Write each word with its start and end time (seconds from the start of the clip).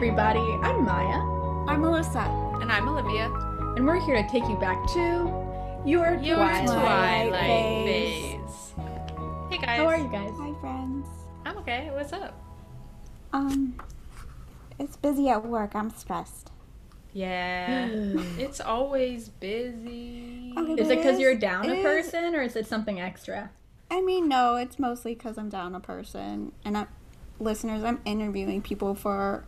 everybody. 0.00 0.40
I'm 0.62 0.82
Maya, 0.82 1.18
I'm 1.68 1.82
Melissa. 1.82 2.20
And 2.62 2.72
I'm 2.72 2.88
Olivia. 2.88 3.26
and 3.76 3.86
we're 3.86 4.00
here 4.00 4.16
to 4.16 4.26
take 4.30 4.48
you 4.48 4.56
back 4.56 4.78
to 4.94 4.98
your, 5.84 6.14
Your 6.22 6.36
Twilight. 6.36 6.66
Twilight, 6.66 7.32
phase. 7.84 8.32
phase. 8.32 8.72
Hey 9.50 9.58
guys. 9.58 9.76
How 9.76 9.86
are 9.88 9.98
you 9.98 10.08
guys? 10.08 10.30
Hi, 10.38 10.54
friends. 10.58 11.06
I'm 11.44 11.58
okay. 11.58 11.90
What's 11.92 12.14
up? 12.14 12.34
Um, 13.34 13.78
it's 14.78 14.96
busy 14.96 15.28
at 15.28 15.44
work. 15.44 15.72
I'm 15.74 15.90
stressed. 15.90 16.50
Yeah. 17.12 17.88
it's 18.38 18.62
always 18.62 19.28
busy. 19.28 20.54
Okay. 20.56 20.80
Is 20.80 20.88
it 20.88 20.96
because 20.96 21.20
you're 21.20 21.34
down 21.36 21.66
it 21.66 21.72
a 21.72 21.76
is- 21.76 21.82
person, 21.82 22.34
or 22.34 22.40
is 22.40 22.56
it 22.56 22.66
something 22.66 22.98
extra? 22.98 23.50
I 23.90 24.00
mean, 24.00 24.30
no, 24.30 24.56
it's 24.56 24.78
mostly 24.78 25.14
because 25.14 25.36
I'm 25.36 25.50
down 25.50 25.74
a 25.74 25.80
person. 25.80 26.52
And 26.64 26.78
I'm, 26.78 26.88
listeners, 27.38 27.84
I'm 27.84 28.00
interviewing 28.06 28.62
people 28.62 28.94
for 28.94 29.44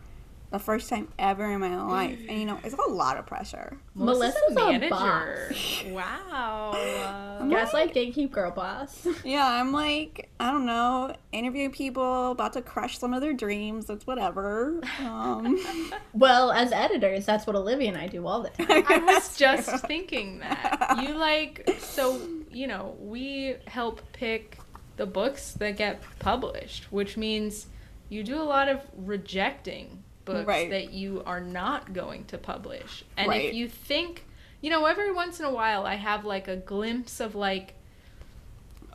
the 0.53 0.59
first 0.59 0.87
time 0.87 1.07
ever 1.17 1.51
in 1.51 1.59
my 1.61 1.75
life. 1.81 2.19
And, 2.29 2.39
you 2.39 2.45
know, 2.45 2.59
it's 2.63 2.75
a 2.75 2.89
lot 2.91 3.17
of 3.17 3.25
pressure. 3.25 3.75
Melissa's 3.95 4.55
a 4.55 4.59
a 4.59 4.79
manager. 4.79 5.51
wow. 5.87 6.73
Uh, 6.75 7.45
Gaslight 7.47 7.91
gatekeep 7.93 8.31
girl 8.31 8.51
boss. 8.51 9.07
Yeah, 9.23 9.47
I'm 9.47 9.71
like, 9.71 10.29
I 10.39 10.51
don't 10.51 10.67
know, 10.67 11.15
interviewing 11.31 11.71
people, 11.71 12.31
about 12.31 12.53
to 12.53 12.61
crush 12.61 12.99
some 12.99 13.15
of 13.15 13.21
their 13.21 13.33
dreams. 13.33 13.89
It's 13.89 14.05
whatever. 14.05 14.79
Um, 14.99 15.59
well, 16.13 16.51
as 16.51 16.71
editors, 16.71 17.25
that's 17.25 17.47
what 17.47 17.55
Olivia 17.55 17.89
and 17.89 17.97
I 17.97 18.07
do 18.07 18.27
all 18.27 18.43
the 18.43 18.49
time. 18.49 18.83
I 18.87 18.97
was 18.99 19.35
just 19.35 19.87
thinking 19.87 20.39
that. 20.39 20.99
You 21.01 21.15
like 21.15 21.67
so 21.79 22.21
you 22.51 22.67
know, 22.67 22.95
we 22.99 23.55
help 23.65 24.01
pick 24.13 24.59
the 24.97 25.07
books 25.07 25.53
that 25.53 25.77
get 25.77 26.03
published, 26.19 26.91
which 26.91 27.17
means 27.17 27.65
you 28.09 28.23
do 28.23 28.39
a 28.39 28.43
lot 28.43 28.69
of 28.69 28.81
rejecting 28.95 30.02
books 30.25 30.47
Right. 30.47 30.69
that 30.69 30.93
you 30.93 31.21
are 31.25 31.41
not 31.41 31.93
going 31.93 32.25
to 32.25 32.37
publish. 32.37 33.03
And 33.17 33.27
Right. 33.29 33.45
if 33.45 33.53
you 33.53 33.67
think, 33.67 34.25
you 34.61 34.69
know, 34.69 34.85
every 34.85 35.11
once 35.11 35.39
in 35.39 35.45
a 35.45 35.51
while 35.51 35.85
I 35.85 35.95
have 35.95 36.23
like 36.25 36.47
a 36.47 36.55
glimpse 36.55 37.19
of 37.19 37.35
like 37.35 37.73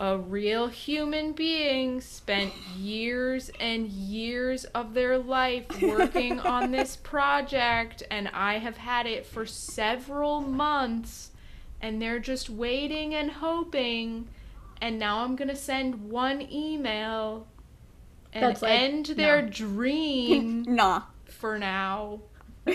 a 0.00 0.16
real 0.16 0.68
human 0.68 1.32
being 1.32 2.00
spent 2.00 2.52
years 2.76 3.50
and 3.58 3.88
years 3.88 4.64
of 4.66 4.94
their 4.94 5.18
life 5.18 5.66
working 5.82 6.38
on 6.38 6.70
this 6.70 6.94
project 6.96 8.02
and 8.10 8.28
I 8.28 8.58
have 8.58 8.76
had 8.76 9.06
it 9.06 9.26
for 9.26 9.44
several 9.44 10.40
months 10.40 11.30
and 11.82 12.00
they're 12.00 12.20
just 12.20 12.48
waiting 12.48 13.12
and 13.14 13.28
hoping 13.30 14.28
and 14.80 14.98
now 15.00 15.24
I'm 15.24 15.34
going 15.34 15.48
to 15.48 15.56
send 15.56 16.08
one 16.08 16.40
email 16.42 17.44
and 18.32 18.60
like- 18.62 18.62
end 18.62 19.06
their 19.06 19.42
no. 19.42 19.48
dream 19.52 20.62
nah. 20.62 21.02
For 21.38 21.58
now. 21.58 22.20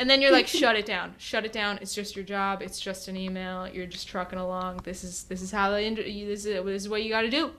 And 0.00 0.08
then 0.08 0.20
you're 0.20 0.30
like, 0.30 0.46
shut 0.46 0.76
it 0.76 0.86
down, 0.86 1.14
shut 1.18 1.44
it 1.44 1.52
down. 1.52 1.78
It's 1.80 1.94
just 1.94 2.14
your 2.14 2.24
job. 2.24 2.62
It's 2.62 2.78
just 2.78 3.08
an 3.08 3.16
email. 3.16 3.66
You're 3.66 3.86
just 3.86 4.06
trucking 4.06 4.38
along. 4.38 4.80
This 4.84 5.02
is 5.02 5.24
this 5.24 5.42
is 5.42 5.50
how 5.50 5.70
the 5.70 5.80
ind- 5.82 5.96
this 5.96 6.44
is 6.44 6.64
this 6.64 6.82
is 6.82 6.88
what 6.88 7.02
you 7.02 7.08
got 7.10 7.22
to 7.22 7.30
do. 7.30 7.52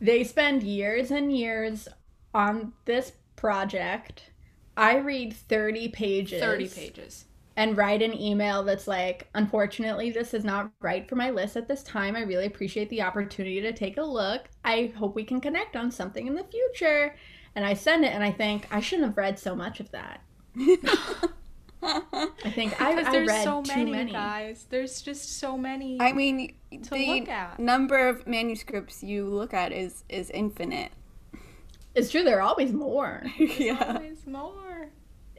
They 0.00 0.22
spend 0.22 0.62
years 0.62 1.10
and 1.10 1.36
years 1.36 1.88
on 2.34 2.72
this 2.84 3.12
project. 3.36 4.30
I 4.76 4.96
read 4.96 5.34
30 5.34 5.88
pages. 5.88 6.40
Thirty 6.40 6.68
pages. 6.68 7.24
And 7.56 7.76
write 7.76 8.02
an 8.02 8.14
email 8.18 8.62
that's 8.62 8.86
like, 8.88 9.28
unfortunately, 9.34 10.10
this 10.10 10.32
is 10.34 10.44
not 10.44 10.70
right 10.80 11.08
for 11.08 11.16
my 11.16 11.30
list 11.30 11.56
at 11.56 11.68
this 11.68 11.82
time. 11.82 12.16
I 12.16 12.20
really 12.22 12.46
appreciate 12.46 12.88
the 12.88 13.02
opportunity 13.02 13.60
to 13.60 13.72
take 13.72 13.98
a 13.98 14.02
look. 14.02 14.48
I 14.64 14.92
hope 14.96 15.14
we 15.14 15.24
can 15.24 15.40
connect 15.40 15.76
on 15.76 15.90
something 15.90 16.26
in 16.26 16.34
the 16.34 16.44
future. 16.44 17.14
And 17.54 17.64
I 17.66 17.74
send 17.74 18.04
it, 18.04 18.12
and 18.14 18.24
I 18.24 18.30
think 18.32 18.66
I 18.70 18.80
shouldn't 18.80 19.08
have 19.08 19.16
read 19.18 19.38
so 19.38 19.54
much 19.54 19.80
of 19.80 19.90
that. 19.90 20.22
I 21.82 22.50
think 22.54 22.72
I, 22.80 22.94
Because 22.94 23.06
I 23.08 23.12
there's 23.12 23.28
read 23.28 23.44
so 23.44 23.62
too 23.62 23.76
many, 23.76 23.90
many. 23.90 24.12
guys. 24.12 24.66
There's 24.70 25.02
just 25.02 25.38
so 25.38 25.58
many. 25.58 25.98
I 26.00 26.12
mean, 26.12 26.54
To 26.84 26.90
the 26.90 27.20
look 27.20 27.28
at. 27.28 27.58
number 27.58 28.08
of 28.08 28.26
manuscripts 28.26 29.02
you 29.02 29.26
look 29.26 29.52
at 29.52 29.72
is 29.72 30.04
is 30.08 30.30
infinite. 30.30 30.92
It's 31.94 32.10
true, 32.10 32.22
there 32.22 32.38
are 32.38 32.42
always 32.42 32.72
more. 32.72 33.22
yeah. 33.38 33.96
Always 33.98 34.26
more. 34.26 34.88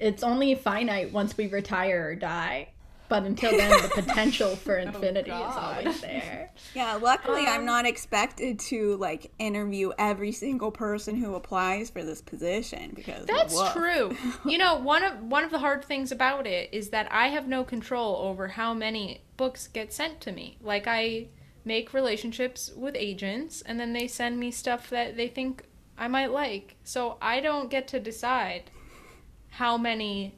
It's 0.03 0.22
only 0.24 0.53
finite 0.56 1.14
once 1.14 1.38
we 1.38 1.47
retire 1.47 2.09
or 2.09 2.16
die. 2.16 2.69
But 3.09 3.24
until 3.24 3.52
then, 3.52 3.69
the 3.69 3.90
potential 4.02 4.56
for 4.56 4.78
infinity 4.78 5.30
is 5.30 5.56
always 5.56 6.02
there. 6.02 6.52
Yeah, 6.75 6.96
luckily 6.96 7.46
I'm 7.46 7.62
Um, 7.62 7.66
not 7.66 7.86
expected 7.86 8.59
to 8.72 8.96
like 8.97 9.31
interview 9.38 9.92
every 10.00 10.31
single 10.31 10.72
person 10.72 11.16
who 11.18 11.36
applies 11.36 11.90
for 11.90 12.03
this 12.03 12.22
position 12.22 12.92
because 12.96 13.25
That's 13.25 13.53
woof. 13.56 13.74
true. 13.74 14.18
You 14.50 14.58
know, 14.58 14.75
one 14.78 15.03
of 15.03 15.22
one 15.24 15.44
of 15.44 15.52
the 15.52 15.59
hard 15.59 15.86
things 15.86 16.12
about 16.12 16.47
it 16.47 16.69
is 16.72 16.90
that 16.90 17.08
I 17.12 17.28
have 17.28 17.47
no 17.47 17.63
control 17.63 18.16
over 18.28 18.47
how 18.50 18.74
many 18.74 19.22
books 19.38 19.68
get 19.68 19.94
sent 19.94 20.19
to 20.22 20.31
me. 20.31 20.58
Like 20.62 20.88
I 20.88 21.28
make 21.66 21.94
relationships 21.94 22.72
with 22.75 22.96
agents 22.96 23.62
and 23.62 23.80
then 23.80 23.94
they 23.94 24.08
send 24.08 24.40
me 24.40 24.50
stuff 24.52 24.90
that 24.90 25.16
they 25.18 25.28
think 25.28 25.63
I 25.97 26.08
might 26.08 26.31
like. 26.31 26.75
So 26.84 27.18
I 27.22 27.40
don't 27.42 27.69
get 27.69 27.88
to 27.90 28.00
decide 28.00 28.72
how 29.53 29.78
many 29.78 30.34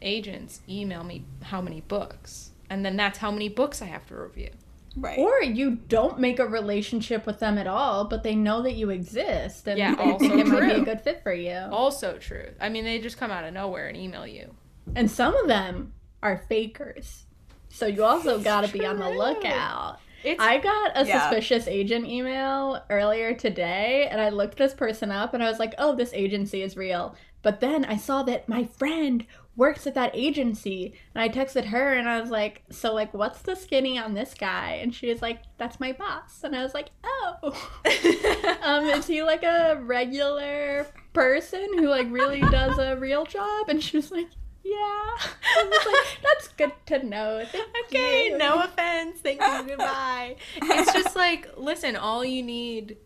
agents 0.00 0.60
email 0.68 1.02
me 1.04 1.24
how 1.42 1.60
many 1.60 1.80
books. 1.82 2.50
And 2.70 2.84
then 2.84 2.96
that's 2.96 3.18
how 3.18 3.30
many 3.30 3.48
books 3.48 3.82
I 3.82 3.86
have 3.86 4.06
to 4.06 4.14
review. 4.16 4.50
Right. 4.96 5.18
Or 5.18 5.42
you 5.42 5.72
don't 5.88 6.18
make 6.20 6.38
a 6.38 6.46
relationship 6.46 7.26
with 7.26 7.40
them 7.40 7.58
at 7.58 7.66
all, 7.66 8.04
but 8.04 8.22
they 8.22 8.34
know 8.34 8.62
that 8.62 8.74
you 8.74 8.90
exist 8.90 9.66
and 9.66 9.76
Yeah, 9.78 9.94
think 9.96 10.08
also 10.22 10.38
it 10.38 10.46
might 10.46 10.72
be 10.74 10.80
a 10.80 10.84
good 10.84 11.00
fit 11.00 11.22
for 11.22 11.32
you. 11.32 11.56
Also 11.72 12.16
true. 12.18 12.48
I 12.60 12.68
mean, 12.68 12.84
they 12.84 13.00
just 13.00 13.18
come 13.18 13.30
out 13.30 13.44
of 13.44 13.52
nowhere 13.52 13.88
and 13.88 13.96
email 13.96 14.26
you. 14.26 14.54
And 14.94 15.10
some 15.10 15.34
of 15.36 15.48
them 15.48 15.92
are 16.22 16.44
fakers. 16.48 17.24
So 17.70 17.86
you 17.86 18.04
also 18.04 18.40
got 18.40 18.64
to 18.66 18.72
be 18.72 18.84
on 18.86 18.98
the 18.98 19.10
lookout. 19.10 19.98
It's 20.22 20.40
I 20.40 20.58
got 20.58 20.92
a 20.96 21.06
Yeah. 21.06 21.22
suspicious 21.22 21.66
agent 21.66 22.06
email 22.06 22.82
earlier 22.90 23.32
today 23.34 24.06
and 24.10 24.20
I 24.20 24.28
looked 24.28 24.58
this 24.58 24.74
person 24.74 25.10
up 25.10 25.32
and 25.34 25.42
I 25.42 25.48
was 25.48 25.58
like, 25.58 25.74
"Oh, 25.78 25.94
this 25.96 26.12
agency 26.12 26.60
is 26.62 26.76
real." 26.76 27.16
But 27.42 27.60
then 27.60 27.84
I 27.84 27.96
saw 27.96 28.22
that 28.24 28.48
my 28.48 28.64
friend 28.64 29.24
works 29.56 29.86
at 29.86 29.94
that 29.94 30.10
agency 30.14 30.94
and 31.14 31.22
I 31.22 31.28
texted 31.28 31.66
her 31.66 31.92
and 31.94 32.08
I 32.08 32.20
was 32.20 32.30
like, 32.30 32.62
"So 32.70 32.94
like 32.94 33.12
what's 33.14 33.42
the 33.42 33.54
skinny 33.56 33.98
on 33.98 34.14
this 34.14 34.34
guy?" 34.34 34.78
And 34.82 34.94
she 34.94 35.08
was 35.08 35.20
like, 35.22 35.42
"That's 35.58 35.80
my 35.80 35.92
boss." 35.92 36.42
And 36.44 36.54
I 36.56 36.62
was 36.62 36.74
like, 36.74 36.90
"Oh." 37.04 37.52
um 38.62 38.84
is 38.90 39.06
he 39.06 39.22
like 39.22 39.42
a 39.42 39.80
regular 39.82 40.86
person 41.12 41.66
who 41.78 41.88
like 41.88 42.10
really 42.10 42.40
does 42.40 42.78
a 42.78 42.96
real 42.96 43.24
job? 43.24 43.68
And 43.68 43.82
she 43.82 43.96
was 43.96 44.10
like, 44.10 44.28
"Yeah." 44.62 44.72
I 44.72 45.64
was 45.70 45.86
like, 45.86 46.22
"That's 46.22 46.48
good 46.48 46.72
to 46.86 47.06
know." 47.06 47.44
Thank 47.50 47.66
Okay, 47.86 48.26
you." 48.30 48.38
no 48.38 48.62
offense. 48.62 49.20
Thank 49.20 49.40
you. 49.40 49.68
Goodbye. 49.68 50.36
It's 50.56 50.92
just 50.92 51.16
like, 51.16 51.48
listen, 51.56 51.96
all 51.96 52.24
you 52.24 52.42
need 52.42 52.96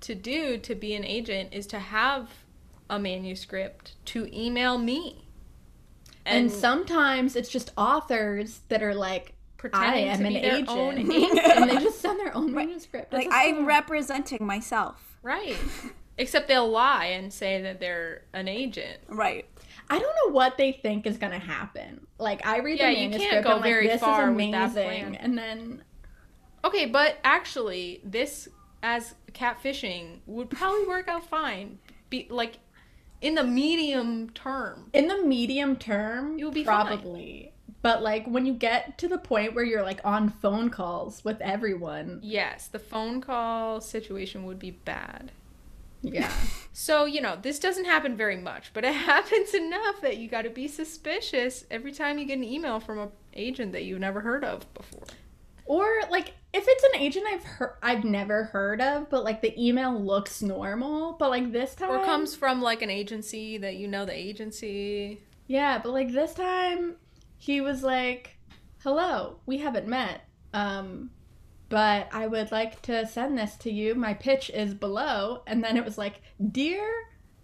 to 0.00 0.14
do 0.14 0.58
to 0.58 0.74
be 0.74 0.94
an 0.94 1.04
agent 1.04 1.50
is 1.52 1.66
to 1.68 1.78
have 1.78 2.28
a 2.90 2.98
manuscript 2.98 3.94
to 4.06 4.28
email 4.38 4.78
me. 4.78 5.26
And, 6.24 6.50
sometimes 6.52 7.34
it's 7.34 7.48
just 7.48 7.72
authors 7.76 8.60
that 8.68 8.82
are 8.82 8.94
like, 8.94 9.34
I 9.58 9.58
pretending 9.58 10.08
am 10.08 10.18
to 10.20 10.24
an 10.26 10.32
be 10.34 10.40
their 10.40 10.54
agent. 10.56 10.68
own 10.70 10.98
and 11.60 11.70
they 11.70 11.76
just 11.78 12.00
send 12.00 12.18
their 12.20 12.36
own 12.36 12.52
Right. 12.52 12.66
manuscript. 12.68 13.12
like 13.12 13.28
I'm 13.30 13.56
so- 13.58 13.64
representing 13.64 14.44
myself. 14.46 15.16
right. 15.22 15.56
Except 16.18 16.46
they'll 16.46 16.68
lie 16.70 17.06
and 17.06 17.32
say 17.32 17.62
that 17.62 17.80
they're 17.80 18.22
an 18.34 18.46
agent. 18.46 18.98
Right. 19.08 19.46
I 19.88 19.98
don't 19.98 20.14
know 20.26 20.34
what 20.34 20.58
they 20.58 20.70
think 20.72 21.06
is 21.06 21.16
going 21.16 21.32
to 21.32 21.38
happen. 21.38 22.06
Like, 22.18 22.46
I 22.46 22.58
read 22.58 22.78
Yeah, 22.78 22.92
the 22.92 23.00
you 23.00 23.10
can't 23.10 23.42
go 23.42 23.50
and 23.52 23.56
I'm 23.58 23.62
very 23.62 23.84
like, 23.86 23.94
this 23.94 24.00
far 24.02 24.30
is 24.30 24.36
with 24.36 24.50
that 24.52 24.70
amazing. 24.72 24.84
plan. 24.84 25.14
And 25.16 25.38
then, 25.38 25.82
Okay, 26.64 26.84
but 26.86 27.16
actually, 27.24 28.02
this 28.04 28.46
as 28.82 29.14
catfishing 29.32 30.18
would 30.26 30.50
probably 30.50 30.86
work 30.86 31.08
out 31.08 31.26
fine. 31.28 31.78
Be 32.10 32.26
like 32.30 32.58
in 33.22 33.34
the 33.36 33.44
medium 33.44 34.28
term. 34.30 34.90
in 34.92 35.08
the 35.08 35.22
medium 35.22 35.76
term, 35.76 36.38
You'll 36.38 36.50
be 36.52 36.64
fine. 36.64 36.86
probably. 36.86 37.52
But, 37.80 38.02
like, 38.02 38.26
when 38.26 38.46
you 38.46 38.52
get 38.52 38.96
to 38.98 39.08
the 39.08 39.18
point 39.18 39.54
where 39.54 39.64
you're, 39.64 39.82
like, 39.82 40.00
on 40.04 40.28
phone 40.28 40.70
calls 40.70 41.24
with 41.24 41.40
everyone, 41.40 42.20
Yes, 42.22 42.68
the 42.68 42.78
phone 42.78 43.20
call 43.20 43.80
situation 43.80 44.44
would 44.44 44.58
be 44.58 44.70
bad. 44.72 45.32
yeah. 46.02 46.30
So, 46.74 47.04
you 47.04 47.20
know, 47.20 47.36
this 47.40 47.58
doesn't 47.58 47.84
happen 47.84 48.16
very 48.16 48.36
much, 48.38 48.70
but 48.72 48.82
it 48.84 48.94
happens 49.10 49.52
enough 49.52 50.00
that 50.00 50.16
you 50.16 50.26
got 50.28 50.42
to 50.42 50.50
be 50.50 50.66
suspicious 50.68 51.64
every 51.70 51.92
time 51.92 52.18
you 52.18 52.24
get 52.24 52.38
an 52.38 52.44
email 52.44 52.80
from 52.80 52.98
a 52.98 53.08
agent 53.34 53.72
that 53.72 53.84
you've 53.84 54.00
never 54.00 54.20
heard 54.20 54.42
of 54.44 54.72
before. 54.74 55.04
Or 55.72 55.86
like 56.10 56.34
if 56.52 56.66
it's 56.68 56.84
an 56.84 57.00
agent 57.00 57.24
I've 57.26 57.44
heard 57.44 57.76
I've 57.82 58.04
never 58.04 58.44
heard 58.44 58.82
of, 58.82 59.08
but 59.08 59.24
like 59.24 59.40
the 59.40 59.58
email 59.58 59.98
looks 59.98 60.42
normal, 60.42 61.14
but 61.14 61.30
like 61.30 61.50
this 61.50 61.74
time 61.74 61.88
Or 61.90 62.04
comes 62.04 62.36
from 62.36 62.60
like 62.60 62.82
an 62.82 62.90
agency 62.90 63.56
that 63.56 63.76
you 63.76 63.88
know 63.88 64.04
the 64.04 64.12
agency. 64.12 65.22
Yeah, 65.46 65.78
but 65.82 65.92
like 65.92 66.12
this 66.12 66.34
time 66.34 66.96
he 67.38 67.62
was 67.62 67.82
like, 67.82 68.36
"Hello, 68.82 69.38
we 69.46 69.56
haven't 69.56 69.86
met. 69.88 70.28
Um 70.52 71.10
but 71.70 72.06
I 72.12 72.26
would 72.26 72.52
like 72.52 72.82
to 72.82 73.06
send 73.06 73.38
this 73.38 73.56
to 73.56 73.72
you. 73.72 73.94
My 73.94 74.12
pitch 74.12 74.50
is 74.50 74.74
below." 74.74 75.42
And 75.46 75.64
then 75.64 75.78
it 75.78 75.86
was 75.86 75.96
like, 75.96 76.20
"Dear 76.50 76.84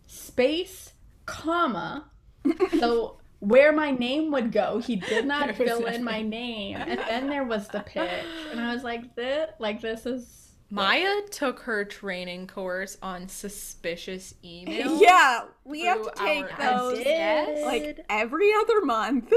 space, 0.06 0.92
comma, 1.24 2.10
So 2.78 3.20
where 3.40 3.72
my 3.72 3.90
name 3.90 4.30
would 4.32 4.52
go, 4.52 4.78
he 4.78 4.96
did 4.96 5.26
not 5.34 5.54
fill 5.54 5.86
in 5.86 6.02
my 6.04 6.22
name. 6.22 6.76
And 6.76 6.98
then 7.08 7.28
there 7.28 7.44
was 7.44 7.68
the 7.68 7.80
pitch. 7.80 8.24
And 8.50 8.60
I 8.60 8.74
was 8.74 8.82
like, 8.84 9.14
this 9.14 9.50
like 9.58 9.80
this 9.80 10.06
is 10.06 10.44
Maya 10.70 11.22
took 11.30 11.60
her 11.60 11.82
training 11.86 12.46
course 12.46 12.98
on 13.02 13.26
suspicious 13.28 14.34
emails. 14.44 15.00
Yeah, 15.08 15.44
we 15.64 15.82
have 15.86 16.02
to 16.02 16.10
take 16.22 16.44
those 16.58 16.98
Yes. 16.98 17.64
like 17.64 18.00
every 18.10 18.52
other 18.52 18.84
month. 18.84 19.32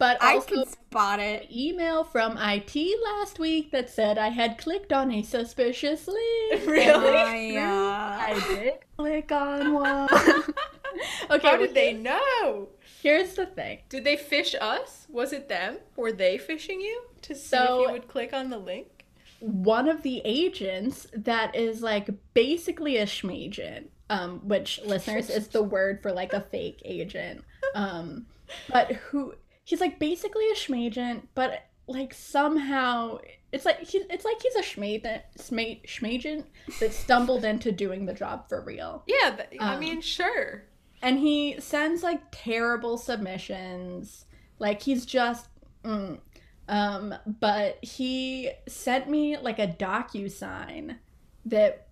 But 0.00 0.20
I 0.20 0.34
also 0.34 0.54
can 0.54 0.66
spot 0.66 1.20
it. 1.20 1.46
email 1.54 2.02
from 2.02 2.36
IT 2.40 2.74
last 3.04 3.38
week 3.38 3.70
that 3.70 3.88
said 3.90 4.18
I 4.18 4.28
had 4.30 4.58
clicked 4.58 4.92
on 4.92 5.12
a 5.12 5.22
suspicious 5.22 6.08
link. 6.08 6.66
Really? 6.66 7.56
I, 7.58 7.62
uh, 7.62 8.34
I 8.34 8.44
did 8.48 8.74
click 8.96 9.30
on 9.30 9.72
one. 9.72 10.08
okay, 11.30 11.48
How 11.48 11.56
did 11.56 11.74
they 11.74 11.92
know? 11.92 12.68
Here's 13.06 13.34
the 13.34 13.46
thing. 13.46 13.78
Did 13.88 14.02
they 14.02 14.16
fish 14.16 14.56
us? 14.60 15.06
Was 15.08 15.32
it 15.32 15.48
them? 15.48 15.78
Were 15.94 16.10
they 16.10 16.38
fishing 16.38 16.80
you 16.80 17.02
to 17.22 17.36
see 17.36 17.48
So- 17.56 17.82
if 17.82 17.86
you 17.86 17.92
would 17.92 18.08
click 18.08 18.32
on 18.32 18.50
the 18.50 18.58
link? 18.58 19.04
One 19.38 19.88
of 19.88 20.02
the 20.02 20.20
agents 20.24 21.06
that 21.14 21.54
is 21.54 21.82
like 21.82 22.08
basically 22.34 22.96
a 22.96 23.06
schmagent, 23.06 23.90
um, 24.10 24.40
which 24.48 24.80
listeners 24.82 25.30
is 25.30 25.46
the 25.46 25.62
word 25.62 26.02
for 26.02 26.10
like 26.10 26.32
a 26.32 26.40
fake 26.40 26.82
agent. 26.84 27.44
Um, 27.76 28.26
but 28.72 28.90
who 28.92 29.34
he's 29.62 29.80
like 29.80 30.00
basically 30.00 30.48
a 30.50 30.54
schmagent, 30.54 31.28
but 31.36 31.62
like 31.86 32.12
somehow 32.12 33.18
it's 33.52 33.64
like 33.64 33.78
he, 33.80 33.98
it's 34.10 34.24
like 34.24 34.42
he's 34.42 34.56
a 34.56 34.62
schmagent, 34.62 35.22
schma- 35.38 35.86
schmagent 35.86 36.44
that 36.80 36.92
stumbled 36.92 37.44
into 37.44 37.70
doing 37.70 38.06
the 38.06 38.14
job 38.14 38.48
for 38.48 38.62
real. 38.62 39.04
Yeah, 39.06 39.36
I 39.60 39.74
Um, 39.74 39.80
mean, 39.80 40.00
sure. 40.00 40.64
And 41.02 41.18
he 41.18 41.56
sends 41.60 42.02
like 42.02 42.20
terrible 42.30 42.98
submissions. 42.98 44.24
Like 44.58 44.82
he's 44.82 45.04
just 45.04 45.48
mm. 45.84 46.18
um 46.68 47.14
but 47.40 47.78
he 47.84 48.50
sent 48.66 49.08
me 49.08 49.36
like 49.36 49.58
a 49.58 49.68
DocuSign 49.68 50.96
that 51.44 51.88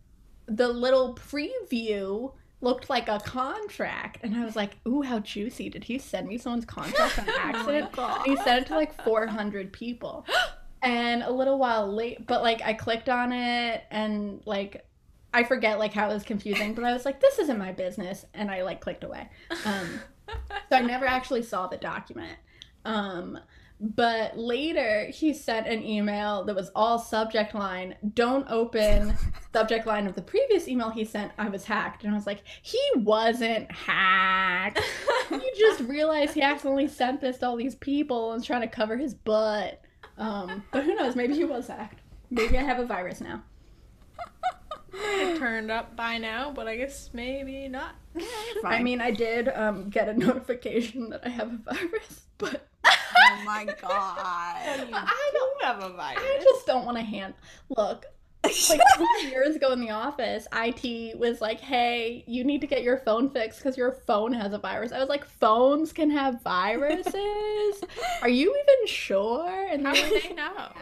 the 0.47 0.69
little 0.69 1.15
preview 1.15 2.33
looked 2.61 2.89
like 2.89 3.09
a 3.09 3.21
contract. 3.21 4.21
And 4.23 4.35
i 4.37 4.45
was 4.45 4.57
like 4.57 4.77
ooh 4.87 5.03
how 5.03 5.19
juicy. 5.21 5.69
Did 5.69 5.85
he 5.85 5.99
send 5.99 6.29
me 6.29 6.39
someone's 6.39 6.65
contract 6.65 7.19
on 7.19 7.29
accident? 7.39 7.93
God. 7.93 8.27
he 8.27 8.37
sent 8.37 8.63
it 8.63 8.69
to 8.69 8.75
like 8.75 9.03
400 9.05 9.73
people. 9.73 10.27
And 10.83 11.23
a 11.23 11.31
little 11.33 11.59
while 11.59 11.91
late 11.91 12.27
but 12.27 12.43
like 12.43 12.61
i 12.61 12.75
clicked 12.75 13.09
on 13.09 13.33
it 13.33 13.85
and 13.91 14.43
like 14.45 14.85
i 15.35 15.45
forget 15.45 15.79
like 15.79 15.93
how 15.93 16.11
it 16.11 16.15
was 16.15 16.23
confusing 16.23 16.75
but 16.75 16.85
i 16.85 16.93
was 16.93 17.05
like 17.05 17.21
this 17.21 17.39
isn't 17.39 17.59
my 17.59 17.73
business 17.73 18.25
and 18.35 18.51
i 18.51 18.63
like 18.63 18.81
clicked 18.81 19.05
away 19.05 19.29
um 19.65 20.01
so 20.69 20.77
i 20.77 20.81
never 20.81 21.07
actually 21.07 21.43
saw 21.43 21.67
the 21.67 21.77
document 21.77 22.39
um 22.85 23.39
but 23.81 24.39
later 24.39 25.07
he 25.13 25.35
sent 25.35 25.67
an 25.67 25.83
email 25.83 26.45
that 26.45 26.55
was 26.55 26.71
all 26.75 26.99
subject 26.99 27.55
line 27.55 27.95
don't 28.15 28.47
open 28.49 29.15
subject 29.53 29.87
line 29.87 30.07
of 30.07 30.15
the 30.15 30.23
previous 30.23 30.69
email 30.69 30.91
he 30.91 31.05
sent 31.05 31.33
i 31.39 31.49
was 31.49 31.65
hacked 31.65 32.05
and 32.05 32.13
i 32.13 32.17
was 32.17 32.27
like 32.27 32.43
he 32.63 32.81
wasn't 32.97 33.71
hacked 33.71 34.81
you 35.31 35.53
just 35.59 35.81
realized 35.81 36.35
he 36.35 36.43
accidentally 36.43 36.89
sent 36.89 37.21
this 37.21 37.39
to 37.39 37.47
all 37.47 37.57
these 37.57 37.75
people 37.77 38.31
and 38.31 38.41
was 38.41 38.47
trying 38.47 38.61
to 38.63 38.69
cover 38.69 38.97
his 38.97 39.15
butt. 39.15 39.81
Um, 40.19 40.65
but 40.73 40.85
who 40.85 40.95
knows? 40.95 41.17
Maybe 41.17 41.35
he 41.35 41.45
was 41.45 41.69
hacked. 41.69 42.01
Maybe 42.31 42.59
I 42.59 42.63
have 42.63 42.79
a 42.79 42.87
virus 42.87 43.21
now. 43.21 43.43
It 44.95 45.39
turned 45.39 45.71
up 45.71 45.97
by 45.97 46.19
now, 46.19 46.53
but 46.55 46.67
I 46.67 46.77
guess 46.77 47.11
maybe 47.13 47.69
not. 47.69 47.95
I 48.65 48.83
mean, 48.83 49.01
I 49.01 49.11
did 49.11 49.49
um, 49.49 49.89
get 49.91 50.09
a 50.09 50.15
notification 50.15 51.11
that 51.11 51.23
I 51.25 51.29
have 51.31 51.53
a 51.53 51.75
virus, 51.75 52.23
but 52.39 52.69
oh 52.87 53.43
my 53.45 53.65
god. 53.65 54.19
I 54.19 55.31
don't 55.33 55.63
have 55.63 55.83
a 55.83 55.95
virus. 55.95 56.23
I 56.23 56.41
just 56.43 56.67
don't 56.67 56.85
want 56.85 56.99
to 56.99 57.05
hand. 57.05 57.35
Look, 57.69 58.07
like 58.45 58.81
two 59.21 59.27
years 59.29 59.57
ago 59.57 59.73
in 59.73 59.81
the 59.81 59.91
office, 59.91 60.47
IT 60.53 61.19
was 61.19 61.41
like, 61.41 61.61
"Hey, 61.61 62.25
you 62.27 62.45
need 62.45 62.61
to 62.61 62.67
get 62.67 62.83
your 62.83 62.99
phone 62.99 63.31
fixed 63.31 63.59
because 63.59 63.77
your 63.77 63.93
phone 63.93 64.33
has 64.33 64.53
a 64.53 64.59
virus." 64.59 64.93
I 64.93 65.01
was 65.01 65.09
like, 65.09 65.25
"Phones 65.25 65.93
can 65.93 66.11
have 66.11 66.43
viruses? 66.43 67.85
Are 68.23 68.29
you 68.29 68.51
even 68.51 68.87
sure?" 68.87 69.67
And 69.69 69.87
How 69.87 69.93
would 69.93 70.23
they 70.23 70.35
know? 70.35 70.73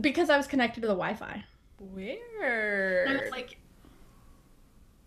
because 0.00 0.30
I 0.30 0.36
was 0.36 0.46
connected 0.46 0.82
to 0.82 0.86
the 0.86 0.94
Wi-Fi. 0.94 1.44
Weird. 1.80 3.08
And 3.08 3.16
it's 3.18 3.30
like 3.32 3.56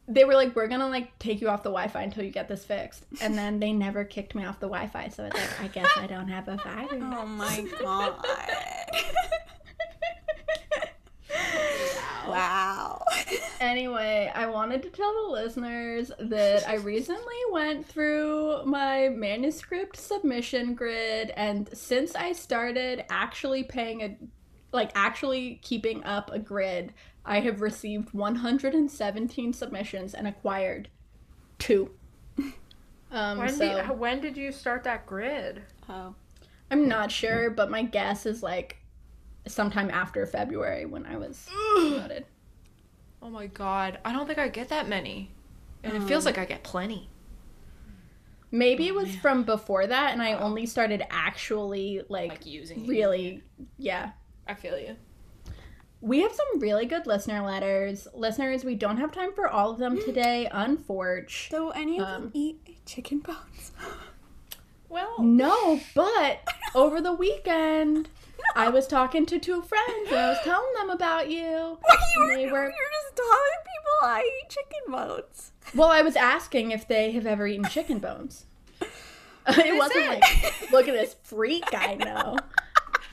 they 0.07 0.25
were 0.25 0.33
like, 0.33 0.55
we're 0.55 0.67
gonna 0.67 0.89
like 0.89 1.17
take 1.19 1.39
you 1.39 1.47
off 1.49 1.63
the 1.63 1.69
Wi-Fi 1.69 2.01
until 2.01 2.23
you 2.23 2.31
get 2.31 2.47
this 2.49 2.65
fixed, 2.65 3.05
and 3.21 3.37
then 3.37 3.59
they 3.59 3.71
never 3.71 4.03
kicked 4.03 4.35
me 4.35 4.43
off 4.45 4.59
the 4.59 4.67
Wi-Fi. 4.67 5.09
So 5.09 5.25
it's 5.25 5.35
like, 5.35 5.61
I 5.61 5.67
guess 5.67 5.89
I 5.97 6.07
don't 6.07 6.27
have 6.27 6.47
a 6.47 6.57
virus. 6.57 6.91
Oh 7.03 7.25
my 7.25 7.65
god. 7.79 8.25
wow. 12.27 13.03
Anyway, 13.59 14.31
I 14.33 14.45
wanted 14.47 14.83
to 14.83 14.89
tell 14.89 15.13
the 15.13 15.31
listeners 15.31 16.11
that 16.19 16.67
I 16.67 16.75
recently 16.75 17.35
went 17.51 17.85
through 17.85 18.65
my 18.65 19.09
manuscript 19.09 19.95
submission 19.95 20.73
grid, 20.75 21.31
and 21.37 21.69
since 21.73 22.15
I 22.15 22.33
started 22.33 23.05
actually 23.09 23.63
paying 23.63 24.01
a, 24.01 24.17
like 24.73 24.91
actually 24.95 25.59
keeping 25.61 26.03
up 26.03 26.31
a 26.31 26.39
grid, 26.39 26.93
I 27.25 27.39
have 27.41 27.61
received 27.61 28.13
117 28.13 29.53
submissions 29.53 30.13
and 30.13 30.27
acquired 30.27 30.89
two. 31.59 31.91
Um, 33.11 33.37
when, 33.37 33.49
so 33.49 33.83
did, 33.87 33.99
when 33.99 34.21
did 34.21 34.35
you 34.35 34.51
start 34.51 34.83
that 34.85 35.05
grid? 35.05 35.61
Oh. 35.87 36.15
I'm 36.71 36.87
not 36.87 37.11
sure, 37.11 37.51
but 37.51 37.69
my 37.69 37.83
guess 37.83 38.25
is 38.25 38.41
like 38.41 38.77
sometime 39.47 39.91
after 39.91 40.25
February 40.25 40.87
when 40.87 41.05
I 41.05 41.17
was 41.17 41.47
promoted. 41.75 42.25
Oh 43.21 43.29
my 43.29 43.45
god, 43.45 43.99
I 44.03 44.13
don't 44.13 44.25
think 44.25 44.39
I 44.39 44.47
get 44.47 44.69
that 44.69 44.89
many. 44.89 45.29
And 45.83 45.93
it 45.93 46.01
feels 46.07 46.25
Um, 46.25 46.33
like 46.33 46.39
I 46.39 46.45
get 46.45 46.63
plenty. 46.63 47.07
Maybe 48.49 48.87
it 48.87 48.95
was 48.95 49.15
from 49.17 49.43
before 49.43 49.85
that, 49.85 50.13
and 50.13 50.21
I 50.21 50.33
only 50.33 50.65
started 50.65 51.03
actually 51.11 52.01
like, 52.09 52.29
Like 52.29 52.45
using 52.47 52.85
it. 52.85 52.89
really, 52.89 53.43
yeah. 53.77 54.13
I 54.47 54.53
feel 54.53 54.77
you. 54.79 54.95
We 56.01 56.19
have 56.21 56.33
some 56.33 56.59
really 56.59 56.85
good 56.85 57.07
listener 57.07 57.41
letters. 57.45 58.07
Listeners, 58.13 58.65
we 58.65 58.75
don't 58.75 58.97
have 58.97 59.11
time 59.13 59.31
for 59.33 59.47
all 59.47 59.71
of 59.71 59.77
them 59.79 59.97
today, 60.03 60.49
unfortunately. 60.51 61.49
So 61.57 61.69
any 61.69 61.97
of 61.99 62.05
Um, 62.07 62.21
them 62.23 62.31
eat 62.33 62.85
chicken 62.85 63.19
bones? 63.19 63.71
Well, 64.89 65.15
No, 65.23 65.79
but 65.95 66.41
over 66.75 66.99
the 67.01 67.13
weekend, 67.13 68.09
I 68.55 68.67
was 68.69 68.85
talking 68.85 69.25
to 69.27 69.39
two 69.39 69.61
friends 69.61 70.09
and 70.09 70.17
I 70.19 70.29
was 70.29 70.39
telling 70.43 70.73
them 70.77 70.89
about 70.89 71.29
you. 71.29 71.39
you 71.39 71.77
were, 72.19 72.35
They 72.35 72.43
you 72.45 72.51
were- 72.51 72.59
were 72.65 72.71
just 72.71 73.15
telling 73.15 73.61
people 73.63 73.97
I 74.03 74.21
eat 74.43 74.49
chicken 74.49 74.91
bones. 74.91 75.51
Well, 75.73 75.89
I 75.89 76.01
was 76.01 76.15
asking 76.17 76.71
if 76.71 76.85
they 76.87 77.11
have 77.13 77.25
ever 77.25 77.47
eaten 77.47 77.65
chicken 77.69 77.99
bones. 77.99 78.45
it 79.47 79.77
wasn't 79.77 80.03
said- 80.03 80.19
like, 80.21 80.71
look 80.71 80.87
at 80.89 80.93
this 80.93 81.15
freak 81.23 81.63
I 81.73 81.95
know. 81.95 82.37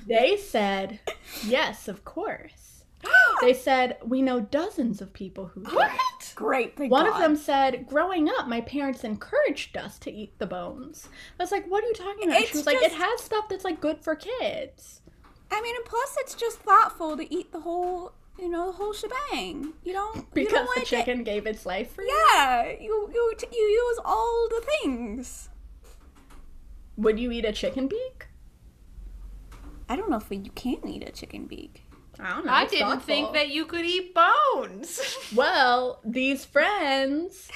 They 0.07 0.37
said, 0.37 1.01
yes, 1.45 1.89
of 1.89 2.05
course. 2.05 2.85
They 3.41 3.55
said, 3.55 3.97
we 4.05 4.21
know 4.21 4.41
dozens 4.41 5.01
of 5.01 5.15
people 5.15 5.47
who 5.47 5.65
do. 5.65 5.75
what? 5.75 6.33
Great. 6.35 6.79
One 6.79 7.07
of 7.09 7.17
them 7.19 7.37
said, 7.37 7.87
growing 7.87 8.29
up, 8.29 8.49
my 8.49 8.61
parents 8.61 9.03
encouraged 9.03 9.79
us 9.79 9.99
to 10.01 10.13
eat 10.13 10.39
the 10.39 10.47
bones. 10.47 11.09
I 11.39 11.43
was 11.43 11.51
like, 11.51 11.67
what 11.67 11.83
are 11.83 11.87
you 11.87 11.95
talking 11.95 12.29
about? 12.29 12.43
It's 12.43 12.51
she 12.51 12.59
was 12.59 12.67
like, 12.67 12.83
it 12.83 12.93
has 12.93 13.21
stuff 13.23 13.47
that's 13.49 13.65
like 13.65 13.81
good 13.81 14.01
for 14.05 14.15
kids. 14.15 15.01
I 15.51 15.63
mean, 15.63 15.75
and 15.75 15.85
plus 15.87 16.17
it's 16.19 16.35
just 16.35 16.59
thoughtful 16.59 17.17
to 17.17 17.35
eat 17.35 17.51
the 17.51 17.61
whole, 17.61 18.13
you 18.39 18.51
know, 18.51 18.67
the 18.67 18.73
whole 18.73 18.93
shebang. 18.93 19.73
You 19.85 19.95
don't 19.95 20.17
you 20.17 20.27
Because 20.35 20.67
don't 20.67 20.81
the 20.81 20.85
chicken 20.85 21.25
gave 21.25 21.47
its 21.47 21.65
life 21.65 21.95
for 21.95 22.03
you. 22.03 22.27
Yeah, 22.35 22.73
you 22.79 23.11
you 23.13 23.33
you 23.53 23.59
use 23.63 23.99
all 24.05 24.49
the 24.51 24.63
things. 24.83 25.49
Would 26.97 27.19
you 27.19 27.31
eat 27.31 27.47
a 27.47 27.53
chicken 27.53 27.89
beak? 27.89 28.27
I 29.91 29.97
don't 29.97 30.09
know 30.09 30.19
if 30.19 30.31
you 30.31 30.53
can 30.55 30.87
eat 30.87 31.07
a 31.07 31.11
chicken 31.11 31.47
beak. 31.47 31.83
I 32.21 32.31
don't 32.31 32.47
know. 32.47 32.53
I 32.53 32.63
it's 32.63 32.73
didn't 32.73 33.01
think 33.01 33.33
that 33.33 33.49
you 33.49 33.65
could 33.65 33.85
eat 33.85 34.15
bones. 34.15 35.01
Well, 35.35 36.01
these 36.05 36.45
friends, 36.45 37.49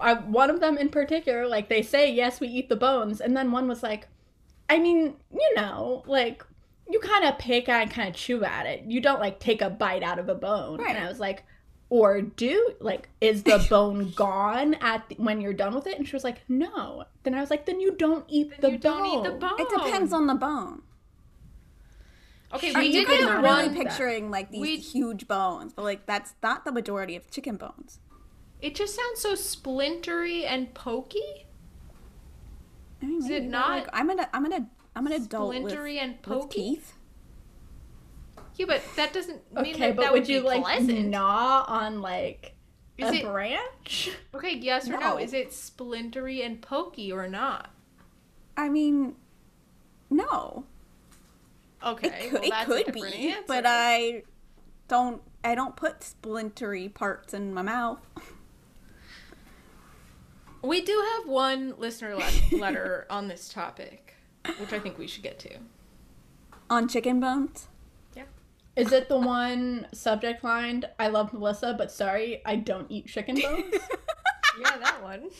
I, 0.00 0.14
one 0.14 0.50
of 0.50 0.60
them 0.60 0.76
in 0.76 0.90
particular, 0.90 1.46
like 1.46 1.68
they 1.70 1.82
say, 1.82 2.12
yes, 2.12 2.40
we 2.40 2.48
eat 2.48 2.68
the 2.68 2.76
bones, 2.76 3.20
and 3.22 3.34
then 3.36 3.52
one 3.52 3.68
was 3.68 3.82
like, 3.82 4.08
I 4.68 4.78
mean, 4.78 5.14
you 5.32 5.54
know, 5.56 6.02
like 6.06 6.44
you 6.90 7.00
kind 7.00 7.24
of 7.24 7.38
pick 7.38 7.68
at 7.70 7.82
and 7.82 7.90
kind 7.90 8.08
of 8.08 8.14
chew 8.14 8.44
at 8.44 8.66
it. 8.66 8.84
You 8.86 9.00
don't 9.00 9.20
like 9.20 9.40
take 9.40 9.62
a 9.62 9.70
bite 9.70 10.02
out 10.02 10.18
of 10.18 10.28
a 10.28 10.34
bone. 10.34 10.78
Right. 10.78 10.94
And 10.94 11.04
I 11.04 11.08
was 11.08 11.20
like, 11.20 11.44
or 11.88 12.20
do 12.20 12.74
like 12.80 13.08
is 13.20 13.42
the 13.44 13.64
bone 13.70 14.12
gone 14.16 14.74
at 14.74 15.08
the, 15.08 15.14
when 15.16 15.40
you're 15.40 15.52
done 15.54 15.74
with 15.74 15.86
it? 15.86 15.96
And 15.98 16.06
she 16.06 16.16
was 16.16 16.24
like, 16.24 16.38
no. 16.48 17.04
Then 17.22 17.34
I 17.34 17.40
was 17.40 17.50
like, 17.50 17.64
then 17.66 17.80
you 17.80 17.92
don't 17.92 18.24
eat 18.28 18.50
Then 18.50 18.60
the 18.60 18.70
you 18.72 18.78
bone. 18.78 18.98
don't 18.98 19.26
eat 19.26 19.30
the 19.30 19.38
bone. 19.38 19.56
It 19.58 19.68
depends 19.70 20.12
on 20.12 20.26
the 20.26 20.34
bone. 20.34 20.82
Okay, 22.54 22.72
Are 22.74 22.80
we 22.80 22.86
you 22.88 22.92
did 22.92 23.08
guys 23.08 23.20
not 23.20 23.26
get 23.26 23.32
really 23.34 23.42
want 23.42 23.66
one. 23.66 23.74
that. 23.74 23.84
picturing 23.88 24.30
like 24.30 24.50
these 24.50 24.60
We- 24.60 24.76
huge 24.76 25.26
bones, 25.28 25.72
but 25.72 25.82
like 25.84 26.06
that's 26.06 26.34
not 26.42 26.64
the 26.64 26.72
majority 26.72 27.16
of 27.16 27.30
chicken 27.30 27.56
bones. 27.56 27.98
It 28.60 28.74
just 28.74 28.94
sounds 28.94 29.20
so 29.20 29.32
splintery 29.34 30.44
and 30.44 30.72
pokey. 30.74 31.46
I 33.02 33.06
mean, 33.06 33.18
Is 33.18 33.30
it 33.30 33.44
not 33.44 33.68
Like, 33.70 33.88
I'm 33.92 34.10
an 34.10 34.20
I'm 34.32 34.44
an 34.44 34.70
I'm 34.94 35.06
an 35.06 35.12
adult 35.14 35.48
with, 35.48 35.72
Splintery 35.72 35.96
and 35.98 36.12
with 36.12 36.22
pokey. 36.22 36.60
teeth. 36.76 36.92
Yeah, 38.56 38.66
but 38.66 38.82
that 38.96 39.12
doesn't 39.14 39.40
mean 39.54 39.74
Okay, 39.74 39.78
that, 39.88 39.96
but 39.96 40.02
that 40.02 40.12
would 40.12 40.20
would 40.22 40.28
you 40.28 40.40
be 40.40 40.46
like 40.46 40.62
pleasant. 40.62 41.06
gnaw 41.08 41.64
on 41.66 42.02
like 42.02 42.54
Is 42.98 43.10
a 43.10 43.14
it- 43.14 43.24
branch? 43.24 44.10
Okay, 44.34 44.56
yes 44.58 44.88
or 44.88 44.92
no? 44.92 44.98
No. 45.00 45.16
Is 45.18 45.32
it 45.32 45.50
splintery 45.52 46.44
and 46.44 46.60
pokey 46.60 47.10
or 47.10 47.26
not? 47.28 47.70
I 48.56 48.68
mean, 48.68 49.16
no. 50.10 50.66
Okay, 51.84 52.26
it 52.26 52.30
could, 52.30 52.40
well, 52.50 52.72
it 52.78 52.84
could 52.86 52.94
be, 52.94 53.02
answer. 53.30 53.42
but 53.46 53.64
I 53.66 54.22
don't. 54.88 55.20
I 55.44 55.54
don't 55.56 55.74
put 55.74 56.00
splintery 56.00 56.88
parts 56.88 57.34
in 57.34 57.52
my 57.52 57.62
mouth. 57.62 57.98
We 60.62 60.80
do 60.80 61.04
have 61.16 61.28
one 61.28 61.74
listener 61.78 62.14
le- 62.14 62.30
letter 62.58 63.06
on 63.10 63.26
this 63.28 63.48
topic, 63.48 64.14
which 64.58 64.72
I 64.72 64.78
think 64.78 64.98
we 64.98 65.06
should 65.08 65.24
get 65.24 65.38
to. 65.40 65.50
On 66.70 66.86
chicken 66.88 67.18
bones. 67.18 67.66
Yeah. 68.14 68.22
Is 68.76 68.92
it 68.92 69.08
the 69.08 69.18
one 69.18 69.88
subject 69.92 70.44
line? 70.44 70.84
I 71.00 71.08
love 71.08 71.32
Melissa, 71.32 71.74
but 71.76 71.90
sorry, 71.90 72.40
I 72.46 72.56
don't 72.56 72.88
eat 72.90 73.06
chicken 73.06 73.40
bones. 73.40 73.74
Yeah, 74.60 74.76
that 74.76 75.02
one. 75.02 75.30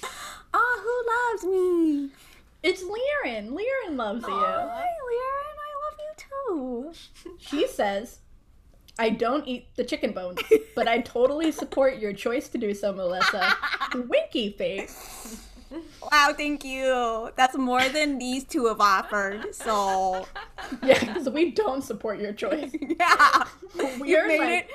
Ah, 0.54 0.80
who 0.82 1.04
loves 1.34 1.44
me? 1.44 2.08
it's 2.62 2.82
Liren. 2.82 3.50
Liren 3.50 3.94
loves 3.96 4.24
Oh, 4.26 4.28
you. 4.30 4.34
hi, 4.42 4.86
Liren. 4.86 5.51
I 6.50 6.54
love 6.54 6.96
you 7.16 7.30
too. 7.30 7.34
She 7.38 7.66
says, 7.66 8.18
I 8.98 9.10
don't 9.10 9.46
eat 9.46 9.68
the 9.76 9.84
chicken 9.84 10.12
bones, 10.12 10.38
but 10.74 10.86
I 10.86 11.00
totally 11.00 11.50
support 11.52 11.98
your 11.98 12.12
choice 12.12 12.48
to 12.50 12.58
do 12.58 12.74
so, 12.74 12.92
Melissa. 12.92 13.56
Winky 13.94 14.50
face. 14.50 15.48
Wow, 16.10 16.34
thank 16.36 16.64
you. 16.64 17.30
That's 17.36 17.56
more 17.56 17.88
than 17.88 18.18
these 18.18 18.44
two 18.44 18.66
have 18.66 18.80
offered. 18.80 19.54
So, 19.54 20.26
Yeah, 20.82 20.98
because 21.00 21.28
we 21.30 21.52
don't 21.52 21.82
support 21.82 22.20
your 22.20 22.32
choice. 22.32 22.70
yeah, 22.80 23.44
We're 23.98 24.28
made 24.28 24.38
like, 24.38 24.64
it 24.64 24.70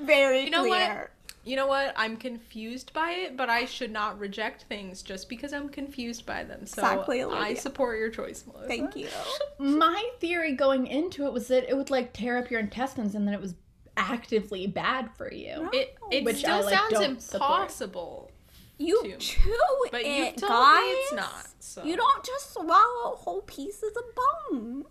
very 0.00 0.44
You 0.44 0.50
know 0.50 0.64
what? 0.64 1.10
Clear. 1.48 1.58
You 1.58 1.62
know 1.64 1.66
what? 1.68 1.94
I'm 1.96 2.16
confused 2.16 2.92
by 2.92 3.10
it, 3.10 3.36
but 3.36 3.48
I 3.50 3.64
should 3.64 3.90
not 3.90 4.18
reject 4.18 4.62
things 4.64 5.02
just 5.02 5.28
because 5.28 5.52
I'm 5.52 5.68
confused 5.68 6.26
by 6.26 6.44
them. 6.44 6.66
So 6.66 6.82
Exactly, 6.82 7.22
I 7.22 7.54
support 7.54 7.98
your 7.98 8.10
choice, 8.10 8.44
Melissa. 8.46 8.68
Thank 8.68 8.96
you. 8.96 9.08
my 9.58 10.08
theory 10.20 10.52
going 10.52 10.86
into 10.86 11.26
it 11.26 11.32
was 11.32 11.48
that 11.48 11.68
it 11.68 11.76
would 11.76 11.90
like 11.90 12.12
tear 12.12 12.38
up 12.38 12.50
your 12.50 12.60
intestines 12.60 13.14
and 13.14 13.26
then 13.26 13.34
it 13.34 13.40
was 13.40 13.54
actively 13.96 14.66
bad 14.66 15.10
for 15.16 15.32
you. 15.32 15.68
It 15.72 15.96
it 16.10 16.24
Which 16.24 16.36
I, 16.36 16.60
still 16.60 16.64
like, 16.64 16.74
sounds 16.74 16.92
don't 16.92 17.22
support. 17.22 17.60
impossible, 17.60 18.30
You 18.78 19.02
Too. 19.02 19.16
chew 19.18 19.86
but 19.90 20.02
it, 20.02 20.06
you've 20.06 20.36
told 20.36 20.52
guys. 20.52 20.82
me 20.84 20.90
it's 20.90 21.12
not. 21.14 21.48
So 21.58 21.84
You 21.84 21.96
don't 21.96 22.24
just 22.24 22.52
swallow 22.54 23.16
whole 23.16 23.42
pieces 23.42 23.92
of 23.96 24.04
bone. 24.14 24.84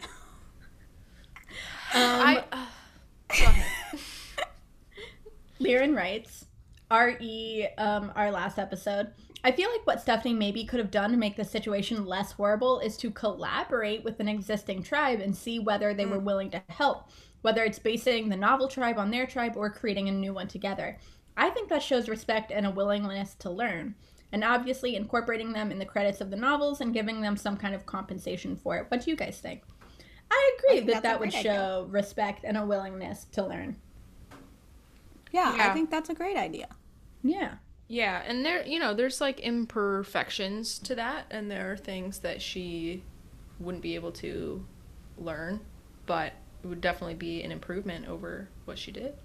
Um, 1.93 2.01
I. 2.03 2.43
Uh, 2.51 2.65
go 3.29 3.45
ahead. 3.45 3.99
Liren 5.61 5.95
writes, 5.95 6.37
re 6.91 7.67
um, 7.77 8.12
our 8.15 8.32
last 8.32 8.58
episode. 8.60 9.12
I 9.44 9.51
feel 9.51 9.70
like 9.72 9.86
what 9.86 10.01
Stephanie 10.01 10.34
maybe 10.34 10.65
could 10.65 10.79
have 10.79 10.91
done 10.91 11.12
to 11.12 11.17
make 11.17 11.36
the 11.36 11.46
situation 11.46 12.06
less 12.06 12.32
horrible 12.34 12.79
is 12.79 12.98
to 12.98 13.12
collaborate 13.12 14.03
with 14.03 14.20
an 14.20 14.27
existing 14.27 14.84
tribe 14.84 15.20
and 15.20 15.36
see 15.36 15.60
whether 15.60 15.94
they 15.94 16.06
were 16.06 16.20
willing 16.20 16.50
to 16.51 16.63
help, 16.70 17.10
whether 17.44 17.63
it's 17.63 17.79
basing 17.79 18.29
the 18.29 18.36
novel 18.36 18.67
tribe 18.67 18.98
on 18.98 19.12
their 19.12 19.27
tribe 19.27 19.53
or 19.56 19.70
creating 19.70 20.10
a 20.10 20.12
new 20.12 20.34
one 20.34 20.48
together. 20.48 20.98
I 21.38 21.50
think 21.51 21.70
that 21.70 21.84
shows 21.84 22.10
respect 22.10 22.51
and 22.51 22.65
a 22.65 22.72
willingness 22.72 23.36
to 23.36 23.51
learn, 23.51 23.94
and 24.32 24.44
obviously 24.44 24.96
incorporating 24.96 25.53
them 25.53 25.72
in 25.72 25.77
the 25.77 25.86
credits 25.86 26.20
of 26.20 26.32
the 26.32 26.36
novels 26.36 26.82
and 26.82 26.94
giving 26.94 27.22
them 27.22 27.38
some 27.38 27.58
kind 27.58 27.75
of 27.75 27.86
compensation 27.86 28.56
for 28.56 28.77
it. 28.77 28.86
What 28.89 29.06
do 29.06 29.12
you 29.12 29.15
guys 29.15 29.39
think? 29.39 29.62
I 30.32 30.58
agree 30.58 30.79
think 30.79 30.91
that 30.91 31.03
that 31.03 31.20
would 31.20 31.32
great 31.32 31.44
show 31.44 31.88
respect 31.89 32.44
and 32.44 32.58
a 32.58 32.65
willingness 32.65 33.25
to 33.34 33.46
learn. 33.46 33.77
Yeah, 35.32 35.56
Yeah. 35.56 35.70
I 35.70 35.74
think 35.74 35.91
that's 35.91 36.10
a 36.10 36.15
great 36.15 36.38
idea. 36.38 36.67
Yeah. 37.27 37.55
Yeah, 37.88 38.22
and 38.25 38.46
there, 38.46 38.65
you 38.65 38.79
know, 38.79 38.93
there's 38.93 39.22
like 39.22 39.39
imperfections 39.39 40.77
to 40.79 40.96
that, 40.96 41.25
and 41.31 41.50
there 41.50 41.72
are 41.72 41.77
things 41.77 42.19
that 42.19 42.41
she 42.41 43.03
wouldn't 43.60 43.81
be 43.81 43.96
able 43.96 44.12
to 44.13 44.65
learn, 45.17 45.62
but 46.05 46.34
it 46.63 46.67
would 46.67 46.81
definitely 46.81 47.15
be 47.15 47.43
an 47.43 47.51
improvement 47.51 48.07
over 48.07 48.50
what 48.65 48.77
she 48.77 48.91
did. 48.91 49.15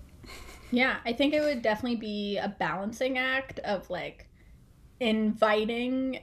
Yeah, 0.70 0.98
I 1.04 1.12
think 1.12 1.34
it 1.34 1.40
would 1.42 1.62
definitely 1.62 1.96
be 1.96 2.38
a 2.38 2.48
balancing 2.48 3.18
act 3.18 3.58
of 3.60 3.90
like 3.90 4.28
inviting 5.00 6.20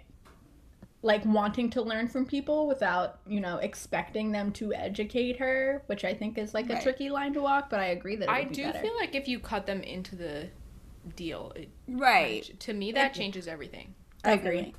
like 1.02 1.24
wanting 1.26 1.70
to 1.72 1.82
learn 1.82 2.08
from 2.08 2.26
people 2.26 2.68
without, 2.68 3.20
you 3.26 3.40
know, 3.40 3.58
expecting 3.58 4.32
them 4.32 4.52
to 4.52 4.74
educate 4.74 5.38
her, 5.40 5.82
which 5.88 6.04
I 6.04 6.14
think 6.14 6.38
is 6.38 6.54
like 6.54 6.70
a 6.70 6.74
Right. 6.74 6.84
tricky 6.84 7.10
line 7.10 7.34
to 7.34 7.42
walk, 7.42 7.70
but 7.70 7.80
I 7.80 7.88
agree 7.88 8.16
that 8.18 8.30
it 8.30 8.32
I 8.32 8.44
be 8.46 8.56
do 8.56 8.64
better. 8.64 8.80
feel 8.82 8.96
like 9.00 9.16
if 9.16 9.28
you 9.28 9.40
cut 9.40 9.66
them 9.66 9.82
into 9.82 10.16
the 10.16 10.50
deal, 11.16 11.52
it, 11.56 11.70
Right. 11.88 12.58
to 12.62 12.74
me 12.74 12.92
that 12.94 13.14
changes 13.14 13.48
everything. 13.48 13.96
I 14.24 14.32
agree. 14.34 14.74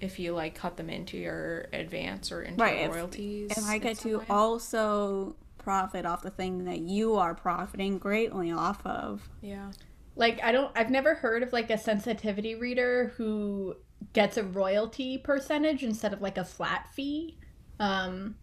If 0.00 0.18
you 0.18 0.32
like 0.34 0.54
cut 0.56 0.76
them 0.76 0.90
into 0.90 1.16
your 1.16 1.66
advance 1.72 2.32
or 2.32 2.42
into 2.42 2.62
Right, 2.62 2.78
your 2.80 2.88
if- 2.88 2.94
royalties, 2.94 3.50
If 3.56 3.64
I 3.64 3.78
get 3.78 3.98
to 4.00 4.22
also 4.28 5.36
profit 5.58 6.04
off 6.04 6.22
the 6.22 6.30
thing 6.30 6.64
that 6.64 6.80
you 6.80 7.14
are 7.14 7.34
profiting 7.36 7.98
greatly 7.98 8.50
off 8.50 8.84
of. 8.84 9.28
yeah, 9.40 9.70
Like 10.16 10.42
I 10.42 10.50
don't 10.50 10.72
I've 10.76 10.90
never 10.90 11.14
heard 11.14 11.42
of 11.44 11.52
like 11.52 11.70
a 11.70 11.78
sensitivity 11.78 12.56
reader 12.56 13.12
who 13.16 13.76
gets 14.12 14.36
a 14.36 14.42
royalty 14.42 15.18
percentage 15.18 15.84
instead 15.84 16.12
of 16.12 16.20
like 16.20 16.36
a 16.36 16.44
flat 16.44 16.88
fee. 16.92 17.38
Um 17.78 18.34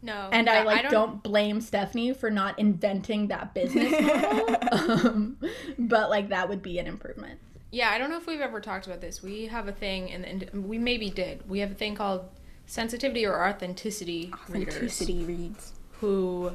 no, 0.00 0.28
and 0.32 0.48
I 0.48 0.62
like 0.62 0.90
don't... 0.90 1.22
blame 1.22 1.60
Stephanie 1.60 2.12
for 2.12 2.30
not 2.30 2.58
inventing 2.58 3.28
that 3.28 3.54
business 3.54 3.90
model. 3.90 4.58
um, 4.72 5.36
but 5.78 6.08
like 6.10 6.28
that 6.28 6.48
would 6.48 6.62
be 6.62 6.78
an 6.78 6.86
improvement. 6.86 7.40
Yeah, 7.70 7.90
I 7.90 7.98
don't 7.98 8.08
know 8.08 8.16
if 8.16 8.26
we've 8.26 8.40
ever 8.40 8.60
talked 8.60 8.86
about 8.86 9.00
this. 9.00 9.22
We 9.22 9.46
have 9.46 9.68
a 9.68 9.72
thing, 9.72 10.10
and, 10.10 10.66
we 10.66 10.78
maybe 10.78 11.10
did. 11.10 11.48
We 11.48 11.58
have 11.58 11.72
a 11.72 11.74
thing 11.74 11.94
called 11.94 12.28
sensitivity 12.66 13.26
or 13.26 13.46
authenticity, 13.46 14.32
readers 14.48 14.76
Authenticity 14.76 15.24
reads. 15.24 15.72
who, 16.00 16.52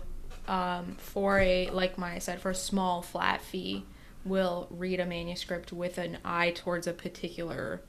um, 0.48 0.96
for 0.98 1.40
a 1.40 1.70
like 1.70 1.98
Maya 1.98 2.22
said, 2.22 2.40
for 2.40 2.52
a 2.52 2.56
small 2.56 3.02
flat 3.02 3.42
fee, 3.42 3.86
will 4.26 4.68
read 4.72 5.00
a 5.00 5.06
manuscript 5.06 5.74
with 5.74 5.98
an 5.98 6.18
eye 6.24 6.52
towards 6.52 6.88
a 6.88 6.94
particular 6.94 7.82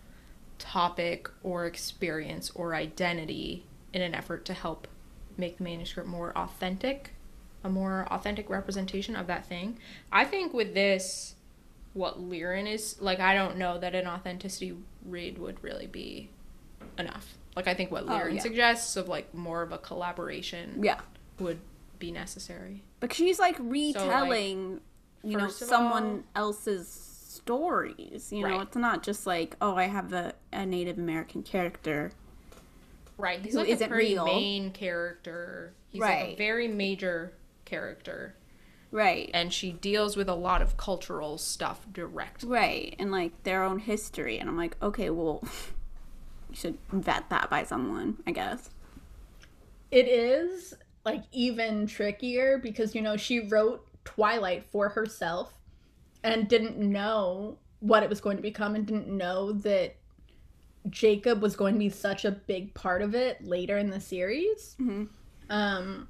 topic 0.59 1.31
or 1.43 1.67
experience 1.67 2.51
or 2.55 2.75
identity 2.75 3.65
in 3.93 4.03
an 4.03 4.15
effort 4.15 4.45
to 4.45 4.53
help 4.53 4.89
make 5.37 5.59
the 5.59 5.65
manuscript 5.65 6.09
more 6.09 6.37
authentic, 6.37 7.11
a 7.63 7.69
more 7.69 8.07
authentic 8.11 8.49
representation 8.51 9.17
of 9.17 9.27
that 9.27 9.47
thing. 9.47 9.79
I 10.13 10.25
think 10.25 10.53
with 10.53 10.75
this, 10.75 11.35
what 11.93 12.21
Liren 12.21 12.71
is 12.71 12.97
like, 13.01 13.21
I 13.21 13.35
don't 13.35 13.57
know 13.57 13.79
that 13.79 13.95
an 13.95 14.07
authenticity 14.07 14.77
read 15.05 15.39
would 15.39 15.63
really 15.63 15.87
be 15.87 16.31
enough. 16.99 17.35
Like, 17.57 17.69
I 17.69 17.75
think 17.75 17.91
what 17.91 18.05
Oh, 18.09 18.27
yeah. 18.27 18.41
suggests 18.41 18.97
of 18.97 19.09
like 19.09 19.33
more 19.33 19.63
of 19.63 19.71
a 19.73 19.79
collaboration 19.79 20.81
Yeah. 20.83 21.01
would 21.39 21.61
be 21.99 22.11
necessary. 22.11 22.83
But 23.01 23.13
she's 23.13 23.39
like 23.39 23.57
retelling, 23.61 24.81
you 25.23 25.37
know, 25.39 25.45
first 25.47 25.63
of 25.63 25.69
someone 25.69 26.25
else's 26.35 26.89
stories. 26.89 28.33
You 28.33 28.43
know, 28.43 28.49
Right. 28.59 28.63
it's 28.67 28.77
not 28.77 29.03
just 29.03 29.27
like, 29.27 29.57
oh, 29.61 29.77
I 29.77 29.85
have 29.85 30.13
a, 30.13 30.35
a 30.53 30.67
Native 30.67 30.99
American 30.99 31.43
character. 31.43 32.11
Right. 33.17 33.41
He's 33.41 33.53
Who 33.53 33.61
like 33.61 33.69
a 33.69 33.73
isn't 33.73 33.89
pretty 33.89 34.15
real. 34.15 34.25
main 34.25 34.71
character. 34.71 35.75
He's 35.89 36.01
like 36.01 36.25
a 36.31 36.37
very 36.37 36.69
major 36.69 37.35
character. 37.65 38.35
Right. 38.91 39.31
And 39.35 39.53
she 39.53 39.73
deals 39.73 40.17
with 40.17 40.29
a 40.29 40.35
lot 40.35 40.63
of 40.63 40.77
cultural 40.77 41.39
stuff 41.39 41.87
directly. 41.93 42.49
Right. 42.49 42.97
And 42.99 43.11
like 43.11 43.43
their 43.43 43.63
own 43.63 43.79
history. 43.81 44.39
And 44.39 44.49
I'm 44.49 44.57
like, 44.57 44.77
okay, 44.83 45.11
well, 45.11 45.43
you 46.51 46.57
should 46.57 46.79
vet 46.93 47.29
that 47.31 47.51
by 47.51 47.65
someone, 47.65 48.19
I 48.27 48.33
guess. 48.33 48.71
It 49.91 50.09
is 50.09 50.75
like 51.05 51.23
even 51.33 51.87
trickier 51.87 52.59
because 52.59 52.95
you 52.95 53.03
know 53.03 53.17
she 53.17 53.47
wrote 53.49 53.87
Twilight 54.05 54.65
for 54.73 54.89
herself 54.89 55.53
and 56.23 56.49
didn't 56.49 56.79
know 56.79 57.59
what 57.81 58.03
it 58.03 58.09
was 58.09 58.21
going 58.21 58.37
to 58.37 58.43
become 58.43 58.75
and 58.75 58.87
didn't 58.87 59.09
know 59.09 59.53
that 59.53 59.97
Jacob 60.91 61.41
was 61.43 61.57
going 61.57 61.75
to 61.75 61.79
be 61.79 61.89
such 61.91 62.25
a 62.25 62.31
big 62.31 62.75
part 62.75 63.03
of 63.03 63.15
it 63.15 63.45
later 63.45 63.79
in 63.79 63.91
the 63.91 64.01
series. 64.01 64.77
Mhm. 64.81 65.09
Um 65.51 66.09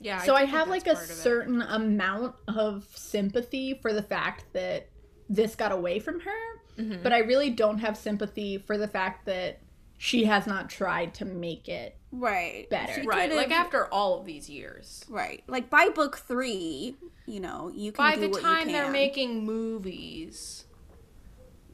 Yeah. 0.00 0.20
so 0.20 0.26
do 0.26 0.34
I, 0.34 0.44
have 0.44 0.68
like 0.68 0.86
a 0.86 0.94
part 0.94 1.04
it. 1.10 1.12
certain 1.12 1.62
amount 1.62 2.34
of 2.48 2.86
sympathy 2.94 3.74
for 3.74 3.92
the 3.92 4.02
fact 4.02 4.44
that 4.52 4.88
this 5.28 5.54
got 5.56 5.72
away 5.72 5.98
from 5.98 6.20
her, 6.20 6.60
Mhm. 6.78 7.02
but 7.02 7.12
I 7.12 7.18
really 7.18 7.50
don't 7.50 7.78
have 7.78 7.96
sympathy 7.96 8.58
for 8.58 8.76
the 8.78 8.86
fact 8.88 9.24
that 9.26 9.58
she 9.98 10.24
has 10.26 10.46
not 10.46 10.68
tried 10.68 11.14
to 11.14 11.24
make 11.24 11.68
it. 11.68 11.96
Right. 12.12 12.68
Better. 12.68 13.00
She 13.00 13.06
Right. 13.06 13.32
Like 13.32 13.50
after 13.50 13.86
all 13.86 14.20
of 14.20 14.26
these 14.26 14.48
years. 14.50 15.04
Right. 15.08 15.42
Like 15.48 15.70
by 15.70 15.88
book 15.88 16.18
three, 16.18 16.96
you 17.26 17.40
know, 17.40 17.70
you 17.74 17.92
can 17.92 18.04
By 18.04 18.14
do 18.16 18.20
the 18.20 18.28
what 18.28 18.42
time 18.42 18.68
you 18.68 18.74
they're 18.76 18.90
making 18.90 19.44
movies, 19.46 20.65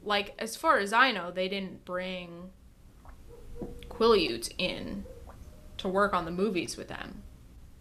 like 0.03 0.33
as 0.39 0.55
far 0.55 0.79
as 0.79 0.93
I 0.93 1.11
know, 1.11 1.31
they 1.31 1.47
didn't 1.47 1.85
bring 1.85 2.51
Quileutes 3.89 4.49
in 4.57 5.05
to 5.77 5.87
work 5.87 6.13
on 6.13 6.25
the 6.25 6.31
movies 6.31 6.77
with 6.77 6.87
them. 6.87 7.23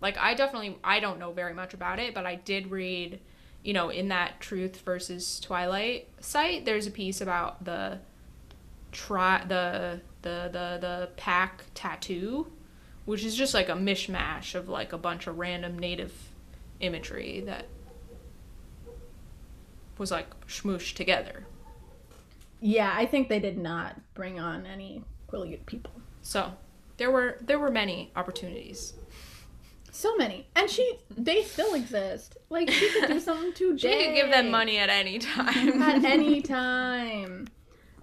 Like 0.01 0.19
I 0.19 0.35
definitely 0.35 0.79
I 0.83 1.01
don't 1.01 1.19
know 1.19 1.33
very 1.33 1.55
much 1.55 1.75
about 1.75 1.99
it, 1.99 2.15
but 2.15 2.27
I 2.27 2.37
did 2.37 2.71
read, 2.71 3.21
you 3.63 3.73
know, 3.73 3.89
in 3.89 4.09
that 4.09 4.41
Truth 4.41 4.81
versus 4.81 5.41
Twilight 5.41 6.09
site, 6.21 6.65
there's 6.65 6.87
a 6.87 6.91
piece 6.91 7.21
about 7.21 7.65
the 7.65 7.99
try 8.91 9.45
the 9.47 10.01
the 10.23 10.51
the 10.53 10.79
the 10.81 11.09
pack 11.17 11.65
tattoo, 11.75 12.51
which 13.05 13.25
is 13.25 13.35
just 13.35 13.55
like 13.55 13.69
a 13.69 13.75
mishmash 13.75 14.55
of 14.55 14.69
like 14.69 14.93
a 14.93 14.99
bunch 14.99 15.27
of 15.27 15.39
random 15.39 15.79
native 15.79 16.13
imagery 16.81 17.41
that 17.47 17.67
was 19.99 20.11
like 20.11 20.29
smooshed 20.47 20.95
together. 20.95 21.47
Yeah, 22.65 22.95
I 22.97 23.07
think 23.07 23.29
they 23.29 23.41
did 23.41 23.59
not 23.59 24.01
bring 24.15 24.39
on 24.39 24.67
any 24.67 25.05
really 25.33 25.51
good 25.51 25.67
people. 25.67 25.93
So 26.23 26.53
there 26.97 27.11
were 27.11 27.39
there 27.41 27.59
were 27.59 27.73
many 27.73 28.13
opportunities. 28.15 28.95
So 29.91 30.17
many, 30.17 30.47
and 30.55 30.71
she 30.71 30.99
they 31.11 31.43
still 31.43 31.75
exist. 31.75 32.39
Like 32.51 32.71
she 32.71 32.89
could 32.89 33.09
do 33.09 33.21
something 33.21 33.53
today. 33.53 33.77
She 33.79 34.07
could 34.07 34.15
give 34.15 34.31
them 34.31 34.51
money 34.51 34.79
at 34.79 34.89
any 34.89 35.19
time. 35.19 35.83
at 35.83 36.05
any 36.17 36.41
time. 36.41 37.49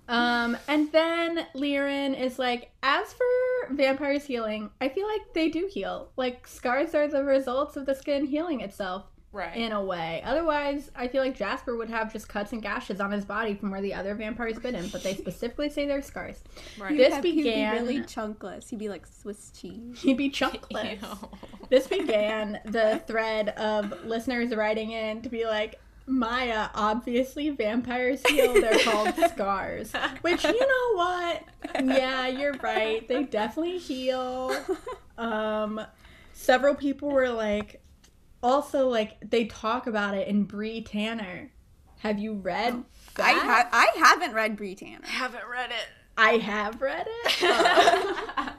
Um, 0.09 0.57
and 0.67 0.91
then 0.91 1.45
Liren 1.55 2.19
is 2.19 2.37
like, 2.39 2.71
as 2.81 3.13
for 3.13 3.75
vampires 3.75 4.25
healing, 4.25 4.71
I 4.81 4.89
feel 4.89 5.07
like 5.07 5.33
they 5.33 5.49
do 5.49 5.69
heal. 5.71 6.09
Like 6.17 6.47
scars 6.47 6.93
are 6.95 7.07
the 7.07 7.23
results 7.23 7.77
of 7.77 7.85
the 7.85 7.95
skin 7.95 8.25
healing 8.25 8.61
itself 8.61 9.05
right. 9.31 9.55
in 9.55 9.71
a 9.71 9.83
way. 9.83 10.21
Otherwise, 10.25 10.91
I 10.95 11.07
feel 11.07 11.23
like 11.23 11.35
Jasper 11.37 11.75
would 11.77 11.89
have 11.89 12.11
just 12.11 12.27
cuts 12.29 12.51
and 12.51 12.61
gashes 12.61 12.99
on 12.99 13.11
his 13.11 13.25
body 13.25 13.53
from 13.55 13.71
where 13.71 13.81
the 13.81 13.93
other 13.93 14.15
vampires 14.15 14.59
bit 14.59 14.73
him, 14.75 14.89
but 14.91 15.03
they 15.03 15.13
specifically 15.15 15.69
say 15.69 15.85
they're 15.85 16.01
scars. 16.01 16.43
right. 16.79 16.95
This 16.97 17.15
He'd 17.15 17.21
be 17.21 17.35
began- 17.43 17.75
really 17.75 17.99
chunkless. 18.01 18.69
He'd 18.69 18.79
be 18.79 18.89
like 18.89 19.05
Swiss 19.07 19.51
cheese. 19.59 20.01
He'd 20.01 20.17
be 20.17 20.29
chunkless. 20.31 20.99
This 21.69 21.87
began 21.87 22.59
the 22.65 23.01
thread 23.07 23.49
of 23.49 24.05
listeners 24.05 24.55
writing 24.55 24.91
in 24.91 25.21
to 25.21 25.29
be 25.29 25.45
like, 25.45 25.79
Maya, 26.07 26.69
obviously 26.73 27.51
vampires 27.51 28.23
heal. 28.27 28.53
They're 28.55 28.79
called 28.79 29.13
scars. 29.31 29.93
Which, 30.21 30.43
you 30.43 30.59
know 30.59 30.97
what? 30.97 31.43
Yeah, 31.83 32.25
you're 32.25 32.53
right. 32.63 33.07
They 33.07 33.25
definitely 33.25 33.77
heal. 33.77 34.51
Um, 35.19 35.79
several 36.33 36.73
people 36.73 37.09
were 37.09 37.29
like, 37.29 37.78
also, 38.41 38.87
like, 38.87 39.17
they 39.29 39.45
talk 39.45 39.87
about 39.87 40.15
it 40.15 40.27
in 40.27 40.43
Bree 40.43 40.81
Tanner. 40.81 41.51
Have 41.99 42.19
you 42.19 42.33
read 42.33 42.73
oh, 42.73 42.85
I 43.21 43.33
that? 43.33 43.43
ha- 43.43 43.69
I 43.71 43.99
haven't 43.99 44.33
read 44.33 44.55
Bree 44.55 44.75
Tanner. 44.75 45.05
haven't 45.05 45.47
read 45.49 45.71
it. 45.71 45.87
I 46.17 46.31
have 46.37 46.81
read 46.81 47.07
it. 47.07 48.53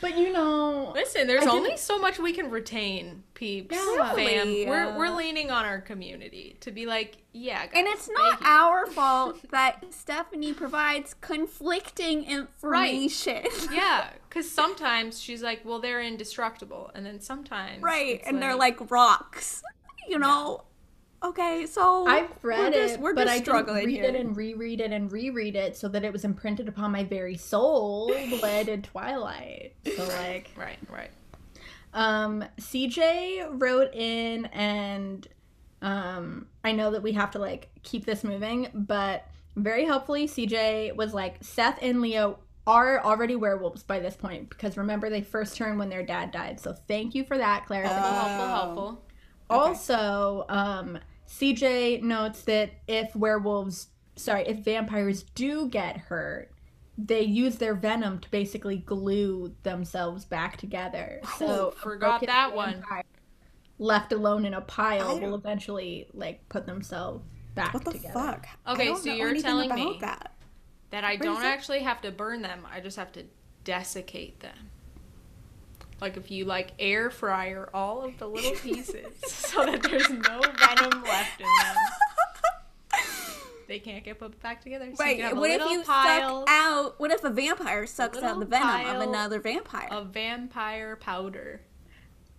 but 0.00 0.16
you 0.16 0.32
know, 0.32 0.92
Listen, 0.94 1.26
there's 1.26 1.42
I 1.42 1.46
didn't- 1.46 1.58
only 1.58 1.76
so 1.76 1.98
much 1.98 2.18
we 2.18 2.32
can 2.32 2.50
retain, 2.50 3.22
peeps, 3.34 3.74
Yeah. 3.74 4.14
fam. 4.14 4.16
Really, 4.48 4.66
We're 4.66 4.96
we're 4.96 5.08
leaning 5.16 5.50
on 5.50 5.64
our 5.64 5.80
community 5.80 6.56
to 6.60 6.70
be 6.70 6.86
like, 6.86 7.16
yeah, 7.32 7.66
guys, 7.66 7.72
And 7.76 7.86
it's 7.86 8.08
not 8.08 8.30
thank 8.30 8.40
you. 8.42 8.46
our 8.46 8.86
fault 8.90 9.50
that 9.50 9.84
Stephanie 9.90 10.52
provides 10.52 11.14
conflicting 11.20 12.24
information. 12.24 13.42
Right. 13.44 13.68
Yeah, 13.72 14.10
because 14.28 14.50
sometimes 14.50 15.20
she's 15.20 15.42
like, 15.42 15.64
well, 15.64 15.78
they're 15.80 16.02
indestructible, 16.02 16.90
and 16.94 17.04
then 17.06 17.20
sometimes 17.20 17.82
right. 17.82 18.16
it's 18.20 18.28
And 18.28 18.40
they're 18.42 18.56
like 18.56 18.90
rocks. 18.90 19.62
You 20.08 20.18
know? 20.18 20.62
Okay, 21.22 21.66
so 21.66 22.06
I've 22.06 22.30
read 22.42 22.58
we're 22.60 22.70
just, 22.80 22.94
it, 22.94 23.00
We're 23.00 23.14
but 23.14 23.24
just 23.26 23.40
I 23.40 23.42
struggling 23.42 23.86
read 23.86 23.96
here. 23.96 24.04
it 24.04 24.14
and 24.14 24.36
reread 24.36 24.80
it 24.80 24.92
and 24.92 25.10
reread 25.10 25.56
it 25.56 25.76
so 25.76 25.88
that 25.88 26.04
it 26.04 26.12
was 26.12 26.24
imprinted 26.24 26.68
upon 26.68 26.92
my 26.92 27.02
very 27.02 27.36
soul 27.36 28.06
the 28.08 28.38
way 28.40 28.60
I 28.60 28.62
did 28.62 28.84
Twilight. 28.84 29.74
So 29.96 30.04
like, 30.22 30.50
right, 30.56 30.78
right. 30.88 31.10
um, 31.92 32.44
CJ 32.60 33.48
wrote 33.60 33.92
in 33.94 34.44
and 34.46 35.26
um, 35.82 36.46
I 36.62 36.70
know 36.72 36.92
that 36.92 37.02
we 37.02 37.12
have 37.12 37.32
to 37.32 37.40
like 37.40 37.68
keep 37.82 38.04
this 38.04 38.22
moving, 38.22 38.68
but 38.72 39.26
very 39.56 39.84
helpfully, 39.84 40.28
CJ 40.28 40.94
was 40.94 41.14
like 41.14 41.38
Seth 41.40 41.78
and 41.82 42.00
Leah 42.00 42.36
are 42.64 43.02
already 43.02 43.34
werewolves 43.34 43.82
by 43.82 43.98
this 43.98 44.14
point 44.14 44.50
because 44.50 44.76
remember 44.76 45.10
they 45.10 45.22
first 45.22 45.56
turned 45.56 45.80
when 45.80 45.88
their 45.88 46.04
dad 46.04 46.30
died. 46.30 46.60
So 46.60 46.74
thank 46.86 47.14
you 47.16 47.24
for 47.24 47.36
that 47.38 47.66
clarification. 47.66 48.04
Helpful, 48.04 48.44
Oh. 48.44 48.48
helpful. 48.48 49.04
Also, 49.50 50.44
um, 50.50 50.98
CJ 51.28 52.02
notes 52.02 52.42
that 52.42 52.70
if 52.86 53.14
werewolves, 53.14 53.88
sorry, 54.16 54.44
if 54.46 54.58
vampires 54.58 55.22
do 55.22 55.68
get 55.68 55.96
hurt, 55.98 56.50
they 56.96 57.22
use 57.22 57.56
their 57.56 57.74
venom 57.74 58.18
to 58.20 58.30
basically 58.30 58.78
glue 58.78 59.54
themselves 59.62 60.24
back 60.24 60.56
together. 60.56 61.20
So, 61.38 61.68
a 61.68 61.80
forgot 61.80 62.26
that 62.26 62.54
one. 62.54 62.82
Left 63.78 64.12
alone 64.12 64.44
in 64.44 64.54
a 64.54 64.60
pile 64.60 65.20
will 65.20 65.36
eventually 65.36 66.08
like 66.12 66.48
put 66.48 66.66
themselves 66.66 67.24
back 67.54 67.74
What 67.74 67.84
the 67.84 67.92
together. 67.92 68.12
fuck? 68.14 68.46
I 68.66 68.72
Okay, 68.72 68.86
don't 68.86 68.98
so 69.02 69.10
know 69.10 69.14
you're 69.14 69.28
anything 69.28 69.48
telling 69.50 69.70
about 69.70 69.78
me 69.92 69.98
that. 70.00 70.34
That 70.90 71.04
I 71.04 71.12
What 71.12 71.20
is 71.20 71.24
don't 71.24 71.44
actually 71.44 71.80
have 71.80 72.00
to 72.00 72.10
burn 72.10 72.42
them. 72.42 72.66
I 72.68 72.80
just 72.80 72.96
have 72.96 73.12
to 73.12 73.24
desiccate 73.62 74.40
them. 74.40 74.70
Like 76.00 76.16
if 76.16 76.30
you 76.30 76.44
like 76.44 76.72
air 76.78 77.10
fryer 77.10 77.68
all 77.74 78.02
of 78.02 78.18
the 78.18 78.28
little 78.28 78.52
pieces 78.62 79.06
so 79.26 79.64
that 79.66 79.82
there's 79.82 80.08
no 80.10 80.40
venom 80.40 81.02
left 81.02 81.40
in 81.40 81.46
them. 81.46 81.76
They 83.66 83.78
can't 83.78 84.02
get 84.02 84.18
put 84.18 84.40
back 84.40 84.62
together. 84.62 84.86
So 84.94 85.04
Right. 85.04 85.16
can 85.18 85.28
have 85.28 85.36
a 85.36 85.40
What 85.40 85.50
if 85.50 85.60
you 85.70 85.82
pile 85.82 86.40
suck 86.46 86.48
out? 86.48 86.98
What 86.98 87.10
if 87.10 87.22
a 87.22 87.28
vampire 87.30 87.86
sucks 87.86 88.18
out 88.22 88.40
the 88.40 88.46
venom 88.46 88.86
of 88.96 89.02
another 89.06 89.40
vampire? 89.40 89.88
A 89.90 90.04
vampire 90.04 90.96
powder 90.96 91.60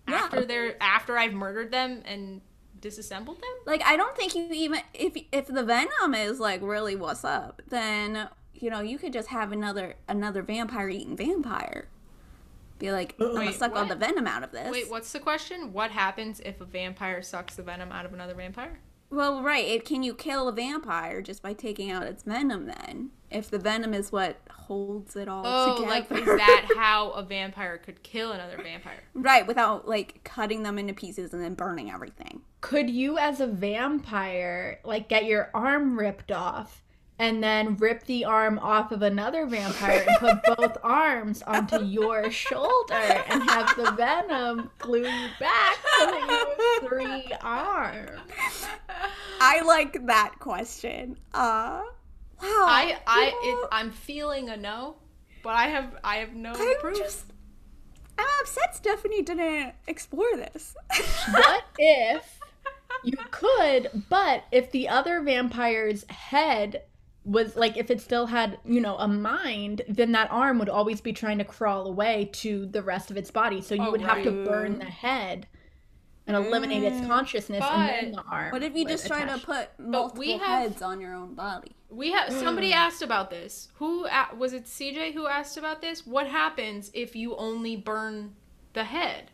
Yeah. 0.07 0.15
after 0.15 0.43
they're 0.45 0.75
after 0.81 1.17
I've 1.19 1.33
murdered 1.33 1.71
them 1.71 2.01
and 2.05 2.41
disassembled 2.79 3.37
them? 3.41 3.49
like 3.67 3.83
I 3.85 3.95
don't 3.97 4.15
think 4.15 4.33
you 4.35 4.47
even 4.51 4.79
if 4.93 5.15
if 5.31 5.47
the 5.47 5.63
venom 5.63 6.15
is 6.15 6.39
like 6.39 6.61
really 6.63 6.95
what's 6.95 7.23
up, 7.25 7.61
then 7.67 8.29
you 8.55 8.69
know 8.71 8.79
you 8.79 8.97
could 8.97 9.13
just 9.13 9.27
have 9.27 9.51
another 9.51 9.95
another 10.07 10.41
vampire 10.41 10.89
eating 10.89 11.15
vampire. 11.15 11.89
Be 12.79 12.91
like, 12.91 13.15
uh-uh. 13.19 13.27
I'm 13.27 13.33
gonna 13.35 13.45
Wait, 13.47 13.55
suck 13.55 13.75
all 13.75 13.85
the 13.85 13.95
venom 13.95 14.25
out 14.25 14.43
of 14.43 14.51
this. 14.51 14.71
Wait, 14.71 14.89
what's 14.89 15.11
the 15.11 15.19
question? 15.19 15.71
What 15.73 15.91
happens 15.91 16.39
if 16.45 16.59
a 16.61 16.65
vampire 16.65 17.21
sucks 17.21 17.55
the 17.55 17.63
venom 17.63 17.91
out 17.91 18.05
of 18.05 18.13
another 18.13 18.33
vampire? 18.33 18.79
Well, 19.11 19.41
right. 19.41 19.65
It, 19.65 19.85
can 19.85 20.03
you 20.03 20.13
kill 20.13 20.47
a 20.47 20.51
vampire 20.51 21.21
just 21.21 21.41
by 21.41 21.53
taking 21.53 21.89
out 21.91 22.03
its 22.03 22.23
venom? 22.23 22.67
Then, 22.67 23.09
if 23.31 23.49
the 23.49 23.57
venom 23.57 23.93
is 23.93 24.11
what 24.11 24.37
holds 24.51 25.15
it 25.15 25.27
all 25.27 25.41
Oh, 25.45 25.77
together, 25.77 25.89
like 25.89 26.11
is 26.11 26.25
that 26.25 26.67
how 26.77 27.09
a 27.11 27.23
vampire 27.23 27.79
could 27.79 28.03
kill 28.03 28.31
another 28.33 28.57
vampire? 28.61 29.01
right? 29.15 29.47
Without 29.47 29.87
like 29.87 30.23
cutting 30.23 30.61
them 30.63 30.77
into 30.77 30.93
pieces 30.93 31.33
and 31.33 31.43
then 31.43 31.55
burning 31.55 31.89
everything. 31.91 32.41
Could 32.61 32.89
you, 32.89 33.17
as 33.17 33.39
a 33.41 33.47
vampire, 33.47 34.79
like 34.83 35.09
get 35.09 35.25
your 35.25 35.49
arm 35.53 35.97
ripped 35.97 36.31
off 36.31 36.83
and 37.19 37.43
then 37.43 37.75
rip 37.75 38.05
the 38.05 38.23
arm 38.23 38.57
off 38.59 38.93
of 38.93 39.01
another 39.01 39.45
vampire 39.45 40.05
and 40.07 40.17
put 40.17 40.55
both 40.55 40.77
arms 40.83 41.41
onto 41.41 41.83
your 41.83 42.31
shoulder 42.31 42.93
and 42.93 43.43
have 43.49 43.75
the 43.75 43.91
venom 43.91 44.71
glue 44.79 45.05
you 45.05 45.27
back 45.37 45.77
so 45.99 46.05
that 46.05 46.77
you 46.79 46.79
have 46.79 46.89
three 46.89 47.33
arms? 47.41 48.67
I 49.41 49.61
like 49.61 50.05
that 50.07 50.35
question. 50.39 51.17
Uh, 51.33 51.81
wow. 51.81 51.85
I 52.41 52.97
I 53.05 53.33
you 53.43 53.51
know, 53.51 53.63
it, 53.63 53.69
I'm 53.73 53.91
feeling 53.91 54.49
a 54.49 54.55
no, 54.55 54.95
but 55.43 55.55
I 55.55 55.67
have 55.67 55.97
I 56.03 56.17
have 56.17 56.33
no 56.33 56.53
I'm 56.55 56.79
proof. 56.79 56.97
just. 56.97 57.25
I'm 58.17 58.27
upset 58.41 58.75
Stephanie 58.75 59.21
didn't 59.21 59.73
explore 59.87 60.35
this. 60.35 60.75
What 61.31 61.63
if 61.77 62.39
you 63.03 63.17
could, 63.31 64.03
but 64.09 64.43
if 64.51 64.71
the 64.71 64.89
other 64.89 65.21
vampire's 65.21 66.03
head 66.09 66.81
was 67.25 67.55
like 67.55 67.77
if 67.77 67.91
it 67.91 68.01
still 68.01 68.27
had, 68.27 68.57
you 68.65 68.79
know, 68.81 68.95
a 68.97 69.07
mind, 69.07 69.81
then 69.87 70.11
that 70.13 70.31
arm 70.31 70.57
would 70.59 70.69
always 70.69 71.01
be 71.01 71.13
trying 71.13 71.37
to 71.37 71.43
crawl 71.43 71.85
away 71.85 72.29
to 72.33 72.65
the 72.65 72.81
rest 72.81 73.11
of 73.11 73.17
its 73.17 73.29
body. 73.29 73.61
So 73.61 73.75
you 73.75 73.83
Oh, 73.87 73.91
would 73.91 74.01
have 74.01 74.23
to 74.23 74.31
burn 74.31 74.79
the 74.79 74.85
head 74.85 75.47
and 76.25 76.37
eliminate 76.37 76.83
its 76.83 76.97
Mm, 76.97 77.07
consciousness 77.07 77.63
and 77.69 77.89
then 77.89 78.11
the 78.13 78.21
arm. 78.23 78.51
What 78.51 78.63
if 78.63 78.73
you 78.75 78.83
would 78.83 78.89
just 78.89 79.07
try 79.07 79.25
to 79.25 79.37
put 79.39 79.69
multiple 79.79 80.19
we 80.19 80.31
have- 80.37 80.61
heads 80.61 80.81
on 80.81 81.01
your 81.01 81.13
own 81.13 81.33
body? 81.33 81.71
We 81.89 82.11
have 82.11 82.31
somebody 82.31 82.71
asked 82.71 83.01
about 83.01 83.31
this. 83.31 83.69
Who 83.75 84.07
was 84.35 84.53
it? 84.53 84.65
CJ 84.67 85.11
who 85.13 85.25
asked 85.27 85.57
about 85.57 85.81
this? 85.81 86.05
What 86.05 86.27
happens 86.27 86.91
if 86.93 87.15
you 87.15 87.35
only 87.35 87.75
burn 87.75 88.35
the 88.73 88.83
head? 88.83 89.31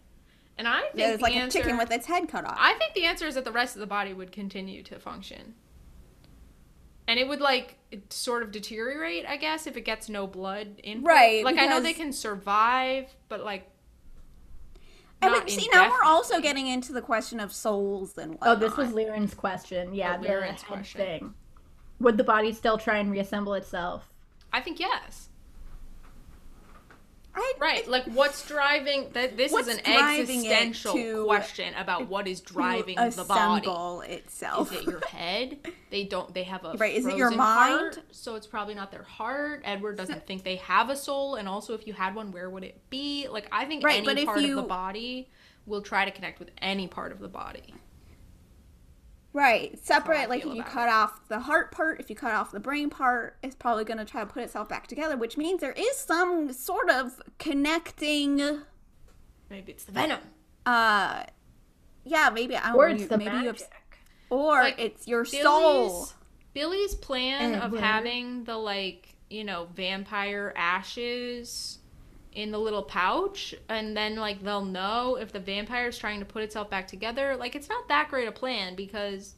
And 0.58 0.67
I 0.69 0.82
think 0.84 0.93
Yeah, 0.95 1.08
it's 1.10 1.17
the 1.17 1.24
like 1.24 1.36
answer, 1.36 1.60
a 1.60 1.62
chicken 1.63 1.78
with 1.78 1.91
its 1.91 2.06
head 2.06 2.30
cut 2.30 2.45
off. 2.45 2.56
I 2.58 2.74
think 2.76 2.93
the 2.93 3.04
answer 3.04 3.28
is 3.28 3.36
that 3.36 3.43
the 3.43 3.52
rest 3.52 3.76
of 3.76 3.82
the 3.82 3.88
body 3.88 4.13
would 4.13 4.32
continue 4.32 4.84
to 4.84 4.98
function. 5.00 5.56
And 7.08 7.20
it 7.20 7.28
would 7.28 7.41
like 7.41 7.78
sort 8.10 8.44
of 8.44 8.52
deteriorate, 8.52 9.26
I 9.26 9.38
guess, 9.38 9.68
if 9.68 9.78
it 9.78 9.82
gets 9.82 10.10
no 10.10 10.26
blood 10.28 10.80
in. 10.84 11.04
Right, 11.04 11.44
Like 11.44 11.58
I 11.58 11.68
know 11.68 11.80
they 11.80 11.94
can 11.94 12.12
survive, 12.12 13.08
but 13.30 13.44
like. 13.44 13.70
And 15.22 15.32
not 15.32 15.46
we, 15.46 15.52
see, 15.52 15.70
now 15.72 15.89
we're 15.89 16.04
also 16.04 16.41
getting 16.41 16.68
into 16.68 16.91
the 16.91 17.02
question 17.02 17.39
of 17.39 17.54
souls 17.54 18.18
and 18.18 18.38
Oh, 18.41 18.56
this 18.56 18.76
was 18.76 18.91
Liren's 18.91 19.34
question. 19.34 19.94
Yeah, 19.94 20.18
Oh, 20.18 20.22
the 20.22 20.28
Liren's 20.28 20.62
question. 20.63 21.00
thing. 21.02 21.34
Would 22.00 22.18
the 22.18 22.24
body 22.24 22.52
still 22.52 22.78
try 22.78 22.98
and 22.98 23.10
reassemble 23.10 23.54
itself? 23.54 24.12
I 24.52 24.62
think 24.62 24.80
yes. 24.80 25.30
I, 27.36 27.54
Right, 27.60 27.88
like 27.88 28.06
what's 28.06 28.48
driving 28.48 29.10
that 29.13 29.36
this 29.38 29.52
is 29.54 29.67
an 29.67 29.80
existential 29.86 31.26
question 31.26 31.74
about 31.76 32.08
what 32.08 32.28
is 32.28 32.41
driving 32.41 32.95
the 32.95 33.26
body. 33.28 33.67
itself. 34.02 34.71
Is 34.71 34.80
it 34.80 34.86
your 34.86 35.06
head? 35.06 35.58
They 35.89 36.04
don't 36.04 36.34
they 36.34 36.43
have 36.43 36.63
a 36.63 36.74
Right, 36.78 36.95
is 36.95 37.06
it 37.06 37.17
your 37.17 37.32
mind? 37.32 37.80
heart, 37.80 38.00
so 38.12 38.36
it's 38.36 38.48
probably 38.48 38.74
not 38.74 38.91
their 38.91 39.04
heart. 39.04 39.62
Edward 39.65 39.98
doesn't 39.98 40.26
think 40.26 40.43
they 40.43 40.58
have 40.58 40.89
a 40.89 40.95
soul 40.95 41.36
and 41.36 41.48
also 41.48 41.74
if 41.74 41.88
you 41.88 41.93
had 41.93 42.15
one 42.15 42.32
where 42.32 42.50
would 42.50 42.63
it 42.63 42.89
be? 42.89 43.28
Like 43.30 43.48
I 43.52 43.65
think 43.65 43.84
Right, 43.84 44.08
any 44.08 44.26
part 44.26 44.43
of 44.43 44.56
the 44.56 44.62
body 44.62 45.30
will 45.65 45.82
try 45.82 46.06
to 46.06 46.12
connect 46.12 46.39
with 46.39 46.52
any 46.62 46.88
part 46.88 47.12
of 47.12 47.19
the 47.19 47.28
body. 47.28 47.74
Right. 49.36 49.78
Separate, 49.86 50.30
like 50.30 50.45
if 50.45 50.54
you 50.54 50.62
about 50.62 50.71
cut 50.71 50.88
off 50.88 51.28
the 51.28 51.39
heart 51.41 51.69
part, 51.74 52.00
if 52.00 52.10
you 52.10 52.15
cut 52.15 52.34
off 52.34 52.54
the 52.54 52.60
brain 52.62 52.89
part, 52.89 53.36
it's 53.43 53.54
probably 53.54 53.84
going 53.84 53.98
to 53.98 54.06
try 54.06 54.21
to 54.21 54.28
put 54.28 54.43
itself 54.43 54.69
back 54.69 54.88
together, 54.88 55.17
which 55.17 55.36
means 55.36 55.60
there 55.60 55.74
is 55.74 55.98
some 55.98 56.54
sort 56.54 56.89
of 56.89 57.21
connecting. 57.38 58.38
Maybe 59.50 59.74
it's 59.74 59.84
the 59.84 59.91
venom. 59.91 60.21
Uh, 60.65 61.24
yeah, 62.06 62.30
maybe 62.34 62.56
I 62.56 62.67
don't 62.67 62.76
Or 62.78 62.88
know, 62.88 62.95
it's 62.95 63.08
the 63.08 63.17
maybe 63.17 63.36
you 63.36 63.43
magic. 63.43 63.62
have, 63.63 63.71
or 64.30 64.62
Like, 64.62 64.80
it's 64.80 65.06
your 65.06 65.26
soul. 65.26 65.89
Billy's 65.89 66.13
Billy's 66.54 66.95
plan 66.95 67.56
of 67.56 67.78
having 67.78 68.45
the 68.45 68.56
like, 68.56 69.15
you 69.30 69.43
know, 69.43 69.67
vampire 69.76 70.54
ashes 70.56 71.80
in 72.36 72.52
the 72.52 72.60
little 72.60 72.84
pouch 72.84 73.56
and 73.69 73.95
then 73.95 74.15
like 74.17 74.43
they'll 74.43 74.65
know 74.65 75.15
if 75.15 75.32
the 75.32 75.39
vampire's 75.39 75.98
trying 75.98 76.19
to 76.19 76.26
put 76.26 76.43
itself 76.43 76.69
back 76.69 76.88
together. 76.88 77.36
Like 77.36 77.56
it's 77.56 77.69
not 77.69 77.88
that 77.88 78.10
great 78.10 78.28
a 78.28 78.32
plan 78.32 78.76
because 78.76 79.36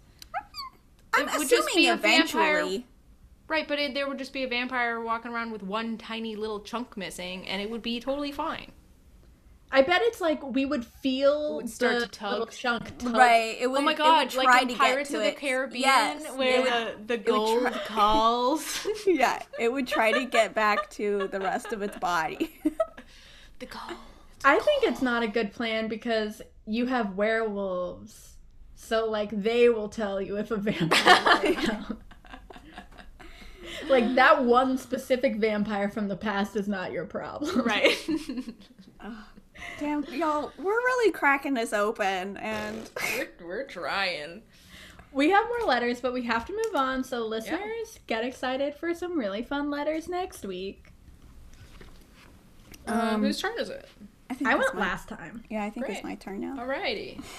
I'm 1.13 1.29
it 1.29 1.37
would 1.37 1.49
just 1.49 1.73
be 1.73 1.87
a 1.87 1.93
eventually. 1.93 2.43
vampire- 2.43 2.83
right, 3.47 3.67
but 3.67 3.79
it, 3.79 3.93
there 3.93 4.07
would 4.07 4.17
just 4.17 4.33
be 4.33 4.43
a 4.43 4.47
vampire 4.47 4.99
walking 4.99 5.31
around 5.31 5.51
with 5.51 5.63
one 5.63 5.97
tiny 5.97 6.35
little 6.35 6.59
chunk 6.59 6.97
missing 6.97 7.47
and 7.47 7.61
it 7.61 7.69
would 7.69 7.81
be 7.83 7.99
totally 7.99 8.31
fine. 8.31 8.71
I 9.71 9.81
bet 9.81 10.01
it's 10.03 10.21
like 10.21 10.41
we 10.43 10.65
would 10.65 10.85
feel 10.85 11.57
would 11.57 11.69
start 11.69 11.99
the 11.99 12.05
to 12.05 12.11
tug. 12.11 12.31
little 12.31 12.45
chunk 12.47 12.97
tug. 12.99 13.15
Right. 13.15 13.57
It 13.59 13.69
would, 13.69 13.81
oh 13.81 13.83
my 13.83 13.91
it 13.91 13.97
god, 13.97 14.19
would 14.23 14.29
try 14.31 14.43
like 14.53 14.61
in 14.63 14.67
to 14.69 14.75
Pirates 14.75 15.09
get 15.09 15.17
of 15.17 15.21
to 15.23 15.25
the 15.25 15.33
it. 15.33 15.37
Caribbean 15.39 15.81
Yes, 15.81 16.35
where 16.37 16.59
it 16.59 16.63
would- 16.97 17.07
the, 17.07 17.17
the 17.17 17.23
gold 17.23 17.61
try- 17.63 17.71
calls. 17.87 18.87
yeah, 19.07 19.41
it 19.59 19.71
would 19.71 19.85
try 19.87 20.11
to 20.13 20.25
get 20.25 20.53
back 20.53 20.89
to 20.91 21.27
the 21.31 21.39
rest 21.41 21.73
of 21.73 21.81
its 21.81 21.97
body. 21.99 22.49
the 23.59 23.65
gold. 23.65 23.97
I 24.45 24.57
think 24.59 24.83
it's 24.83 25.01
not 25.01 25.23
a 25.23 25.27
good 25.27 25.51
plan 25.51 25.87
because 25.89 26.41
you 26.65 26.85
have 26.85 27.15
werewolves. 27.15 28.35
So 28.75 29.09
like 29.09 29.31
they 29.31 29.67
will 29.69 29.89
tell 29.89 30.21
you 30.21 30.37
if 30.37 30.49
a 30.51 30.55
vampire. 30.57 31.85
Like 33.89 34.15
that 34.15 34.43
one 34.45 34.77
specific 34.77 35.35
vampire 35.37 35.89
from 35.89 36.07
the 36.07 36.15
past 36.15 36.55
is 36.55 36.67
not 36.69 36.91
your 36.93 37.05
problem. 37.05 37.61
Right. 37.63 37.97
Damn, 39.79 40.03
y'all, 40.05 40.51
we're 40.57 40.65
really 40.65 41.11
cracking 41.11 41.53
this 41.53 41.73
open, 41.73 42.37
and 42.37 42.89
we're, 43.17 43.29
we're 43.47 43.63
trying. 43.65 44.41
We 45.11 45.29
have 45.29 45.45
more 45.47 45.67
letters, 45.67 46.01
but 46.01 46.13
we 46.13 46.23
have 46.23 46.45
to 46.45 46.53
move 46.53 46.75
on. 46.75 47.03
So 47.03 47.25
listeners, 47.25 47.99
get 48.07 48.23
excited 48.23 48.75
for 48.75 48.93
some 48.93 49.17
really 49.17 49.41
fun 49.43 49.69
letters 49.69 50.07
next 50.07 50.45
week. 50.45 50.87
Um, 52.87 52.99
Um, 52.99 53.23
whose 53.23 53.39
turn 53.41 53.53
is 53.59 53.69
it? 53.69 53.87
I 54.29 54.33
think 54.33 54.49
I 54.49 54.55
went 54.55 54.73
my- 54.75 54.81
last 54.81 55.07
time. 55.09 55.43
Yeah, 55.49 55.63
I 55.63 55.69
think 55.69 55.85
Great. 55.85 55.97
it's 55.97 56.03
my 56.03 56.15
turn 56.15 56.41
now. 56.41 56.55
Alrighty. 56.57 57.21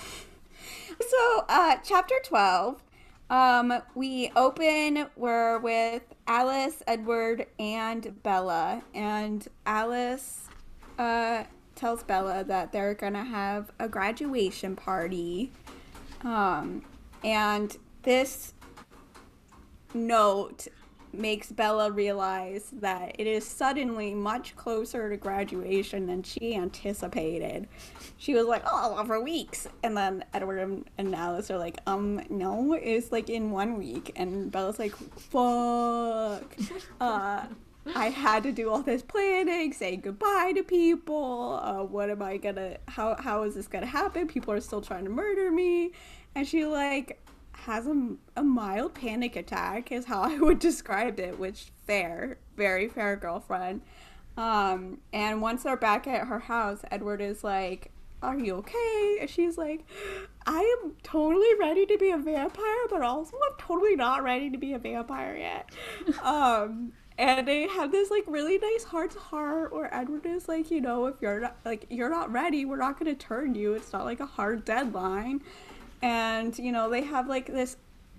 So, 1.00 1.44
uh, 1.48 1.76
chapter 1.84 2.16
12, 2.24 2.82
um, 3.30 3.72
we 3.94 4.32
open, 4.34 5.06
we're 5.14 5.58
with 5.60 6.02
Alice, 6.26 6.82
Edward, 6.88 7.46
and 7.60 8.20
Bella. 8.24 8.82
And 8.94 9.46
Alice 9.64 10.48
uh, 10.98 11.44
tells 11.78 12.02
Bella 12.02 12.44
that 12.44 12.72
they're 12.72 12.94
gonna 12.94 13.24
have 13.24 13.70
a 13.78 13.88
graduation 13.88 14.76
party. 14.76 15.52
Um, 16.22 16.82
and 17.24 17.76
this 18.02 18.54
note 19.94 20.68
makes 21.12 21.50
Bella 21.50 21.90
realize 21.90 22.70
that 22.80 23.16
it 23.18 23.26
is 23.26 23.44
suddenly 23.46 24.14
much 24.14 24.54
closer 24.56 25.08
to 25.08 25.16
graduation 25.16 26.06
than 26.06 26.22
she 26.22 26.54
anticipated. 26.54 27.66
She 28.16 28.34
was 28.34 28.46
like, 28.46 28.62
"Oh, 28.66 29.02
for 29.06 29.20
weeks," 29.20 29.66
and 29.82 29.96
then 29.96 30.24
Edward 30.34 30.58
and, 30.58 30.84
and 30.98 31.14
Alice 31.14 31.50
are 31.50 31.58
like, 31.58 31.78
"Um, 31.86 32.20
no, 32.28 32.74
it's 32.74 33.10
like 33.12 33.30
in 33.30 33.50
one 33.50 33.78
week." 33.78 34.12
And 34.16 34.50
Bella's 34.50 34.78
like, 34.78 34.94
"Fuck." 34.96 36.56
Uh, 37.00 37.46
I 37.94 38.10
had 38.10 38.42
to 38.44 38.52
do 38.52 38.70
all 38.70 38.82
this 38.82 39.02
planning, 39.02 39.72
saying 39.72 40.00
goodbye 40.00 40.52
to 40.54 40.62
people. 40.62 41.60
Uh, 41.62 41.84
what 41.84 42.10
am 42.10 42.22
I 42.22 42.36
gonna? 42.36 42.78
How 42.88 43.16
how 43.16 43.42
is 43.42 43.54
this 43.54 43.68
gonna 43.68 43.86
happen? 43.86 44.26
People 44.26 44.52
are 44.54 44.60
still 44.60 44.80
trying 44.80 45.04
to 45.04 45.10
murder 45.10 45.50
me, 45.50 45.92
and 46.34 46.46
she 46.46 46.64
like 46.64 47.20
has 47.52 47.86
a, 47.86 48.12
a 48.36 48.42
mild 48.42 48.94
panic 48.94 49.36
attack 49.36 49.90
is 49.90 50.06
how 50.06 50.22
I 50.22 50.38
would 50.38 50.58
describe 50.70 51.18
it, 51.18 51.38
which 51.38 51.66
fair, 51.86 52.38
very 52.56 52.88
fair 52.88 53.16
girlfriend. 53.16 53.82
Um, 54.36 54.98
and 55.12 55.42
once 55.42 55.64
they're 55.64 55.76
back 55.76 56.06
at 56.06 56.28
her 56.28 56.38
house, 56.38 56.82
Edward 56.90 57.20
is 57.20 57.42
like, 57.42 57.90
"Are 58.22 58.38
you 58.38 58.54
okay?" 58.56 59.18
And 59.20 59.28
she's 59.28 59.58
like, 59.58 59.84
"I 60.46 60.60
am 60.82 60.92
totally 61.02 61.54
ready 61.58 61.86
to 61.86 61.98
be 61.98 62.10
a 62.10 62.18
vampire, 62.18 62.86
but 62.88 63.02
also 63.02 63.36
I'm 63.36 63.56
totally 63.58 63.96
not 63.96 64.22
ready 64.22 64.50
to 64.50 64.58
be 64.58 64.74
a 64.74 64.78
vampire 64.78 65.36
yet." 65.36 65.70
um, 66.22 66.92
and 67.18 67.48
they 67.48 67.66
have 67.66 67.90
this 67.90 68.10
like 68.10 68.22
really 68.28 68.58
nice 68.58 68.84
heart 68.84 69.10
to 69.10 69.18
heart 69.18 69.72
where 69.72 69.92
Edward 69.92 70.24
is 70.24 70.46
like, 70.46 70.70
you 70.70 70.80
know, 70.80 71.06
if 71.06 71.16
you're 71.20 71.40
not 71.40 71.56
like 71.64 71.86
you're 71.90 72.08
not 72.08 72.30
ready, 72.30 72.64
we're 72.64 72.76
not 72.76 72.96
gonna 72.96 73.14
turn 73.14 73.56
you. 73.56 73.74
It's 73.74 73.92
not 73.92 74.04
like 74.04 74.20
a 74.20 74.26
hard 74.26 74.64
deadline. 74.64 75.42
And 76.00 76.56
you 76.56 76.70
know 76.70 76.88
they 76.88 77.02
have 77.02 77.26
like 77.26 77.46
this 77.46 77.76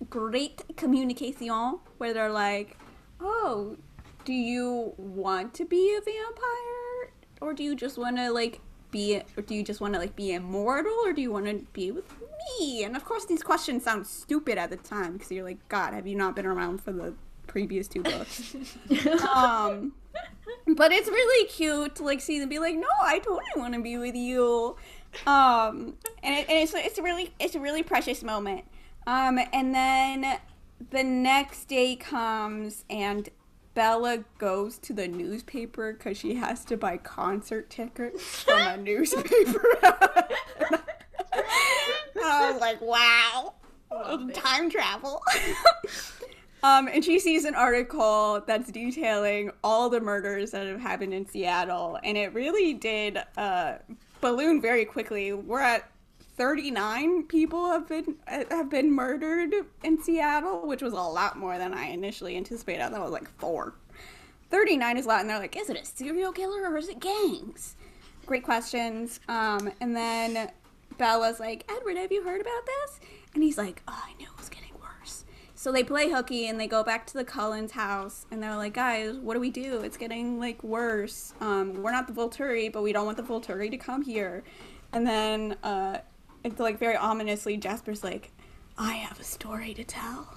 great 0.10 0.64
communication 0.76 1.80
where 1.98 2.14
they're 2.14 2.32
like 2.32 2.78
oh 3.20 3.76
do 4.24 4.32
you 4.32 4.94
want 4.98 5.54
to 5.56 5.66
be 5.66 5.96
a 5.98 6.02
vampire? 6.02 7.14
Or 7.42 7.54
do 7.54 7.64
you 7.64 7.76
just 7.76 7.98
want 7.98 8.18
to 8.18 8.32
like 8.32 8.60
be 8.92 9.22
or 9.38 9.44
do 9.44 9.56
you 9.56 9.64
just 9.64 9.80
want 9.80 9.94
to 9.94 10.00
like 10.00 10.16
be 10.18 10.34
immortal? 10.34 10.96
Or 11.06 11.14
do 11.14 11.22
you 11.22 11.32
want 11.32 11.46
to 11.46 11.66
be 11.72 11.92
with 11.92 12.14
me? 12.60 12.84
And 12.84 12.98
of 12.98 13.06
course 13.06 13.26
these 13.26 13.44
questions 13.44 13.86
sound 13.86 14.06
stupid 14.08 14.58
at 14.58 14.70
the 14.70 14.78
time 14.78 15.14
because 15.14 15.32
you're 15.32 15.46
like 15.46 15.68
god 15.70 15.94
have 15.94 16.06
you 16.06 16.18
not 16.18 16.36
been 16.36 16.46
around 16.46 16.82
for 16.82 16.92
the 16.92 17.14
previous 17.50 17.88
two 17.88 18.02
books. 18.04 18.56
Um 19.34 19.94
but 20.76 20.92
it's 20.92 21.08
really 21.08 21.48
cute 21.48 21.96
to 21.96 22.04
like 22.04 22.22
see 22.22 22.40
them 22.40 22.50
be 22.50 22.60
like 22.60 22.76
no 22.76 22.88
i 23.04 23.20
totally 23.20 23.44
want 23.56 23.74
to 23.74 23.82
be 23.82 23.98
with 23.98 24.16
you. 24.16 24.76
Um 25.28 25.96
and, 26.24 26.36
it, 26.36 26.50
and 26.50 26.58
it's 26.64 26.74
it's 26.74 26.98
a 26.98 27.04
really 27.04 27.34
it's 27.40 27.56
a 27.56 27.60
really 27.60 27.84
precious 27.84 28.24
moment. 28.24 28.66
Um 29.06 29.40
and 29.54 29.76
then 29.76 30.40
the 30.92 31.04
next 31.04 31.66
day 31.66 31.96
comes 31.96 32.86
and 32.90 33.30
Bella 33.74 34.24
goes 34.38 34.78
to 34.80 34.94
the 34.94 35.08
newspaper 35.08 35.94
because 35.94 36.18
she 36.18 36.36
has 36.36 36.66
to 36.66 36.76
buy 36.76 36.98
concert 36.98 37.70
tickets 37.70 38.44
from 38.44 38.60
a 38.60 38.78
newspaper. 38.82 39.64
and 39.84 40.82
I 42.24 42.52
was 42.52 42.60
like, 42.60 42.82
wow, 42.82 43.54
time 44.34 44.70
travel. 44.70 45.24
Um, 46.64 46.88
and 46.88 47.04
she 47.04 47.20
sees 47.20 47.46
an 47.46 47.56
article 47.56 48.42
that's 48.46 48.72
detailing 48.72 49.52
all 49.64 49.90
the 49.90 50.00
murders 50.00 50.52
that 50.52 50.68
have 50.68 50.80
happened 50.80 51.14
in 51.14 51.26
Seattle, 51.26 52.00
and 52.04 52.18
it 52.18 52.34
really 52.34 52.74
did 52.74 53.20
uh, 53.38 53.76
balloon 54.22 54.62
very 54.62 54.86
quickly. 54.86 55.34
We're 55.34 55.62
at 55.62 55.90
39 56.38 57.24
people 57.24 57.68
have 57.68 57.88
been 57.88 58.16
have 58.28 58.70
been 58.70 58.92
murdered 58.92 59.54
in 59.84 60.02
Seattle, 60.02 60.68
which 60.68 60.82
was 60.82 60.94
a 60.94 60.96
lot 60.96 61.38
more 61.38 61.58
than 61.58 61.74
I 61.74 61.88
initially 61.88 62.38
anticipated. 62.38 62.82
I 62.82 62.90
thought 62.90 63.00
it 63.00 63.04
was 63.04 63.12
like 63.12 63.30
four. 63.38 63.76
39 64.50 64.98
is 64.98 65.06
a 65.06 65.08
lot, 65.08 65.22
and 65.22 65.30
they're 65.30 65.40
like, 65.40 65.56
is 65.56 65.70
it 65.70 65.78
a 65.78 65.86
serial 65.86 66.32
killer 66.32 66.70
or 66.70 66.78
is 66.78 66.90
it 66.90 67.00
gangs? 67.00 67.76
Great 68.26 68.44
questions. 68.44 69.20
Um, 69.28 69.72
and 69.80 69.96
then 69.96 70.50
Bella's 70.98 71.40
like, 71.40 71.70
Edward, 71.70 71.98
have 71.98 72.12
you 72.12 72.24
heard 72.24 72.42
about 72.42 72.66
this? 72.66 73.00
And 73.34 73.44
he's 73.44 73.58
like, 73.58 73.84
oh, 73.88 74.04
I 74.08 74.14
knew 74.18 74.26
it 74.26 74.38
was 74.38 74.50
worse. 74.50 74.59
So 75.60 75.74
they 75.74 75.84
play 75.84 76.10
hooky 76.10 76.48
and 76.48 76.58
they 76.58 76.68
go 76.68 76.86
back 76.86 77.06
to 77.08 77.14
the 77.16 77.26
Cullens 77.26 77.74
house 77.74 78.26
and 78.32 78.42
they're 78.42 78.56
like, 78.56 78.74
guys, 78.74 79.18
what 79.18 79.34
do 79.34 79.42
we 79.42 79.50
do? 79.50 79.82
It's 79.82 79.98
getting 79.98 80.40
like 80.40 80.64
worse. 80.64 81.34
Um, 81.42 81.84
we're 81.84 81.92
not 81.92 82.08
the 82.08 82.14
Volturi, 82.14 82.72
but 82.72 82.82
we 82.82 82.94
don't 82.94 83.06
want 83.06 83.18
the 83.18 83.24
Volturi 83.24 83.70
to 83.70 83.76
come 83.76 84.02
here. 84.02 84.46
And 84.94 85.06
then 85.06 85.58
uh, 85.62 85.98
it's 86.46 86.62
like 86.62 86.80
very 86.80 86.96
ominously, 86.96 87.58
Jasper's 87.58 88.06
like, 88.06 88.32
I 88.78 88.94
have 88.94 89.20
a 89.20 89.24
story 89.26 89.74
to 89.74 89.84
tell. 89.84 90.34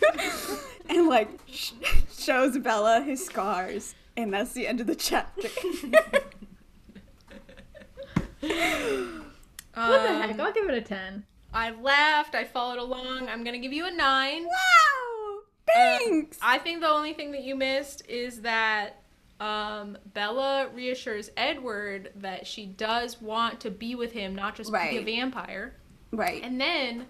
and 0.88 1.08
like 1.08 1.28
sh- 1.46 1.72
shows 2.10 2.56
Bella 2.56 3.02
his 3.02 3.22
scars. 3.22 3.94
And 4.16 4.32
that's 4.32 4.54
the 4.54 4.66
end 4.66 4.80
of 4.80 4.86
the 4.86 4.96
chapter. 4.96 5.48
What 9.74 10.02
the 10.02 10.08
heck? 10.08 10.38
I'll 10.38 10.52
give 10.52 10.68
it 10.68 10.74
a 10.74 10.82
10. 10.82 11.24
I 11.52 11.70
laughed. 11.70 12.34
I 12.34 12.44
followed 12.44 12.78
along. 12.78 13.28
I'm 13.28 13.44
gonna 13.44 13.58
give 13.58 13.72
you 13.72 13.86
a 13.86 13.90
nine. 13.90 14.44
wow! 14.44 15.38
Thanks! 15.72 16.38
I 16.42 16.58
think 16.58 16.80
the 16.80 16.88
only 16.88 17.12
thing 17.12 17.32
that 17.32 17.42
you 17.42 17.56
missed 17.56 18.08
is 18.08 18.42
that 18.42 19.02
um, 19.40 19.98
Bella 20.14 20.68
reassures 20.74 21.30
Edward 21.36 22.12
that 22.16 22.46
she 22.46 22.66
does 22.66 23.20
want 23.20 23.60
to 23.60 23.70
be 23.70 23.94
with 23.94 24.12
him, 24.12 24.34
not 24.34 24.54
just 24.54 24.72
be 24.72 24.78
a 24.78 25.02
vampire. 25.02 25.74
Right. 26.12 26.42
And 26.42 26.60
then 26.60 27.06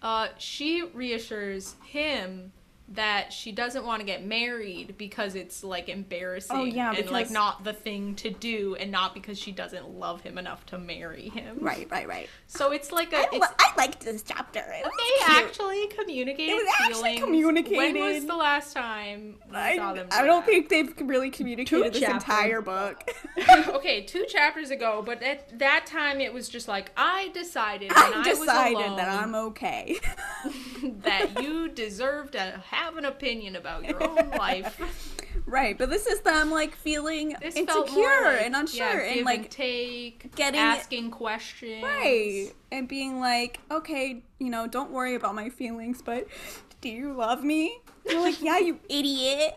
uh, 0.00 0.28
she 0.38 0.82
reassures 0.82 1.74
him 1.84 2.52
that 2.94 3.32
she 3.32 3.52
doesn't 3.52 3.84
want 3.84 4.00
to 4.00 4.06
get 4.06 4.24
married 4.24 4.94
because 4.96 5.34
it's 5.34 5.62
like 5.62 5.88
embarrassing 5.90 6.56
Oh, 6.56 6.64
yeah, 6.64 6.92
and 6.94 7.10
like 7.10 7.30
not 7.30 7.62
the 7.62 7.72
thing 7.74 8.14
to 8.16 8.30
do 8.30 8.76
and 8.80 8.90
not 8.90 9.12
because 9.12 9.38
she 9.38 9.52
doesn't 9.52 9.90
love 9.90 10.22
him 10.22 10.38
enough 10.38 10.64
to 10.66 10.78
marry 10.78 11.28
him. 11.28 11.58
right, 11.60 11.86
right, 11.90 12.08
right. 12.08 12.28
So 12.46 12.72
it's 12.72 12.90
like 12.90 13.12
a 13.12 13.18
I, 13.18 13.22
it's, 13.24 13.32
li- 13.34 13.54
I 13.58 13.72
liked 13.76 14.00
this 14.00 14.22
chapter. 14.22 14.60
It 14.60 14.84
was 14.84 14.92
they 14.96 15.26
cute. 15.34 15.44
actually 15.46 15.86
communicated 15.88 16.52
It 16.52 16.54
was 16.54 16.74
actually 16.80 17.18
feelings. 17.18 17.68
When 17.70 17.94
was 18.14 18.26
the 18.26 18.36
last 18.36 18.72
time 18.72 19.36
we 19.48 19.52
saw 19.52 19.58
I, 19.90 19.94
them? 19.94 20.08
I 20.10 20.20
do 20.22 20.26
don't 20.26 20.40
that? 20.40 20.46
think 20.46 20.68
they've 20.70 20.94
really 21.02 21.30
communicated 21.30 21.92
this 21.92 22.00
chapters. 22.00 22.22
entire 22.22 22.62
book. 22.62 23.10
okay, 23.68 24.02
two 24.02 24.24
chapters 24.26 24.70
ago, 24.70 25.02
but 25.04 25.22
at 25.22 25.58
that 25.58 25.84
time 25.86 26.20
it 26.20 26.32
was 26.32 26.48
just 26.48 26.68
like 26.68 26.90
I 26.96 27.28
decided 27.34 27.90
when 27.90 28.14
I 28.14 28.20
I, 28.20 28.24
decided 28.24 28.76
was 28.76 28.86
alone 28.86 28.96
that 28.96 29.08
I'm 29.08 29.34
okay. 29.34 29.96
that 31.02 31.42
you 31.42 31.68
deserve 31.68 32.30
to 32.32 32.62
have 32.78 32.96
an 32.96 33.04
opinion 33.04 33.56
about 33.56 33.84
your 33.84 34.02
own 34.02 34.30
life. 34.38 34.80
right, 35.46 35.76
but 35.78 35.90
this 35.90 36.06
is 36.06 36.20
them 36.20 36.50
like 36.50 36.74
feeling 36.76 37.36
This 37.40 37.56
insecure 37.56 37.66
felt 37.66 37.90
more 37.92 38.22
like, 38.32 38.42
and 38.42 38.56
unsure 38.56 38.86
yeah, 39.00 39.06
and 39.06 39.14
give 39.16 39.24
like 39.26 39.50
take, 39.50 40.34
getting- 40.36 40.60
asking 40.60 41.10
questions. 41.10 41.82
right 41.82 42.52
and 42.72 42.86
being 42.88 43.20
like, 43.20 43.60
okay, 43.70 44.22
you 44.38 44.50
know, 44.50 44.66
don't 44.66 44.90
worry 44.90 45.14
about 45.14 45.34
my 45.34 45.48
feelings, 45.48 46.02
but 46.02 46.26
do 46.80 46.88
you 46.88 47.12
love 47.12 47.42
me? 47.42 47.80
You're 48.08 48.20
like, 48.20 48.40
yeah, 48.42 48.58
you 48.58 48.78
idiot, 48.88 49.56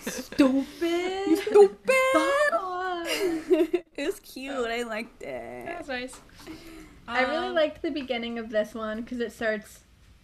Stupid. 0.00 1.38
stupid. 1.38 1.82
it's 3.94 4.20
cute. 4.20 4.54
I 4.66 4.82
liked 4.84 5.22
it. 5.22 5.66
That 5.66 5.78
was 5.80 5.88
nice. 5.88 6.20
I 7.08 7.22
really 7.22 7.48
Um, 7.48 7.54
liked 7.54 7.82
the 7.82 7.90
beginning 7.90 8.38
of 8.38 8.50
this 8.50 8.74
one 8.74 9.02
because 9.02 9.20
it 9.20 9.32
starts. 9.32 9.80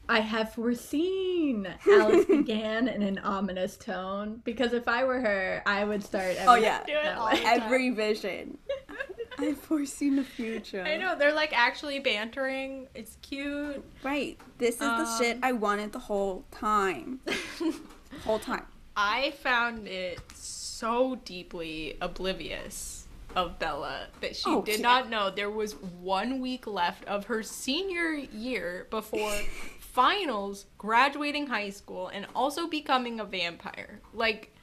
I 0.08 0.20
have 0.20 0.52
foreseen. 0.54 1.68
Alice 1.90 2.24
began 2.24 2.88
in 2.88 3.02
an 3.02 3.18
ominous 3.18 3.76
tone 3.76 4.40
because 4.44 4.72
if 4.72 4.88
I 4.88 5.04
were 5.04 5.20
her, 5.20 5.62
I 5.66 5.84
would 5.84 6.02
start. 6.02 6.36
Every 6.36 6.46
Oh, 6.46 6.54
yeah. 6.54 6.82
Do 6.86 6.92
it 6.94 7.16
all 7.16 7.26
way. 7.26 7.36
the 7.36 7.42
time. 7.44 7.62
Every 7.62 7.90
vision. 7.90 8.58
I've 9.38 9.58
foreseen 9.58 10.16
the 10.16 10.24
future. 10.24 10.82
I 10.82 10.96
know 10.96 11.16
they're 11.16 11.32
like 11.34 11.56
actually 11.56 12.00
bantering. 12.00 12.88
It's 12.94 13.16
cute. 13.22 13.84
Right. 14.02 14.36
This 14.58 14.74
is 14.74 14.80
the 14.80 15.18
shit 15.18 15.36
Um, 15.36 15.44
I 15.44 15.52
wanted 15.52 15.92
the 15.92 15.98
whole 16.00 16.44
time. 16.50 17.20
whole 18.24 18.38
time. 18.40 18.64
I 18.96 19.32
found 19.42 19.86
it 19.86 20.18
so 20.34 21.20
deeply 21.24 21.96
oblivious 22.00 23.06
of 23.36 23.58
Bella 23.60 24.08
that 24.22 24.34
she 24.34 24.44
Oh, 24.50 24.62
did 24.62 24.80
yeah. 24.80 24.82
not 24.82 25.08
know 25.10 25.30
there 25.30 25.50
was 25.50 25.74
one 25.76 26.40
week 26.40 26.66
left 26.66 27.04
of 27.04 27.26
her 27.26 27.42
senior 27.44 28.14
year 28.14 28.88
before 28.90 29.32
finals, 29.98 30.66
graduating 30.78 31.48
high 31.48 31.70
school, 31.70 32.06
and 32.06 32.24
also 32.32 32.68
becoming 32.68 33.18
a 33.18 33.24
vampire. 33.24 34.00
Like, 34.14 34.54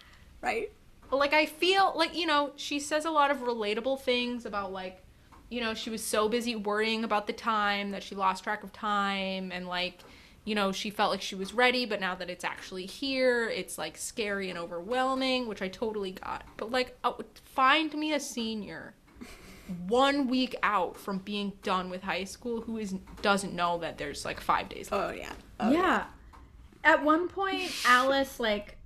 Right? 0.41 0.71
like 1.12 1.34
I 1.34 1.45
feel 1.45 1.93
like 1.95 2.15
you 2.15 2.26
know 2.26 2.52
she 2.56 2.80
says 2.80 3.04
a 3.04 3.12
lot 3.12 3.32
of 3.32 3.39
relatable 3.39 4.00
things 4.00 4.45
about 4.45 4.71
like 4.71 5.04
you 5.50 5.60
know 5.62 5.74
she 5.74 5.89
was 5.89 6.04
so 6.04 6.30
busy 6.30 6.56
worrying 6.56 7.04
about 7.04 7.28
the 7.28 7.34
time 7.34 7.91
that 7.91 8.02
she 8.02 8.15
lost 8.15 8.43
track 8.43 8.63
of 8.63 8.74
time 8.74 9.52
and 9.52 9.67
like 9.67 10.04
you 10.43 10.56
know 10.56 10.71
she 10.71 10.89
felt 10.89 11.12
like 11.12 11.21
she 11.21 11.36
was 11.36 11.54
ready 11.54 11.86
but 11.86 12.00
now 12.00 12.15
that 12.15 12.30
it's 12.30 12.43
actually 12.43 12.86
here 12.86 13.48
it's 13.50 13.78
like 13.78 13.98
scary 13.98 14.50
and 14.50 14.58
overwhelming 14.58 15.48
which 15.48 15.62
I 15.62 15.67
totally 15.67 16.12
got 16.12 16.43
but 16.58 16.71
like 16.71 16.98
uh, 17.04 17.13
find 17.43 17.93
me 17.93 18.13
a 18.13 18.19
senior 18.19 18.95
one 19.88 20.28
week 20.28 20.56
out 20.63 20.97
from 20.97 21.19
being 21.19 21.54
done 21.63 21.89
with 21.89 22.04
high 22.04 22.23
school 22.23 22.62
who 22.62 22.78
is 22.78 22.93
doesn't 23.21 23.54
know 23.54 23.80
that 23.80 23.97
there's 23.97 24.25
like 24.25 24.39
5 24.39 24.69
days 24.69 24.89
oh, 24.91 24.97
left. 24.97 25.12
Oh 25.12 25.15
yeah. 25.15 25.34
Oh, 25.60 25.71
yeah. 25.71 26.06
At 26.84 27.04
one 27.04 27.28
point, 27.28 27.71
Alice, 27.86 28.39
like, 28.39 28.78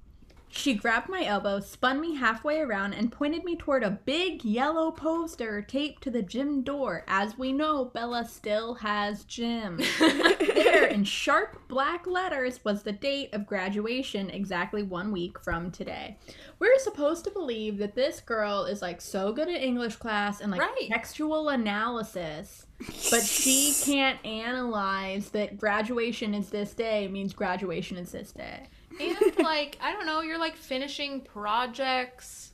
she 0.50 0.74
grabbed 0.74 1.10
my 1.10 1.24
elbow, 1.24 1.60
spun 1.60 2.02
me 2.02 2.16
halfway 2.16 2.60
around, 2.60 2.94
and 2.94 3.12
pointed 3.12 3.44
me 3.44 3.56
toward 3.56 3.84
a 3.84 3.92
big 3.92 4.44
yellow 4.44 4.92
poster 4.92 5.62
taped 5.62 6.02
to 6.04 6.12
the 6.12 6.22
gym 6.24 6.64
door. 6.64 7.04
As 7.08 7.38
we 7.38 7.54
know, 7.54 7.86
Bella 7.86 8.26
still 8.26 8.74
has 8.76 9.24
gym. 9.26 9.80
there, 10.00 10.86
in 10.86 11.04
sharp 11.04 11.68
black 11.68 12.08
letters, 12.08 12.64
was 12.66 12.84
the 12.84 12.92
date 12.92 13.34
of 13.34 13.46
graduation 13.46 14.30
exactly 14.30 14.84
one 14.84 15.12
week 15.12 15.40
from 15.40 15.72
today. 15.72 16.18
We're 16.58 16.80
supposed 16.80 17.24
to 17.26 17.32
believe 17.32 17.78
that 17.78 17.96
this 17.96 18.20
girl 18.20 18.66
is 18.66 18.82
like 18.82 19.02
so 19.02 19.32
good 19.32 19.50
at 19.50 19.62
English 19.62 19.98
class 19.98 20.42
and 20.42 20.52
like 20.52 20.62
Right. 20.62 20.88
textual 20.90 21.50
analysis 21.50 22.66
but 23.12 23.22
she 23.24 23.74
can't 23.84 24.26
analyze 24.26 25.30
that 25.32 25.58
graduation 25.58 26.34
is 26.34 26.50
this 26.50 26.74
day 26.74 27.08
means 27.10 27.34
graduation 27.34 27.98
is 27.98 28.12
this 28.12 28.32
day. 28.32 28.68
And 29.00 29.18
like 29.40 29.78
I 29.82 29.92
don't 29.92 30.06
know 30.06 30.22
you're 30.22 30.40
like 30.40 30.56
finishing 30.56 31.22
projects 31.22 32.52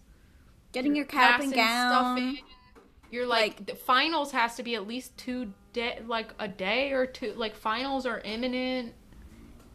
Getting 0.71 0.93
your 0.95 1.05
cap 1.05 1.39
and 1.41 1.53
gown. 1.53 2.17
in. 2.17 2.37
You're 3.09 3.25
like, 3.27 3.65
the 3.65 3.75
finals 3.75 4.33
has 4.33 4.55
to 4.57 4.63
be 4.63 4.75
at 4.75 4.85
least 4.85 5.17
two 5.17 5.53
day, 5.71 5.99
like 6.05 6.33
a 6.37 6.49
day 6.49 6.91
or 6.91 7.05
two. 7.05 7.31
Like 7.37 7.55
finals 7.55 8.05
are 8.05 8.19
imminent. 8.25 8.93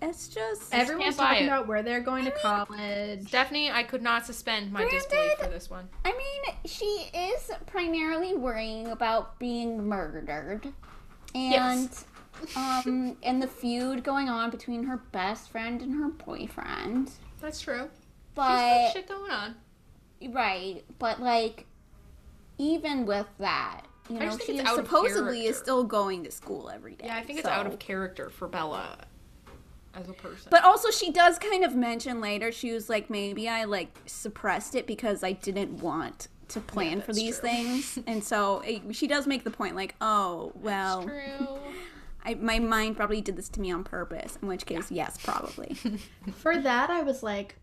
It's 0.03 0.29
just 0.29 0.75
Everyone's 0.75 1.17
talking 1.17 1.45
it. 1.45 1.47
about 1.47 1.67
where 1.67 1.83
they're 1.83 2.03
going 2.03 2.27
to 2.27 2.31
college. 2.33 3.23
Stephanie, 3.29 3.71
I 3.71 3.83
could 3.83 4.03
not 4.03 4.27
suspend 4.27 4.73
my 4.73 4.81
Granted- 4.81 4.99
disbelief 5.09 5.33
for 5.39 5.47
this 5.49 5.71
one. 5.71 5.89
I 6.05 6.11
mean, 6.13 6.57
she 6.67 6.85
is 7.15 7.51
primarily 7.67 8.35
worrying 8.35 8.89
about 8.89 9.39
being 9.39 9.87
murdered. 9.89 10.67
And 11.35 11.53
Yes. 11.53 12.05
Um 12.57 13.17
and 13.23 13.43
the 13.43 13.47
feud 13.47 14.03
going 14.05 14.29
on 14.29 14.51
between 14.51 14.85
her 14.85 14.97
best 15.13 15.51
friend 15.51 15.83
and 15.83 15.95
her 15.95 16.09
boyfriend. 16.09 17.11
That's 17.41 17.61
true. 17.61 17.89
She's 17.93 18.35
But 18.35 18.59
got 18.59 18.93
shit 18.93 19.09
going 19.09 19.31
on. 19.31 19.55
right, 20.33 20.85
but 20.99 21.21
like 21.21 21.67
even 22.59 23.07
with 23.07 23.27
that, 23.39 23.83
you 24.09 24.19
know, 24.19 24.37
she 24.39 24.59
is 24.59 24.69
supposedly 24.75 25.47
is 25.47 25.57
still 25.57 25.85
going 25.85 26.25
to 26.25 26.31
school 26.31 26.69
every 26.73 26.95
day. 26.95 27.07
Yeah, 27.07 27.17
I 27.17 27.23
think 27.23 27.39
it's 27.39 27.49
so- 27.49 27.55
out 27.55 27.67
of 27.67 27.79
character 27.79 28.29
for 28.29 28.49
Bella 28.49 28.99
as 29.95 30.09
a 30.09 30.13
person. 30.13 30.49
But 30.51 30.63
also, 30.65 30.91
she 30.91 31.11
does 31.11 31.39
kind 31.39 31.65
of 31.65 31.75
mention 31.75 32.21
later. 32.21 32.53
She 32.53 32.73
was 32.73 32.89
like, 32.89 33.09
maybe 33.11 33.49
I 33.49 33.65
like 33.65 33.97
suppressed 34.07 34.75
it 34.75 34.87
because 34.87 35.25
I 35.25 35.33
didn't 35.33 35.81
want 35.83 36.29
to 36.49 36.61
plan 36.61 37.01
for 37.01 37.13
these 37.13 37.39
true. 37.41 37.49
things, 37.49 37.99
and 38.09 38.23
so 38.25 38.61
it, 38.61 38.83
she 38.95 39.07
does 39.07 39.27
make 39.27 39.45
the 39.45 39.51
point, 39.51 39.75
like, 39.77 39.95
oh 40.01 40.53
well, 40.57 41.05
true. 41.05 41.59
I, 42.25 42.35
my 42.35 42.59
mind 42.59 42.97
probably 42.97 43.21
did 43.21 43.37
this 43.37 43.49
to 43.51 43.61
me 43.61 43.73
on 43.73 43.85
purpose. 43.85 44.39
In 44.43 44.49
which 44.49 44.67
case, 44.67 44.91
yes, 44.91 45.19
probably. 45.23 45.75
For 46.37 46.59
that, 46.61 46.91
I 46.91 47.03
was 47.03 47.23
like, 47.23 47.57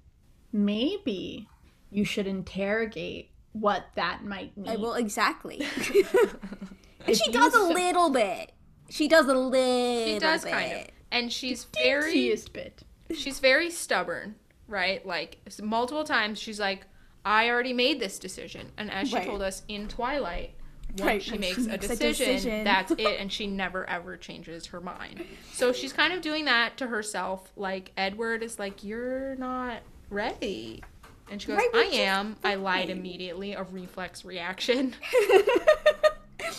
maybe 0.52 1.48
you 1.90 2.04
should 2.04 2.28
interrogate 2.28 3.32
what 3.54 3.86
that 3.96 4.24
might 4.24 4.56
mean. 4.58 4.70
I 4.70 4.76
will 4.78 4.94
exactly. 4.94 5.62
and 7.06 7.18
she 7.18 7.32
does 7.32 7.54
a 7.54 7.64
little 7.64 8.10
bit. 8.10 8.52
She 8.90 9.08
does 9.08 9.28
a 9.28 9.34
little. 9.34 10.06
She 10.06 10.20
does 10.20 10.44
bit. 10.44 10.52
kind 10.54 10.74
of, 10.74 10.88
and 11.12 11.32
she's 11.32 11.66
very 11.84 12.14
Teasiest 12.14 12.54
bit. 12.54 12.84
she's 13.14 13.40
very 13.40 13.70
stubborn, 13.70 14.36
right? 14.68 15.06
Like 15.06 15.40
multiple 15.62 16.04
times 16.04 16.40
she's 16.40 16.60
like, 16.60 16.86
I 17.26 17.50
already 17.50 17.74
made 17.74 18.00
this 18.00 18.20
decision. 18.20 18.72
And 18.78 18.90
as 18.92 19.10
she 19.10 19.16
Right. 19.16 19.26
told 19.26 19.42
us 19.42 19.64
in 19.68 19.88
Twilight, 19.88 20.52
once 20.90 21.02
Right, 21.02 21.22
she 21.22 21.32
when 21.32 21.40
makes, 21.42 21.58
she 21.58 21.66
a, 21.66 21.68
makes 21.68 21.86
a 21.86 21.90
decision, 21.90 22.28
decision. 22.28 22.64
that's 22.64 22.92
it, 22.92 23.00
and 23.20 23.32
she 23.32 23.48
never 23.48 23.88
ever 23.90 24.18
changes 24.18 24.68
her 24.68 24.82
mind. 24.82 25.24
So 25.54 25.72
she's 25.74 25.94
kind 25.94 26.14
of 26.14 26.22
doing 26.22 26.46
that 26.46 26.78
to 26.78 26.88
herself. 26.88 27.52
Like 27.56 27.92
Edward 27.98 28.44
is 28.44 28.60
like, 28.60 28.84
You're 28.84 29.36
not 29.36 29.82
ready. 30.10 30.84
And 31.30 31.42
she 31.42 31.50
goes, 31.50 31.58
Right, 31.58 31.70
I 31.74 31.84
am. 31.98 32.38
I 32.44 32.56
lied 32.56 32.90
immediately, 32.90 33.54
a 33.54 33.64
reflex 33.64 34.24
reaction. 34.24 34.96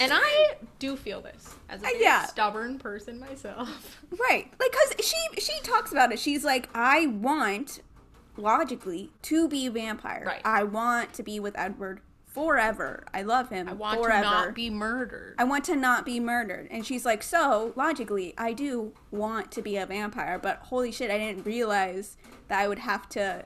And 0.00 0.12
I 0.14 0.54
do 0.78 0.96
feel 0.96 1.20
this 1.20 1.54
as 1.68 1.82
a 1.82 1.86
uh, 1.86 1.88
very 1.90 2.02
yeah. 2.02 2.26
stubborn 2.26 2.78
person 2.78 3.18
myself. 3.18 4.04
Right. 4.30 4.50
Like 4.58 4.72
cuz 4.72 5.06
she 5.06 5.40
she 5.40 5.60
talks 5.62 5.92
about 5.92 6.12
it. 6.12 6.18
She's 6.18 6.44
like 6.44 6.68
I 6.74 7.06
want 7.06 7.82
logically 8.36 9.12
to 9.22 9.48
be 9.48 9.66
a 9.66 9.70
vampire. 9.70 10.24
Right. 10.26 10.42
I 10.44 10.64
want 10.64 11.12
to 11.14 11.22
be 11.22 11.38
with 11.38 11.56
Edward 11.56 12.00
forever. 12.28 13.04
I 13.12 13.22
love 13.22 13.48
him 13.48 13.68
I 13.68 13.72
want 13.72 14.00
forever. 14.02 14.22
to 14.22 14.30
not 14.30 14.54
be 14.54 14.70
murdered. 14.70 15.34
I 15.38 15.44
want 15.44 15.64
to 15.64 15.76
not 15.76 16.04
be 16.06 16.20
murdered. 16.20 16.68
And 16.70 16.86
she's 16.86 17.04
like, 17.04 17.22
"So, 17.22 17.72
logically, 17.76 18.34
I 18.38 18.52
do 18.52 18.92
want 19.10 19.50
to 19.52 19.62
be 19.62 19.76
a 19.76 19.86
vampire, 19.86 20.38
but 20.38 20.58
holy 20.64 20.92
shit, 20.92 21.10
I 21.10 21.18
didn't 21.18 21.44
realize 21.44 22.16
that 22.48 22.60
I 22.60 22.68
would 22.68 22.78
have 22.80 23.08
to 23.10 23.44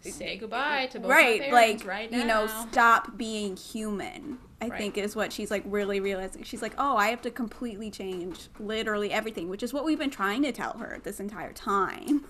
say 0.00 0.36
goodbye 0.36 0.86
to 0.92 1.00
both 1.00 1.10
right, 1.10 1.50
like 1.52 1.86
right 1.86 2.10
now. 2.10 2.18
you 2.18 2.24
know, 2.24 2.46
stop 2.46 3.16
being 3.16 3.56
human." 3.56 4.38
I 4.62 4.68
Right. 4.68 4.78
think 4.78 4.96
is 4.96 5.14
what 5.14 5.30
she's 5.30 5.50
like 5.50 5.62
really 5.66 6.00
realizing. 6.00 6.42
She's 6.42 6.62
like, 6.62 6.72
"Oh, 6.78 6.96
I 6.96 7.08
have 7.08 7.20
to 7.22 7.30
completely 7.30 7.90
change 7.90 8.48
literally 8.58 9.12
everything," 9.12 9.48
which 9.50 9.62
is 9.62 9.74
what 9.74 9.84
we've 9.84 9.98
been 9.98 10.10
trying 10.10 10.42
to 10.42 10.52
tell 10.52 10.78
her 10.78 11.00
this 11.02 11.20
entire 11.20 11.52
time. 11.52 12.24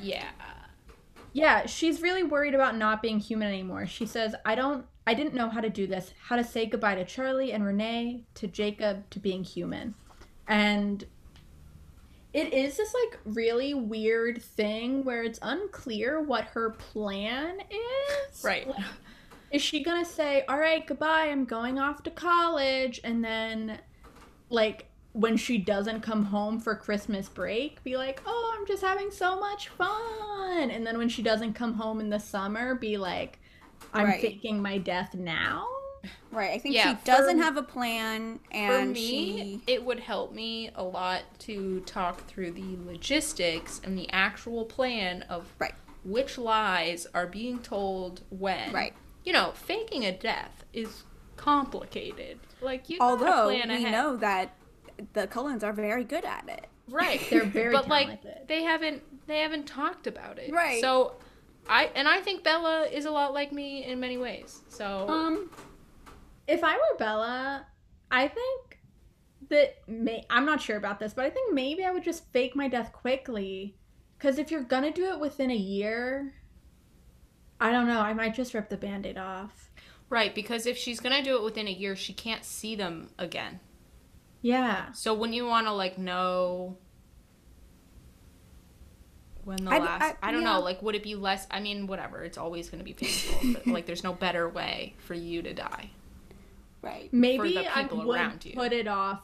yeah. 0.00 0.28
Yeah, 1.34 1.66
she's 1.66 2.00
really 2.00 2.22
worried 2.22 2.54
about 2.54 2.76
not 2.76 3.02
being 3.02 3.18
human 3.18 3.48
anymore. 3.48 3.86
She 3.86 4.06
says, 4.06 4.34
I 4.46 4.54
don't 4.54 4.86
I 5.06 5.12
didn't 5.12 5.34
know 5.34 5.50
how 5.50 5.60
to 5.60 5.68
do 5.68 5.86
this, 5.86 6.14
how 6.28 6.36
to 6.36 6.44
say 6.44 6.64
goodbye 6.64 6.94
to 6.94 7.04
Charlie 7.04 7.52
and 7.52 7.64
Renee, 7.64 8.22
to 8.34 8.46
Jacob, 8.46 9.10
to 9.10 9.18
being 9.18 9.44
human. 9.44 9.94
And 10.48 11.04
it 12.32 12.54
is 12.54 12.76
this 12.76 12.94
like 12.94 13.18
really 13.24 13.74
weird 13.74 14.42
thing 14.42 15.04
where 15.04 15.24
it's 15.24 15.38
unclear 15.42 16.22
what 16.22 16.44
her 16.44 16.70
plan 16.70 17.58
is. 17.68 18.44
Right. 18.44 18.66
Like, 18.66 18.84
is 19.50 19.60
she 19.60 19.82
gonna 19.82 20.04
say, 20.04 20.44
All 20.48 20.58
right, 20.58 20.86
goodbye, 20.86 21.28
I'm 21.28 21.44
going 21.44 21.80
off 21.80 22.04
to 22.04 22.10
college 22.10 23.00
and 23.02 23.24
then 23.24 23.78
like 24.50 24.88
when 25.14 25.36
she 25.38 25.56
doesn't 25.58 26.00
come 26.02 26.24
home 26.26 26.60
for 26.60 26.74
Christmas 26.74 27.28
break, 27.28 27.82
be 27.82 27.96
like, 27.96 28.20
"Oh, 28.26 28.56
I'm 28.58 28.66
just 28.66 28.82
having 28.82 29.10
so 29.10 29.38
much 29.40 29.68
fun," 29.68 30.70
and 30.70 30.86
then 30.86 30.98
when 30.98 31.08
she 31.08 31.22
doesn't 31.22 31.54
come 31.54 31.74
home 31.74 32.00
in 32.00 32.10
the 32.10 32.20
summer, 32.20 32.74
be 32.74 32.96
like, 32.98 33.38
"I'm 33.92 34.06
Right. 34.06 34.20
faking 34.20 34.60
my 34.60 34.76
death 34.78 35.14
now." 35.14 35.66
Right. 36.30 36.50
I 36.50 36.58
think 36.58 36.74
Yeah, 36.74 36.96
she 36.98 37.04
doesn't 37.04 37.38
for- 37.38 37.42
have 37.44 37.56
a 37.56 37.62
plan, 37.62 38.40
And 38.50 38.88
For 38.88 38.92
me, 38.92 39.00
she. 39.00 39.62
it 39.66 39.84
would 39.84 40.00
help 40.00 40.32
me 40.34 40.70
a 40.74 40.82
lot 40.82 41.22
to 41.40 41.80
talk 41.86 42.26
through 42.26 42.50
the 42.50 42.76
logistics 42.84 43.80
and 43.84 43.96
the 43.96 44.10
actual 44.10 44.64
plan 44.66 45.22
of 45.22 45.46
Right. 45.58 45.72
which 46.04 46.36
lies 46.36 47.06
are 47.14 47.26
being 47.26 47.60
told 47.60 48.20
when. 48.30 48.70
Right. 48.72 48.92
You 49.24 49.32
know, 49.32 49.52
faking 49.54 50.04
a 50.04 50.12
death 50.12 50.64
is 50.74 51.04
complicated. 51.36 52.38
Like 52.60 52.90
you 52.90 52.98
Although 53.00 53.44
plan 53.48 53.68
we 53.68 53.76
ahead. 53.76 53.92
know 53.92 54.16
that 54.16 54.50
the 55.12 55.26
Cullens 55.26 55.64
are 55.64 55.72
very 55.72 56.04
good 56.04 56.24
at 56.24 56.48
it. 56.48 56.66
Right. 56.88 57.20
They're 57.30 57.44
very 57.44 57.72
but 57.72 57.88
like 57.88 58.46
they 58.46 58.62
haven't 58.62 59.02
they 59.26 59.40
haven't 59.40 59.66
talked 59.66 60.06
about 60.06 60.38
it. 60.38 60.52
Right. 60.52 60.80
So 60.80 61.14
I 61.68 61.90
and 61.94 62.06
I 62.08 62.20
think 62.20 62.44
Bella 62.44 62.86
is 62.92 63.04
a 63.06 63.10
lot 63.10 63.32
like 63.32 63.52
me 63.52 63.84
in 63.84 64.00
many 64.00 64.16
ways. 64.18 64.62
So 64.68 65.08
Um. 65.08 65.50
If 66.46 66.62
I 66.62 66.74
were 66.76 66.98
Bella, 66.98 67.66
I 68.10 68.28
think 68.28 68.78
that 69.48 69.76
may 69.88 70.24
I'm 70.28 70.44
not 70.44 70.60
sure 70.60 70.76
about 70.76 70.98
this, 70.98 71.14
but 71.14 71.24
I 71.24 71.30
think 71.30 71.54
maybe 71.54 71.84
I 71.84 71.90
would 71.90 72.04
just 72.04 72.30
fake 72.32 72.54
my 72.54 72.68
death 72.68 72.92
quickly. 72.92 73.76
Cause 74.18 74.38
if 74.38 74.50
you're 74.50 74.62
gonna 74.62 74.92
do 74.92 75.10
it 75.12 75.20
within 75.20 75.50
a 75.50 75.56
year, 75.56 76.34
I 77.60 77.70
don't 77.72 77.86
know, 77.86 78.00
I 78.00 78.12
might 78.14 78.34
just 78.34 78.54
rip 78.54 78.68
the 78.68 78.76
band-aid 78.76 79.18
off. 79.18 79.70
right, 80.10 80.34
because 80.34 80.66
if 80.66 80.76
she's 80.78 81.00
gonna 81.00 81.22
do 81.22 81.36
it 81.36 81.42
within 81.42 81.66
a 81.66 81.72
year, 81.72 81.96
she 81.96 82.12
can't 82.12 82.44
see 82.44 82.74
them 82.76 83.08
again. 83.18 83.60
Yeah. 84.44 84.92
So 84.92 85.14
when 85.14 85.32
you 85.32 85.46
want 85.46 85.66
to 85.68 85.72
like 85.72 85.96
know 85.96 86.76
when 89.44 89.56
the 89.64 89.70
I- 89.70 89.78
last 89.78 90.02
I- 90.22 90.28
I, 90.28 90.32
don't 90.32 90.42
yeah. 90.42 90.52
know 90.54 90.60
like 90.60 90.82
would 90.82 90.94
it 90.94 91.02
be 91.02 91.14
less 91.14 91.46
I 91.50 91.60
mean 91.60 91.86
whatever 91.86 92.22
it's 92.24 92.36
always 92.38 92.68
going 92.68 92.78
to 92.80 92.84
be 92.84 92.92
painful 93.04 93.52
but 93.54 93.66
like 93.66 93.86
there's 93.86 94.04
no 94.04 94.12
better 94.12 94.48
way 94.48 94.94
for 95.06 95.14
you 95.14 95.42
to 95.42 95.52
die 95.54 95.90
Right. 96.82 97.10
Maybe 97.14 97.54
the 97.54 97.74
I 97.74 97.84
people 97.84 98.04
would 98.04 98.14
around 98.16 98.44
you. 98.44 98.52
put 98.52 98.74
it 98.74 98.86
off 98.86 99.22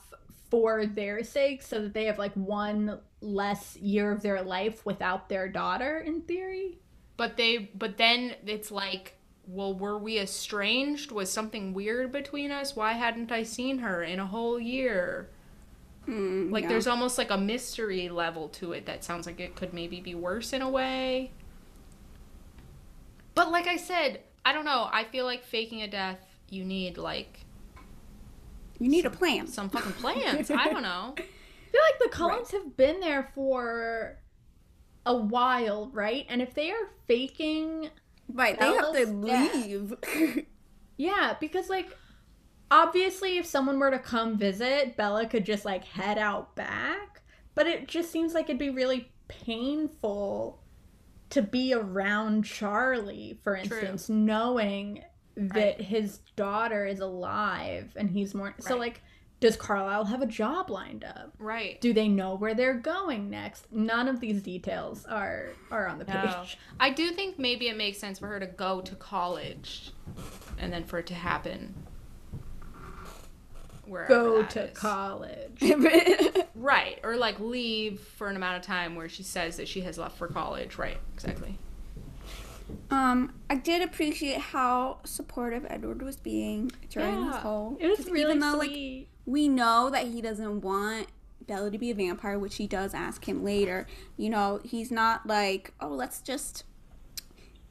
for 0.49 0.87
their 0.87 1.23
sake 1.23 1.61
so 1.61 1.83
that 1.83 1.93
they 1.93 2.07
have 2.07 2.19
like 2.19 2.33
one 2.33 2.99
less 3.21 3.77
year 3.77 4.11
of 4.13 4.23
their 4.23 4.41
life 4.41 4.87
without 4.87 5.29
their 5.29 5.47
daughter 5.47 5.99
in 5.99 6.23
theory. 6.23 6.79
but 7.19 7.37
they 7.37 7.71
but 7.75 7.99
then 7.99 8.35
it's 8.47 8.71
like 8.71 9.15
well 9.53 9.75
were 9.75 9.99
we 9.99 10.19
estranged? 10.19 11.13
Was 11.13 11.31
something 11.31 11.73
weird 11.75 12.13
between 12.13 12.51
us? 12.51 12.77
Why 12.77 12.93
hadn't 12.93 13.33
I 13.33 13.43
seen 13.43 13.79
her 13.79 14.03
in 14.03 14.19
a 14.19 14.27
whole 14.27 14.59
year? 14.61 15.29
Mm, 16.09 16.51
like 16.51 16.63
yeah. 16.63 16.69
there's 16.69 16.87
almost 16.87 17.19
like 17.19 17.31
a 17.31 17.39
mystery 17.39 18.09
level 18.09 18.49
to 18.51 18.73
it 18.73 18.87
that 18.87 19.05
sounds 19.05 19.27
like 19.27 19.39
it 19.41 19.55
could 19.57 19.73
maybe 19.75 20.01
be 20.01 20.15
worse 20.15 20.53
in 20.53 20.63
a 20.63 20.71
way. 20.71 21.33
But 23.35 23.51
like 23.51 23.67
i 23.67 23.77
said 23.77 24.21
i 24.45 24.53
don't 24.53 24.65
know. 24.65 24.89
I 24.93 25.05
feel 25.05 25.25
like 25.25 25.45
faking 25.45 25.83
a 25.83 25.89
death 25.89 26.19
you 26.49 26.65
need 26.65 26.97
like 26.99 27.45
You 28.79 28.89
need 28.89 29.07
a 29.07 29.11
plan. 29.11 29.47
some 29.47 29.71
fucking 29.71 29.93
plans. 29.95 30.51
I 30.51 30.69
don't 30.69 30.83
know. 30.83 31.15
I 31.19 31.73
feel 31.73 31.81
like 31.93 31.99
the 32.01 32.09
Cullens 32.09 32.51
have 32.51 32.77
been 32.77 33.01
there 33.01 33.31
for 33.35 34.17
a 35.07 35.15
while, 35.17 35.89
right? 35.93 36.27
And 36.29 36.43
if 36.43 36.55
they 36.55 36.71
are 36.71 36.91
faking 37.07 37.91
Right. 38.33 38.59
They 38.59 38.67
have 38.67 38.93
to 38.95 39.07
leave. 39.07 39.95
Yeah, 40.97 41.35
because 41.41 41.71
like 41.71 41.97
obviously 42.71 43.39
if 43.39 43.47
someone 43.47 43.79
were 43.79 43.91
to 43.91 43.99
come 43.99 44.37
visit, 44.37 44.99
Bella 44.99 45.25
could 45.27 45.47
just 45.47 45.65
like 45.65 45.83
head 45.85 46.19
out 46.19 46.55
back, 46.57 47.23
but 47.55 47.67
it 47.67 47.89
just 47.89 48.11
seems 48.13 48.35
like 48.35 48.51
it'd 48.51 48.59
be 48.59 48.69
really 48.69 49.11
painful 49.27 50.63
to 51.31 51.41
be 51.41 51.73
around 51.73 52.45
Charlie, 52.45 53.39
for 53.43 53.57
instance, 53.57 54.11
knowing 54.11 55.03
that 55.37 55.79
Right. 55.79 55.81
his 55.81 56.19
daughter 56.37 56.85
is 56.85 57.01
alive 57.01 57.93
and 57.97 58.11
he's 58.11 58.35
more 58.35 58.55
so 58.59 58.77
like 58.77 59.01
does 59.41 59.57
Carlisle 59.57 60.05
have 60.07 60.21
a 60.23 60.27
job 60.27 60.71
lined 60.71 61.03
up? 61.05 61.33
right 61.39 61.81
Do 61.81 61.93
they 61.93 62.09
know 62.09 62.35
where 62.35 62.55
they're 62.55 62.75
going 62.75 63.31
next? 63.31 63.73
None 63.73 64.07
of 64.09 64.21
these 64.21 64.43
details 64.43 65.05
are 65.07 65.49
are 65.71 65.87
on 65.89 65.99
the 65.99 66.05
no. 66.05 66.13
page. 66.21 66.59
i 66.79 66.91
do 66.91 67.11
think 67.11 67.39
maybe 67.39 67.69
it 67.69 67.77
makes 67.77 67.99
sense 67.99 68.19
for 68.19 68.27
her 68.29 68.39
to 68.41 68.47
go 68.47 68.81
to 68.83 68.95
college 68.97 69.93
and 70.59 70.73
then 70.73 70.85
for 70.85 70.99
it 70.99 71.07
to 71.07 71.15
happen 71.15 71.75
wherever 73.87 74.09
Go 74.15 74.43
to 74.45 74.71
is. 74.71 74.77
college. 74.79 75.63
Right, 76.55 77.01
or 77.03 77.17
like 77.17 77.41
leave 77.41 78.01
for 78.01 78.29
an 78.29 78.37
amount 78.37 78.59
of 78.59 78.63
time 78.63 78.95
where 78.95 79.09
she 79.09 79.23
says 79.23 79.57
that 79.57 79.67
she 79.67 79.81
has 79.81 79.97
left 79.97 80.19
for 80.19 80.29
college. 80.29 80.77
Right, 80.77 80.99
exactly. 81.15 81.57
um, 82.91 83.33
I 83.49 83.55
did 83.55 83.81
appreciate 83.81 84.39
how 84.39 84.99
supportive 85.05 85.65
Edward 85.71 86.03
was 86.03 86.17
being 86.17 86.71
during 86.91 87.27
this 87.27 87.37
whole. 87.37 87.79
It 87.81 87.89
was 87.89 88.07
really 88.11 88.21
even 88.21 88.39
though, 88.41 88.59
like, 88.59 88.69
sweet. 88.69 89.09
We 89.27 89.49
know 89.49 89.91
that 89.91 90.07
he 90.07 90.21
doesn't 90.21 90.61
want 90.63 91.09
Bella 91.47 91.71
to 91.71 91.79
be 91.79 91.91
a 91.91 91.95
vampire, 91.95 92.39
which 92.39 92.57
he 92.57 92.67
does 92.67 92.95
ask 92.95 93.29
him 93.29 93.43
later. 93.45 93.87
You 94.17 94.31
know, 94.31 94.61
he's 94.65 94.91
not 94.91 95.27
like, 95.27 95.73
oh, 95.81 95.89
let's 95.89 96.21
just. 96.21 96.65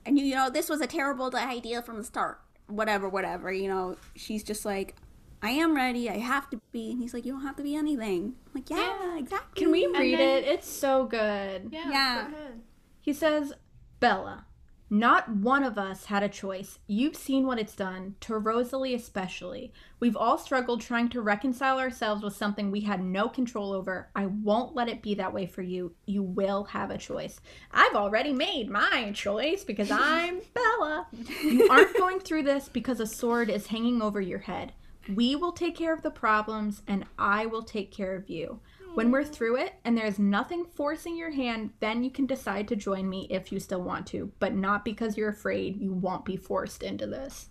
And 0.05 0.17
you 0.17 0.25
you 0.25 0.35
know, 0.35 0.49
this 0.49 0.69
was 0.69 0.81
a 0.81 0.87
terrible 0.87 1.33
idea 1.35 1.81
from 1.81 1.97
the 1.97 2.03
start. 2.03 2.39
Whatever, 2.67 3.07
whatever. 3.09 3.51
You 3.51 3.67
know, 3.67 3.97
she's 4.15 4.43
just 4.43 4.63
like, 4.65 4.95
I 5.41 5.51
am 5.51 5.75
ready. 5.75 6.09
I 6.09 6.17
have 6.17 6.49
to 6.51 6.61
be. 6.71 6.91
And 6.91 6.99
he's 7.01 7.13
like, 7.13 7.25
you 7.25 7.31
don't 7.33 7.41
have 7.43 7.55
to 7.57 7.63
be 7.63 7.75
anything. 7.75 8.35
I'm 8.47 8.51
like, 8.55 8.69
yeah, 8.69 8.77
Yeah. 9.01 9.17
exactly. 9.17 9.61
Can 9.63 9.71
we 9.71 9.87
read 9.87 10.19
then- 10.19 10.43
it? 10.43 10.47
It's 10.47 10.69
so 10.69 11.05
good. 11.05 11.69
Yeah. 11.71 11.89
Yeah. 11.89 12.27
go 12.29 12.35
ahead. 12.37 12.61
He 13.01 13.13
says, 13.13 13.53
Bella, 13.99 14.45
not 14.89 15.29
one 15.29 15.63
of 15.63 15.77
us 15.77 16.05
had 16.05 16.23
a 16.23 16.29
choice. 16.29 16.79
You've 16.87 17.15
seen 17.15 17.45
what 17.45 17.59
it's 17.59 17.75
done, 17.75 18.15
to 18.21 18.37
Rosalie 18.37 18.95
especially. 18.95 19.71
We've 19.99 20.17
all 20.17 20.37
struggled 20.37 20.81
trying 20.81 21.09
to 21.09 21.21
reconcile 21.21 21.77
ourselves 21.77 22.23
with 22.23 22.35
something 22.35 22.71
we 22.71 22.81
had 22.81 23.03
no 23.03 23.29
control 23.29 23.71
over. 23.71 24.09
I 24.15 24.25
won't 24.25 24.75
let 24.75 24.89
it 24.89 25.03
be 25.03 25.13
that 25.15 25.33
way 25.33 25.45
for 25.45 25.61
you. 25.61 25.93
You 26.05 26.23
will 26.23 26.63
have 26.65 26.89
a 26.89 26.97
choice. 26.97 27.39
I've 27.71 27.95
already 27.95 28.33
made 28.33 28.69
my 28.69 29.11
choice 29.13 29.63
because 29.63 29.91
I'm 29.91 30.41
Bella. 30.53 31.07
You 31.43 31.69
aren't 31.69 31.97
going 31.97 32.19
through 32.19 32.43
this 32.43 32.67
because 32.67 32.99
a 32.99 33.05
sword 33.05 33.49
is 33.49 33.67
hanging 33.67 34.01
over 34.01 34.19
your 34.19 34.39
head. 34.39 34.73
We 35.13 35.35
will 35.35 35.51
take 35.51 35.75
care 35.75 35.93
of 35.93 36.01
the 36.01 36.11
problems 36.11 36.81
and 36.87 37.05
I 37.17 37.45
will 37.45 37.63
take 37.63 37.91
care 37.91 38.15
of 38.15 38.29
you. 38.29 38.59
When 38.95 39.11
we're 39.11 39.23
through 39.23 39.57
it 39.57 39.73
and 39.85 39.97
there's 39.97 40.19
nothing 40.19 40.65
forcing 40.65 41.15
your 41.15 41.31
hand, 41.31 41.71
then 41.79 42.03
you 42.03 42.09
can 42.09 42.25
decide 42.25 42.67
to 42.69 42.75
join 42.75 43.09
me 43.09 43.27
if 43.29 43.51
you 43.51 43.59
still 43.59 43.81
want 43.81 44.07
to, 44.07 44.31
but 44.39 44.53
not 44.53 44.83
because 44.83 45.15
you're 45.17 45.29
afraid 45.29 45.79
you 45.79 45.93
won't 45.93 46.25
be 46.25 46.35
forced 46.35 46.83
into 46.83 47.07
this. 47.07 47.49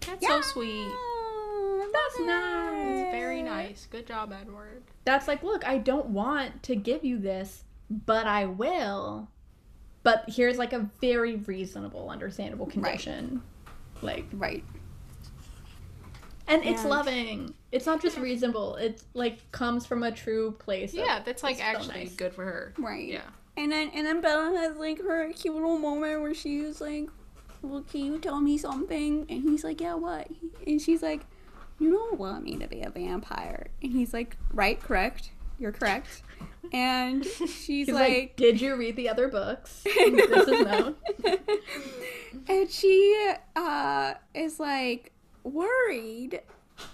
That's 0.00 0.26
so 0.26 0.40
sweet. 0.40 0.90
That's 1.92 2.20
nice. 2.20 3.12
Very 3.12 3.42
nice. 3.42 3.86
Good 3.90 4.06
job, 4.06 4.32
Edward. 4.32 4.82
That's 5.04 5.28
like, 5.28 5.42
look, 5.42 5.66
I 5.66 5.78
don't 5.78 6.06
want 6.06 6.62
to 6.64 6.76
give 6.76 7.04
you 7.04 7.18
this, 7.18 7.64
but 7.90 8.26
I 8.26 8.46
will. 8.46 9.28
But 10.02 10.24
here's 10.28 10.56
like 10.56 10.72
a 10.72 10.88
very 11.00 11.36
reasonable, 11.36 12.08
understandable 12.08 12.66
condition. 12.66 13.42
Right. 14.02 14.02
Like, 14.02 14.26
Right. 14.32 14.64
And 16.50 16.64
it's 16.64 16.84
loving. 16.84 17.54
It's 17.72 17.86
not 17.86 18.02
just 18.02 18.18
reasonable. 18.18 18.76
It 18.76 19.02
like 19.14 19.50
comes 19.52 19.86
from 19.86 20.02
a 20.02 20.10
true 20.12 20.52
place. 20.58 20.92
of- 20.92 20.98
Yeah, 21.00 21.20
that's 21.24 21.42
like 21.42 21.62
actually 21.64 22.04
nice. 22.04 22.14
good 22.14 22.34
for 22.34 22.44
her. 22.44 22.74
Right. 22.78 23.06
Yeah. 23.08 23.22
And 23.56 23.70
then 23.72 23.90
and 23.94 24.06
then 24.06 24.20
Bella 24.20 24.56
has 24.58 24.76
like 24.76 25.00
her 25.02 25.32
cute 25.32 25.54
little 25.54 25.78
moment 25.78 26.20
where 26.20 26.34
she's 26.34 26.80
like, 26.80 27.08
Well, 27.62 27.82
can 27.82 28.04
you 28.04 28.18
tell 28.18 28.40
me 28.40 28.58
something? 28.58 29.26
And 29.28 29.42
he's 29.42 29.64
like, 29.64 29.80
Yeah, 29.80 29.94
what? 29.94 30.28
And 30.66 30.80
she's 30.80 31.02
like, 31.02 31.22
You 31.78 31.90
don't 31.92 32.18
want 32.18 32.44
me 32.44 32.56
to 32.56 32.66
be 32.68 32.82
a 32.82 32.90
vampire. 32.90 33.68
And 33.82 33.92
he's 33.92 34.12
like, 34.14 34.36
Right, 34.52 34.80
correct. 34.80 35.30
You're 35.58 35.72
correct. 35.72 36.22
And 36.72 37.24
she's 37.46 37.88
like, 37.88 38.08
like, 38.08 38.36
"Did 38.36 38.60
you 38.62 38.76
read 38.76 38.96
the 38.96 39.08
other 39.10 39.28
books? 39.28 39.82
this 39.84 40.48
is 40.48 40.64
known." 40.64 40.94
and 42.48 42.70
she 42.70 43.34
uh 43.56 44.14
is 44.34 44.58
like 44.60 45.12
worried 45.44 46.40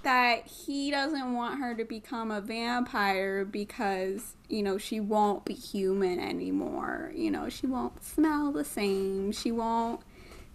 that 0.03 0.47
he 0.47 0.91
doesn't 0.91 1.35
want 1.35 1.61
her 1.61 1.75
to 1.75 1.85
become 1.85 2.31
a 2.31 2.41
vampire 2.41 3.45
because, 3.45 4.35
you 4.49 4.63
know, 4.63 4.79
she 4.79 5.01
won't 5.01 5.45
be 5.45 5.55
human 5.55 6.19
anymore. 6.21 7.13
You 7.15 7.31
know, 7.31 7.49
she 7.49 7.67
won't 7.67 8.03
smell 8.03 8.53
the 8.53 8.65
same. 8.65 9.33
She 9.33 9.53
won't 9.53 10.01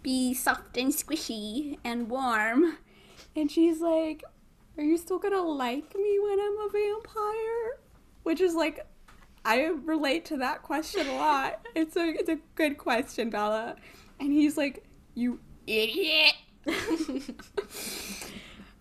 be 0.03 0.33
soft 0.33 0.77
and 0.77 0.91
squishy 0.91 1.77
and 1.83 2.09
warm. 2.09 2.77
And 3.35 3.51
she's 3.51 3.81
like, 3.81 4.23
Are 4.77 4.83
you 4.83 4.97
still 4.97 5.19
gonna 5.19 5.41
like 5.41 5.95
me 5.95 6.19
when 6.19 6.39
I'm 6.39 6.57
a 6.59 6.69
vampire? 6.71 7.79
Which 8.23 8.41
is 8.41 8.55
like, 8.55 8.85
I 9.43 9.65
relate 9.67 10.25
to 10.25 10.37
that 10.37 10.61
question 10.61 11.07
a 11.07 11.15
lot. 11.15 11.65
It's 11.75 11.95
a 11.95 12.07
it's 12.09 12.29
a 12.29 12.37
good 12.55 12.77
question, 12.77 13.29
Bella. 13.29 13.75
And 14.19 14.31
he's 14.31 14.57
like, 14.57 14.83
You 15.15 15.39
idiot. 15.67 16.33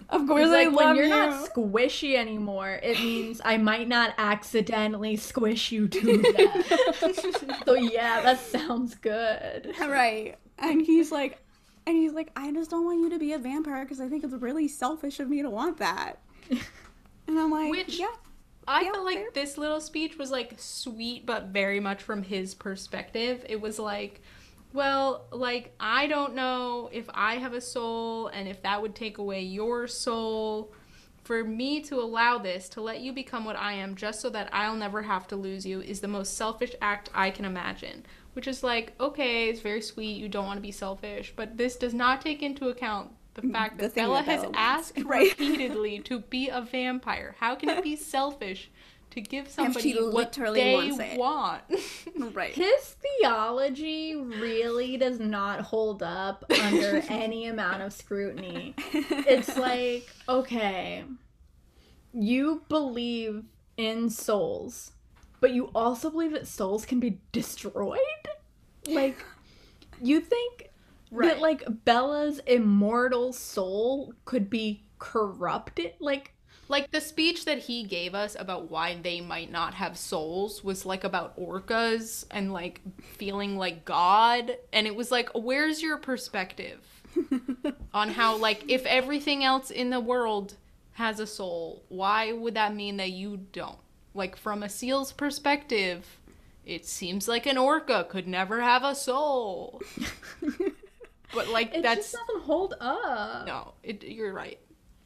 of 0.08 0.26
course, 0.26 0.42
He's 0.42 0.50
I 0.50 0.64
like, 0.64 0.72
love 0.72 0.74
when 0.74 0.96
you're 0.96 1.04
you. 1.04 1.10
not 1.10 1.48
squishy 1.48 2.16
anymore, 2.16 2.80
it 2.82 2.98
means 3.00 3.40
I 3.44 3.56
might 3.58 3.88
not 3.88 4.14
accidentally 4.18 5.16
squish 5.16 5.70
you 5.72 5.88
to 5.88 6.22
death. 6.32 7.64
so 7.64 7.74
yeah, 7.74 8.20
that 8.22 8.40
sounds 8.40 8.94
good. 8.96 9.74
right. 9.80 10.36
And 10.58 10.82
he's 10.82 11.10
like, 11.12 11.38
and 11.86 11.96
he's 11.96 12.12
like, 12.12 12.30
I 12.36 12.52
just 12.52 12.70
don't 12.70 12.84
want 12.84 13.00
you 13.00 13.10
to 13.10 13.18
be 13.18 13.32
a 13.32 13.38
vampire 13.38 13.84
because 13.84 14.00
I 14.00 14.08
think 14.08 14.24
it's 14.24 14.34
really 14.34 14.68
selfish 14.68 15.20
of 15.20 15.28
me 15.30 15.42
to 15.42 15.50
want 15.50 15.78
that. 15.78 16.20
And 17.26 17.38
I'm 17.38 17.50
like, 17.50 17.70
Which- 17.70 17.98
yeah, 17.98 18.08
I 18.68 18.82
Yeah, 18.82 18.92
felt 18.92 19.04
like 19.04 19.16
fair. 19.18 19.28
this 19.32 19.56
little 19.56 19.80
speech 19.80 20.18
was 20.18 20.30
like 20.30 20.54
sweet, 20.58 21.24
but 21.24 21.46
very 21.46 21.80
much 21.80 22.02
from 22.02 22.22
his 22.24 22.54
perspective. 22.54 23.44
It 23.48 23.60
was 23.60 23.78
like, 23.78 24.20
well, 24.72 25.26
like, 25.32 25.74
I 25.80 26.06
don't 26.06 26.34
know 26.34 26.88
if 26.92 27.06
I 27.12 27.36
have 27.36 27.52
a 27.54 27.60
soul 27.60 28.28
and 28.28 28.48
if 28.48 28.62
that 28.62 28.80
would 28.80 28.94
take 28.94 29.18
away 29.18 29.42
your 29.42 29.86
soul. 29.86 30.72
For 31.24 31.44
me 31.44 31.80
to 31.82 31.96
allow 32.00 32.38
this, 32.38 32.68
to 32.70 32.80
let 32.80 33.00
you 33.00 33.12
become 33.12 33.44
what 33.44 33.54
I 33.56 33.74
am, 33.74 33.94
just 33.94 34.20
so 34.20 34.30
that 34.30 34.48
I'll 34.52 34.74
never 34.74 35.02
have 35.02 35.28
to 35.28 35.36
lose 35.36 35.64
you, 35.66 35.80
is 35.80 36.00
the 36.00 36.08
most 36.08 36.36
selfish 36.36 36.74
act 36.80 37.10
I 37.14 37.30
can 37.30 37.44
imagine. 37.44 38.04
Which 38.32 38.48
is 38.48 38.62
like, 38.62 38.94
okay, 38.98 39.48
it's 39.48 39.60
very 39.60 39.82
sweet, 39.82 40.16
you 40.16 40.28
don't 40.28 40.46
want 40.46 40.56
to 40.56 40.62
be 40.62 40.72
selfish, 40.72 41.32
but 41.36 41.56
this 41.56 41.76
does 41.76 41.92
not 41.94 42.20
take 42.20 42.42
into 42.42 42.68
account 42.68 43.10
the 43.34 43.42
fact 43.42 43.76
The 43.78 43.84
that 43.88 43.94
Bella 43.94 44.16
that 44.16 44.24
has 44.26 44.42
wants. 44.42 44.58
asked 44.58 44.98
Right. 45.04 45.30
repeatedly 45.38 46.00
to 46.00 46.20
be 46.20 46.48
a 46.48 46.62
vampire. 46.62 47.36
How 47.38 47.54
can 47.54 47.68
it 47.68 47.82
be 47.84 47.96
selfish 48.16 48.70
to 49.10 49.20
give 49.20 49.48
somebody 49.48 49.92
what 49.94 50.32
they 50.32 50.90
want? 51.16 51.62
right. 52.34 52.54
His 52.54 52.96
theology 53.20 54.14
really 54.16 54.96
does 54.96 55.18
not 55.18 55.60
hold 55.60 56.02
up 56.02 56.44
under 56.60 57.02
any 57.08 57.46
amount 57.46 57.82
of 57.82 57.92
scrutiny. 57.92 58.74
It's 59.10 59.56
like, 59.56 60.08
okay, 60.28 61.04
you 62.12 62.62
believe 62.68 63.44
in 63.76 64.10
souls, 64.10 64.92
but 65.40 65.52
you 65.52 65.70
also 65.74 66.10
believe 66.10 66.32
that 66.32 66.46
souls 66.46 66.84
can 66.84 67.00
be 67.00 67.20
destroyed? 67.32 67.98
Like, 68.86 69.24
you 70.02 70.20
think 70.20 70.70
Right. 71.12 71.28
that, 71.28 71.40
like, 71.40 71.64
Bella's 71.84 72.38
immortal 72.46 73.32
soul 73.32 74.14
could 74.24 74.48
be 74.48 74.84
corrupted? 74.98 75.94
Like, 75.98 76.34
like 76.70 76.90
the 76.92 77.00
speech 77.00 77.44
that 77.44 77.58
he 77.58 77.82
gave 77.82 78.14
us 78.14 78.36
about 78.38 78.70
why 78.70 78.96
they 79.02 79.20
might 79.20 79.50
not 79.50 79.74
have 79.74 79.98
souls 79.98 80.62
was 80.62 80.86
like 80.86 81.04
about 81.04 81.38
orcas 81.38 82.24
and 82.30 82.52
like 82.52 82.80
feeling 83.16 83.58
like 83.58 83.84
God. 83.84 84.56
And 84.72 84.86
it 84.86 84.94
was 84.94 85.10
like, 85.10 85.28
where's 85.34 85.82
your 85.82 85.98
perspective 85.98 86.78
on 87.94 88.10
how, 88.10 88.36
like, 88.36 88.64
if 88.70 88.86
everything 88.86 89.44
else 89.44 89.70
in 89.70 89.90
the 89.90 90.00
world 90.00 90.54
has 90.92 91.20
a 91.20 91.26
soul, 91.26 91.82
why 91.88 92.32
would 92.32 92.54
that 92.54 92.74
mean 92.74 92.96
that 92.98 93.10
you 93.10 93.38
don't? 93.52 93.78
Like, 94.14 94.36
from 94.36 94.62
a 94.62 94.68
seal's 94.68 95.12
perspective, 95.12 96.18
it 96.64 96.86
seems 96.86 97.26
like 97.26 97.46
an 97.46 97.58
orca 97.58 98.06
could 98.08 98.28
never 98.28 98.60
have 98.60 98.84
a 98.84 98.94
soul. 98.94 99.82
but, 101.34 101.48
like, 101.48 101.74
it 101.74 101.82
that's. 101.82 102.12
just 102.12 102.26
doesn't 102.26 102.44
hold 102.44 102.74
up. 102.80 103.46
No, 103.46 103.74
it, 103.82 104.04
you're 104.04 104.32
right. 104.32 104.58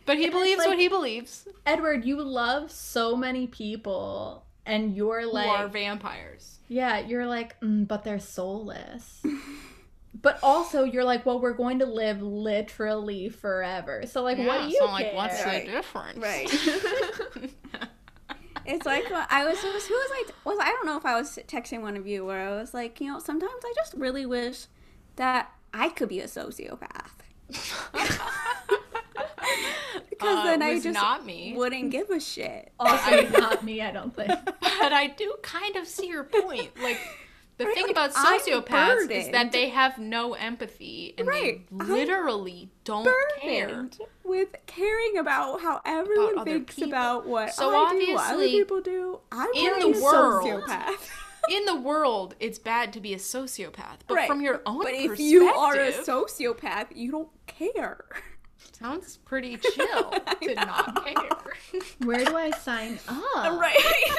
But 0.06 0.18
he 0.18 0.24
And 0.24 0.32
it's 0.34 0.40
believes 0.42 0.66
what 0.66 0.78
he 0.78 0.88
believes. 0.88 1.48
Edward, 1.66 2.04
you 2.04 2.20
love 2.22 2.70
so 2.70 3.16
many 3.16 3.46
people, 3.46 4.44
and 4.66 4.94
you're 4.94 5.26
like, 5.26 5.46
who 5.46 5.50
are 5.52 5.68
vampires. 5.68 6.58
yeah, 6.68 6.98
you're 6.98 7.26
like, 7.26 7.58
mm, 7.60 7.86
but 7.88 8.04
they're 8.04 8.18
soulless. 8.18 9.22
but 10.22 10.38
also, 10.42 10.84
you're 10.84 11.04
like, 11.04 11.24
well, 11.24 11.40
we're 11.40 11.52
going 11.54 11.78
to 11.78 11.86
live 11.86 12.20
literally 12.22 13.28
forever. 13.30 14.04
So, 14.06 14.22
like, 14.22 14.38
what 14.38 14.62
do 14.62 14.68
you 14.68 14.78
so, 14.78 14.86
care? 14.88 14.92
like, 14.94 15.14
what's 15.14 15.42
Right. 15.44 15.64
the 15.66 15.72
difference? 15.72 16.18
Right. 16.18 17.50
It's 18.66 18.86
like 18.86 19.10
uh, 19.12 19.26
I 19.28 19.44
was, 19.44 19.62
was 19.62 19.86
who 19.86 19.92
was 19.92 20.10
I 20.10 20.24
was 20.46 20.58
I 20.58 20.70
don't 20.70 20.86
know 20.86 20.96
if 20.96 21.04
I 21.04 21.14
was 21.18 21.38
texting 21.48 21.82
one 21.82 21.98
of 21.98 22.06
you 22.06 22.24
where 22.24 22.48
I 22.48 22.58
was 22.58 22.72
like, 22.72 22.98
you 22.98 23.12
know, 23.12 23.18
sometimes 23.18 23.52
I 23.62 23.72
just 23.76 23.92
really 23.92 24.24
wish 24.24 24.68
that 25.16 25.52
I 25.74 25.90
could 25.90 26.08
be 26.08 26.20
a 26.20 26.24
sociopath. 26.24 27.10
Because 30.18 30.38
Uh, 30.38 30.44
then 30.44 30.62
I 30.62 30.74
was 30.74 30.82
just 30.84 30.94
not 30.94 31.24
me. 31.26 31.54
wouldn't 31.56 31.90
give 31.90 32.10
a 32.10 32.20
shit. 32.20 32.72
also, 32.80 33.28
not 33.30 33.64
me, 33.64 33.80
I 33.82 33.90
don't 33.90 34.14
think. 34.14 34.30
but 34.60 34.92
I 34.92 35.08
do 35.08 35.34
kind 35.42 35.76
of 35.76 35.86
see 35.86 36.06
your 36.08 36.24
point. 36.24 36.70
Like 36.80 36.98
the 37.58 37.66
Right, 37.66 37.74
thing 37.74 37.82
like, 37.86 37.92
about 37.92 38.12
sociopaths 38.12 39.10
is 39.10 39.28
that 39.30 39.52
they 39.52 39.68
have 39.70 39.98
no 39.98 40.34
empathy 40.34 41.14
and 41.18 41.26
Right, 41.26 41.60
they 41.70 41.76
I'm 41.84 41.88
literally 41.90 42.70
don't 42.84 43.08
care. 43.40 43.88
With 44.24 44.54
caring 44.66 45.18
about 45.18 45.60
how 45.60 45.80
everyone 45.84 46.38
other 46.38 46.50
thinks 46.52 46.74
people. 46.76 46.90
about 46.90 47.26
what 47.26 47.52
So 47.54 47.68
I 47.74 47.92
do, 47.92 48.12
what 48.14 48.24
other 48.24 48.32
obviously, 48.34 48.52
people 48.58 48.80
do. 48.80 49.20
I'm 49.30 49.50
in 49.54 49.78
the 49.92 49.98
a 49.98 50.02
world- 50.02 50.44
sociopath. 50.64 51.08
In 51.50 51.66
the 51.66 51.76
world, 51.76 52.34
it's 52.40 52.58
bad 52.58 52.90
to 52.94 53.00
be 53.00 53.12
a 53.12 53.18
sociopath, 53.18 53.98
but 54.06 54.14
Right. 54.14 54.26
from 54.26 54.40
your 54.40 54.62
own 54.64 54.78
But 54.82 54.94
if 54.94 55.20
you 55.20 55.46
are 55.48 55.74
a 55.74 55.92
sociopath, 55.92 56.86
you 56.94 57.10
don't 57.12 57.28
care. 57.46 58.06
Sounds 58.74 59.16
pretty 59.18 59.56
chill 59.56 60.10
to 60.42 60.54
not 60.54 61.04
care. 61.06 61.80
Where 62.04 62.24
do 62.24 62.36
I 62.36 62.50
sign 62.50 62.98
up? 63.08 63.60
Right. 63.60 64.10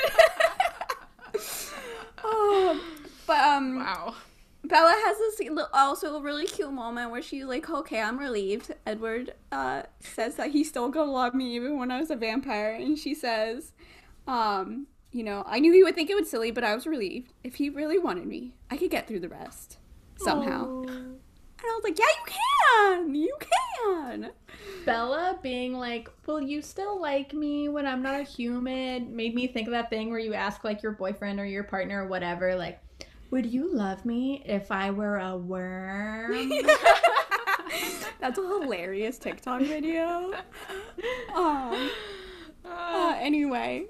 um, 2.23 2.81
but 3.27 3.39
um, 3.39 3.75
wow. 3.77 4.15
Bella 4.63 4.93
has 5.05 5.17
this 5.17 5.49
li- 5.51 5.63
also 5.73 6.15
a 6.15 6.21
really 6.21 6.47
cute 6.47 6.71
moment 6.73 7.11
where 7.11 7.21
she's 7.21 7.45
like, 7.45 7.69
"Okay, 7.69 8.01
I'm 8.01 8.17
relieved." 8.17 8.73
Edward 8.85 9.33
uh, 9.51 9.83
says 9.99 10.35
that 10.37 10.51
he's 10.51 10.67
still 10.69 10.89
gonna 10.89 11.11
love 11.11 11.35
me 11.35 11.55
even 11.55 11.77
when 11.77 11.91
I 11.91 11.99
was 11.99 12.09
a 12.09 12.15
vampire, 12.15 12.73
and 12.73 12.97
she 12.97 13.13
says, 13.13 13.73
um, 14.27 14.87
"You 15.11 15.23
know, 15.23 15.43
I 15.45 15.59
knew 15.59 15.71
he 15.71 15.83
would 15.83 15.93
think 15.93 16.09
it 16.09 16.15
was 16.15 16.31
silly, 16.31 16.49
but 16.49 16.63
I 16.63 16.73
was 16.73 16.87
relieved. 16.87 17.31
If 17.43 17.55
he 17.55 17.69
really 17.69 17.99
wanted 17.99 18.25
me, 18.25 18.55
I 18.71 18.77
could 18.77 18.89
get 18.89 19.07
through 19.07 19.19
the 19.19 19.29
rest 19.29 19.77
somehow." 20.17 20.85
And 21.66 21.72
I 21.72 21.76
was 21.76 21.84
like, 21.84 21.97
"Yeah, 21.97 22.05
you 22.05 22.26
can. 22.28 23.16
You 23.16 23.38
can." 23.39 24.32
Bella 24.86 25.39
being 25.41 25.74
like, 25.74 26.09
Will 26.28 26.41
you 26.41 26.61
still 26.61 27.01
like 27.01 27.34
me 27.34 27.70
when 27.70 27.88
I'm 27.88 28.03
not 28.03 28.20
a 28.20 28.24
human? 28.24 29.16
made 29.16 29.34
me 29.34 29.47
think 29.47 29.68
of 29.68 29.72
that 29.72 29.89
thing 29.89 30.11
where 30.11 30.20
you 30.20 30.34
ask, 30.36 30.63
like, 30.63 30.84
your 30.84 30.91
boyfriend 30.91 31.39
or 31.39 31.45
your 31.45 31.63
partner 31.63 32.03
or 32.03 32.07
whatever, 32.07 32.55
like, 32.55 32.80
Would 33.32 33.47
you 33.47 33.74
love 33.74 34.05
me 34.05 34.43
if 34.45 34.72
I 34.72 34.91
were 34.91 35.18
a 35.18 35.36
worm? 35.36 36.51
That's 38.20 38.38
a 38.38 38.41
hilarious 38.41 39.18
TikTok 39.18 39.61
video. 39.61 40.34
Um. 41.36 41.89
Uh, 42.63 43.16
anyway, 43.20 43.86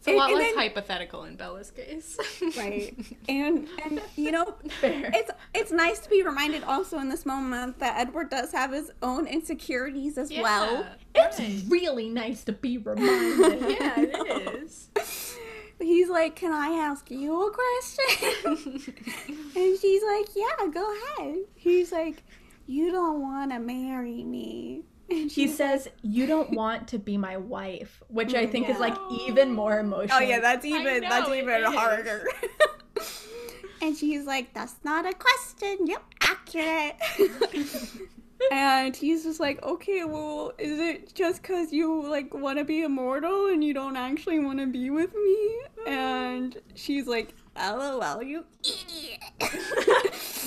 It's 0.00 0.08
a 0.08 0.16
lot 0.16 0.30
and 0.30 0.38
less 0.38 0.48
then- 0.54 0.58
hypothetical 0.58 1.24
in 1.24 1.36
Bella's 1.36 1.70
case. 1.70 2.16
right, 2.56 2.96
and 3.28 3.68
and 3.84 4.00
you 4.16 4.32
know, 4.32 4.54
Fair. 4.80 5.10
it's 5.12 5.30
it's 5.52 5.70
nice 5.72 5.98
to 5.98 6.08
be 6.08 6.22
reminded 6.22 6.64
also 6.64 6.98
in 7.00 7.10
this 7.10 7.26
moment 7.26 7.78
that 7.80 7.98
Edward 7.98 8.30
does 8.30 8.50
have 8.52 8.72
his 8.72 8.90
own 9.02 9.26
insecurities 9.26 10.16
as 10.16 10.32
well. 10.32 10.86
It's 11.14 11.38
right. 11.38 11.62
really 11.68 12.08
nice 12.08 12.44
to 12.44 12.52
be 12.52 12.78
reminded. 12.78 13.60
yeah, 13.78 13.94
it 13.98 14.62
is. 14.62 14.88
He's 15.78 16.08
like, 16.08 16.34
"Can 16.34 16.52
I 16.54 16.68
ask 16.78 17.10
you 17.10 17.48
a 17.48 17.52
question?" 17.52 18.56
and 19.54 19.78
she's 19.78 20.02
like, 20.02 20.28
"Yeah, 20.34 20.66
go 20.72 20.94
ahead." 21.18 21.40
He's 21.56 21.92
like, 21.92 22.22
"You 22.66 22.90
don't 22.90 23.20
want 23.20 23.50
to 23.52 23.58
marry 23.58 24.24
me." 24.24 24.84
And 25.10 25.18
He 25.22 25.28
she's 25.28 25.56
says, 25.56 25.88
You 26.02 26.26
don't 26.26 26.52
want 26.52 26.88
to 26.88 26.98
be 26.98 27.16
my 27.16 27.36
wife, 27.36 28.02
which 28.08 28.34
I 28.34 28.46
think 28.46 28.68
is 28.68 28.78
like 28.78 28.96
even 29.26 29.52
more 29.52 29.78
emotional. 29.80 30.18
Oh 30.18 30.20
yeah, 30.20 30.40
that's 30.40 30.64
even 30.64 31.02
know, 31.02 31.08
that's 31.08 31.28
even 31.30 31.64
harder. 31.64 32.26
and 33.82 33.96
she's 33.96 34.24
like, 34.24 34.54
"That's 34.54 34.76
not 34.84 35.06
a 35.06 35.12
question. 35.12 35.86
Yep, 35.86 36.02
accurate." 36.20 36.96
and 38.52 38.94
he's 38.94 39.24
just 39.24 39.40
like, 39.40 39.62
"Okay, 39.64 40.04
well, 40.04 40.52
is 40.58 40.78
it 40.78 41.14
just 41.14 41.42
cuz 41.42 41.72
you 41.72 42.02
like 42.02 42.32
want 42.34 42.58
to 42.58 42.64
be 42.64 42.82
immortal 42.82 43.46
and 43.48 43.64
you 43.64 43.74
don't 43.74 43.96
actually 43.96 44.38
want 44.38 44.58
to 44.60 44.66
be 44.66 44.90
with 44.90 45.14
me?" 45.14 45.60
Oh. 45.78 45.86
And 45.86 46.60
she's 46.74 47.06
like, 47.06 47.34
"LOL, 47.56 48.22
you 48.22 48.44
idiot." 48.62 49.20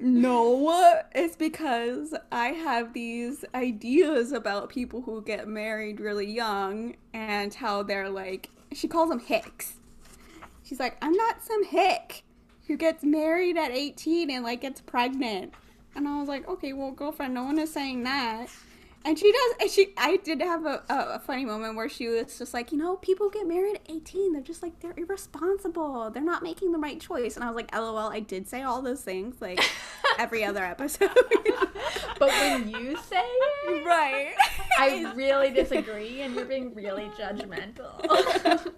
No, 0.00 1.02
it's 1.12 1.34
because 1.34 2.14
I 2.30 2.48
have 2.48 2.92
these 2.92 3.44
ideas 3.52 4.30
about 4.30 4.68
people 4.68 5.02
who 5.02 5.22
get 5.22 5.48
married 5.48 5.98
really 5.98 6.30
young 6.30 6.94
and 7.12 7.52
how 7.52 7.82
they're 7.82 8.08
like, 8.08 8.48
she 8.72 8.86
calls 8.86 9.08
them 9.08 9.18
hicks. 9.18 9.74
She's 10.62 10.78
like, 10.78 10.96
I'm 11.02 11.14
not 11.14 11.42
some 11.42 11.64
hick 11.64 12.22
who 12.68 12.76
gets 12.76 13.02
married 13.02 13.56
at 13.56 13.72
18 13.72 14.30
and 14.30 14.44
like 14.44 14.60
gets 14.60 14.80
pregnant. 14.80 15.52
And 15.96 16.06
I 16.06 16.20
was 16.20 16.28
like, 16.28 16.46
okay, 16.46 16.72
well, 16.74 16.92
girlfriend, 16.92 17.34
no 17.34 17.42
one 17.42 17.58
is 17.58 17.72
saying 17.72 18.04
that. 18.04 18.48
And 19.04 19.18
she 19.18 19.32
does, 19.32 19.54
and 19.60 19.70
she, 19.70 19.94
I 19.96 20.16
did 20.16 20.42
have 20.42 20.66
a, 20.66 20.82
a, 20.88 21.18
funny 21.20 21.44
moment 21.44 21.76
where 21.76 21.88
she 21.88 22.08
was 22.08 22.36
just 22.38 22.52
like, 22.52 22.72
you 22.72 22.78
know, 22.78 22.96
people 22.96 23.30
get 23.30 23.46
married 23.46 23.76
at 23.76 23.82
18. 23.88 24.32
They're 24.32 24.42
just 24.42 24.62
like, 24.62 24.80
they're 24.80 24.94
irresponsible. 24.96 26.10
They're 26.10 26.22
not 26.22 26.42
making 26.42 26.72
the 26.72 26.78
right 26.78 27.00
choice. 27.00 27.36
And 27.36 27.44
I 27.44 27.48
was 27.48 27.56
like, 27.56 27.74
lol, 27.74 27.96
I 27.96 28.20
did 28.20 28.48
say 28.48 28.62
all 28.62 28.82
those 28.82 29.00
things 29.00 29.36
like 29.40 29.60
every 30.18 30.44
other 30.44 30.64
episode. 30.64 31.10
But 32.18 32.28
when 32.28 32.68
you 32.68 32.96
say 33.08 33.22
it, 33.22 33.86
right. 33.86 34.34
I 34.78 35.12
really 35.14 35.50
disagree, 35.50 36.20
and 36.22 36.34
you're 36.34 36.44
being 36.44 36.74
really 36.74 37.10
judgmental. 37.18 38.02
but 38.02 38.72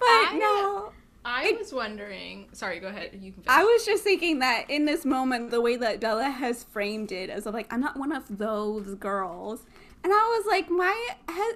I- 0.00 0.36
no. 0.38 0.92
I 1.24 1.54
was 1.58 1.72
wondering. 1.72 2.48
Sorry, 2.52 2.80
go 2.80 2.88
ahead. 2.88 3.10
You 3.12 3.32
can. 3.32 3.42
Finish. 3.42 3.46
I 3.48 3.64
was 3.64 3.84
just 3.86 4.02
thinking 4.04 4.40
that 4.40 4.68
in 4.68 4.84
this 4.84 5.04
moment, 5.04 5.50
the 5.50 5.60
way 5.60 5.76
that 5.76 6.00
Bella 6.00 6.30
has 6.30 6.64
framed 6.64 7.12
it 7.12 7.30
as 7.30 7.46
of 7.46 7.54
like, 7.54 7.72
I'm 7.72 7.80
not 7.80 7.96
one 7.96 8.12
of 8.12 8.38
those 8.38 8.94
girls. 8.94 9.64
And 10.04 10.12
I 10.12 10.16
was 10.16 10.46
like, 10.48 10.68
my 10.68 11.10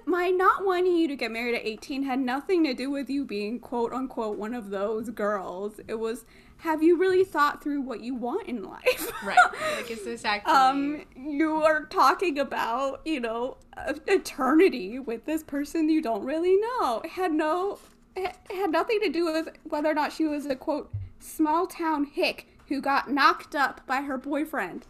my 0.07 0.31
not 0.31 0.65
wanting 0.65 0.97
you 0.97 1.09
to 1.09 1.17
get 1.17 1.33
married 1.33 1.57
at 1.57 1.67
18 1.67 2.05
had 2.05 2.21
nothing 2.21 2.63
to 2.65 2.75
do 2.75 2.91
with 2.91 3.11
you 3.11 3.25
being 3.25 3.59
quote 3.59 3.93
unquote 3.93 4.39
one 4.39 4.55
of 4.55 4.71
those 4.71 5.11
girls. 5.11 5.81
It 5.89 5.99
was, 5.99 6.25
have 6.59 6.81
you 6.81 6.97
really 6.97 7.25
thought 7.25 7.61
through 7.61 7.81
what 7.81 8.03
you 8.03 8.15
want 8.15 8.47
in 8.49 8.63
life? 8.63 9.11
right. 9.25 9.37
Like, 9.77 9.91
is 9.91 10.05
this 10.05 10.25
actually? 10.25 10.53
um, 10.53 11.05
you 11.17 11.63
are 11.63 11.87
talking 11.87 12.39
about, 12.39 13.01
you 13.05 13.19
know, 13.21 13.57
eternity 14.07 15.01
with 15.01 15.25
this 15.25 15.43
person 15.43 15.89
you 15.89 16.01
don't 16.01 16.25
really 16.25 16.57
know. 16.57 17.01
It 17.05 17.11
had 17.11 17.33
no, 17.33 17.79
it 18.17 18.35
had 18.51 18.71
nothing 18.71 19.01
to 19.03 19.09
do 19.11 19.25
with 19.27 19.49
whether 19.65 19.91
or 19.91 19.95
not 19.95 20.13
she 20.13 20.25
was 20.25 20.47
a 20.47 20.57
quote 20.57 20.91
small 21.21 21.67
town 21.67 22.05
hick 22.05 22.47
who 22.69 22.81
got 22.81 23.11
knocked 23.11 23.55
up 23.55 23.87
by 23.87 24.01
her 24.03 24.19
boyfriend. 24.19 24.87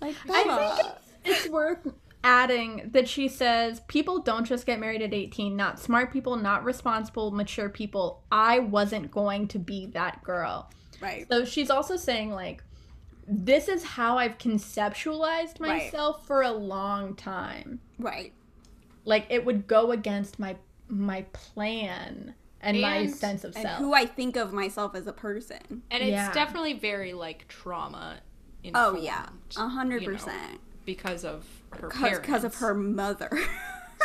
Like, 0.00 0.16
I 0.28 0.42
think 0.42 0.96
it's, 1.24 1.42
it's 1.44 1.48
worth 1.52 1.86
adding 2.24 2.90
that 2.92 3.08
she 3.08 3.28
says 3.28 3.80
people 3.88 4.20
don't 4.20 4.44
just 4.44 4.66
get 4.66 4.80
married 4.80 5.02
at 5.02 5.14
18, 5.14 5.54
not 5.56 5.78
smart 5.78 6.12
people, 6.12 6.36
not 6.36 6.64
responsible, 6.64 7.30
mature 7.30 7.68
people. 7.68 8.22
I 8.32 8.58
wasn't 8.60 9.10
going 9.10 9.48
to 9.48 9.58
be 9.58 9.86
that 9.86 10.22
girl. 10.24 10.70
right. 11.00 11.26
So 11.30 11.44
she's 11.44 11.70
also 11.70 11.96
saying, 11.96 12.30
like, 12.32 12.62
this 13.28 13.68
is 13.68 13.84
how 13.84 14.18
I've 14.18 14.38
conceptualized 14.38 15.60
Right. 15.60 15.84
myself 15.84 16.26
for 16.26 16.42
a 16.42 16.50
long 16.50 17.14
time. 17.14 17.80
Right. 17.98 18.32
Like, 19.04 19.26
it 19.30 19.44
would 19.44 19.66
go 19.68 19.92
against 19.92 20.38
my 20.40 20.56
my 20.92 21.22
plan 21.32 22.34
and, 22.60 22.80
my 22.80 23.06
sense 23.06 23.44
of 23.44 23.54
And 23.56 23.62
self. 23.64 23.78
who 23.78 23.94
I 23.94 24.04
think 24.06 24.36
of 24.36 24.52
myself 24.52 24.94
as 24.94 25.06
a 25.06 25.12
person. 25.12 25.82
and 25.90 26.02
it's 26.02 26.10
Yeah. 26.10 26.32
definitely 26.32 26.74
very 26.74 27.12
like 27.14 27.48
trauma. 27.48 28.20
Oh 28.74 28.94
yeah, 28.96 29.26
a 29.56 29.68
hundred 29.68 30.04
percent. 30.04 30.60
because 30.84 31.24
of 31.24 31.44
her 31.72 31.88
Because 31.88 31.98
parents. 32.00 32.20
because 32.26 32.44
of 32.44 32.54
her 32.56 32.74
mother. 32.74 33.30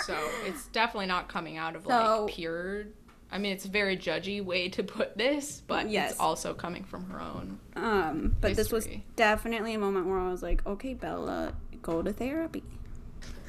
So 0.05 0.15
it's 0.45 0.67
definitely 0.67 1.07
not 1.07 1.27
coming 1.27 1.57
out 1.57 1.75
of 1.75 1.83
So- 1.83 2.25
like 2.25 2.35
pure. 2.35 2.85
I 3.31 3.39
mean, 3.39 3.51
it's 3.51 3.65
a 3.65 3.69
very 3.69 3.97
judgy 3.97 4.45
way 4.45 4.69
to 4.69 4.83
put 4.83 5.17
this, 5.17 5.61
but 5.65 5.89
Yes. 5.89 6.11
it's 6.11 6.19
also 6.19 6.53
coming 6.53 6.83
from 6.83 7.09
her 7.09 7.19
own. 7.19 7.59
Um, 7.75 8.35
but 8.39 8.55
this 8.55 8.71
was 8.71 8.87
definitely 9.15 9.73
a 9.73 9.79
moment 9.79 10.05
where 10.05 10.19
I 10.19 10.29
was 10.29 10.43
like, 10.43 10.63
okay, 10.67 10.93
Bella, 10.93 11.53
go 11.81 12.03
to 12.03 12.13
therapy. 12.13 12.63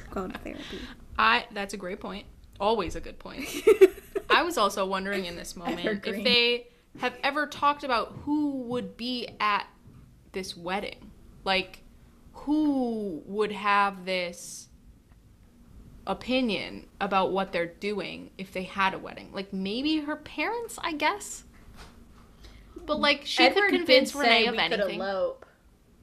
Go 0.09 0.27
to 0.27 0.37
therapy. 0.39 0.79
I. 1.19 1.45
That's 1.51 1.75
a 1.75 1.77
great 1.77 1.99
point. 1.99 2.25
Always 2.59 2.95
a 2.95 3.01
good 3.01 3.19
point. 3.19 3.47
I 4.29 4.43
was 4.43 4.57
also 4.57 4.85
wondering 4.85 5.25
in 5.25 5.35
this 5.35 5.55
moment 5.55 5.85
Evergreen. 5.85 6.15
if 6.15 6.23
they 6.23 6.67
have 6.99 7.13
ever 7.23 7.47
talked 7.47 7.83
about 7.83 8.13
who 8.23 8.51
would 8.63 8.97
be 8.97 9.29
at 9.39 9.67
this 10.31 10.55
wedding. 10.55 11.11
Like, 11.43 11.83
who 12.33 13.21
would 13.25 13.51
have 13.51 14.05
this 14.05 14.67
opinion 16.05 16.87
about 16.99 17.31
what 17.31 17.51
they're 17.51 17.65
doing 17.67 18.31
if 18.37 18.51
they 18.51 18.63
had 18.63 18.93
a 18.93 18.99
wedding? 18.99 19.31
Like, 19.33 19.53
maybe 19.53 19.99
her 19.99 20.15
parents, 20.15 20.77
I 20.81 20.93
guess? 20.93 21.43
But, 22.85 22.99
like, 22.99 23.25
she 23.25 23.43
Edward 23.43 23.69
could 23.69 23.77
convince 23.77 24.11
did 24.11 24.19
Renee 24.19 24.29
say 24.29 24.45
of 24.47 24.51
we 24.53 24.57
could 24.57 24.73
anything. 24.73 24.99
elope. 24.99 25.45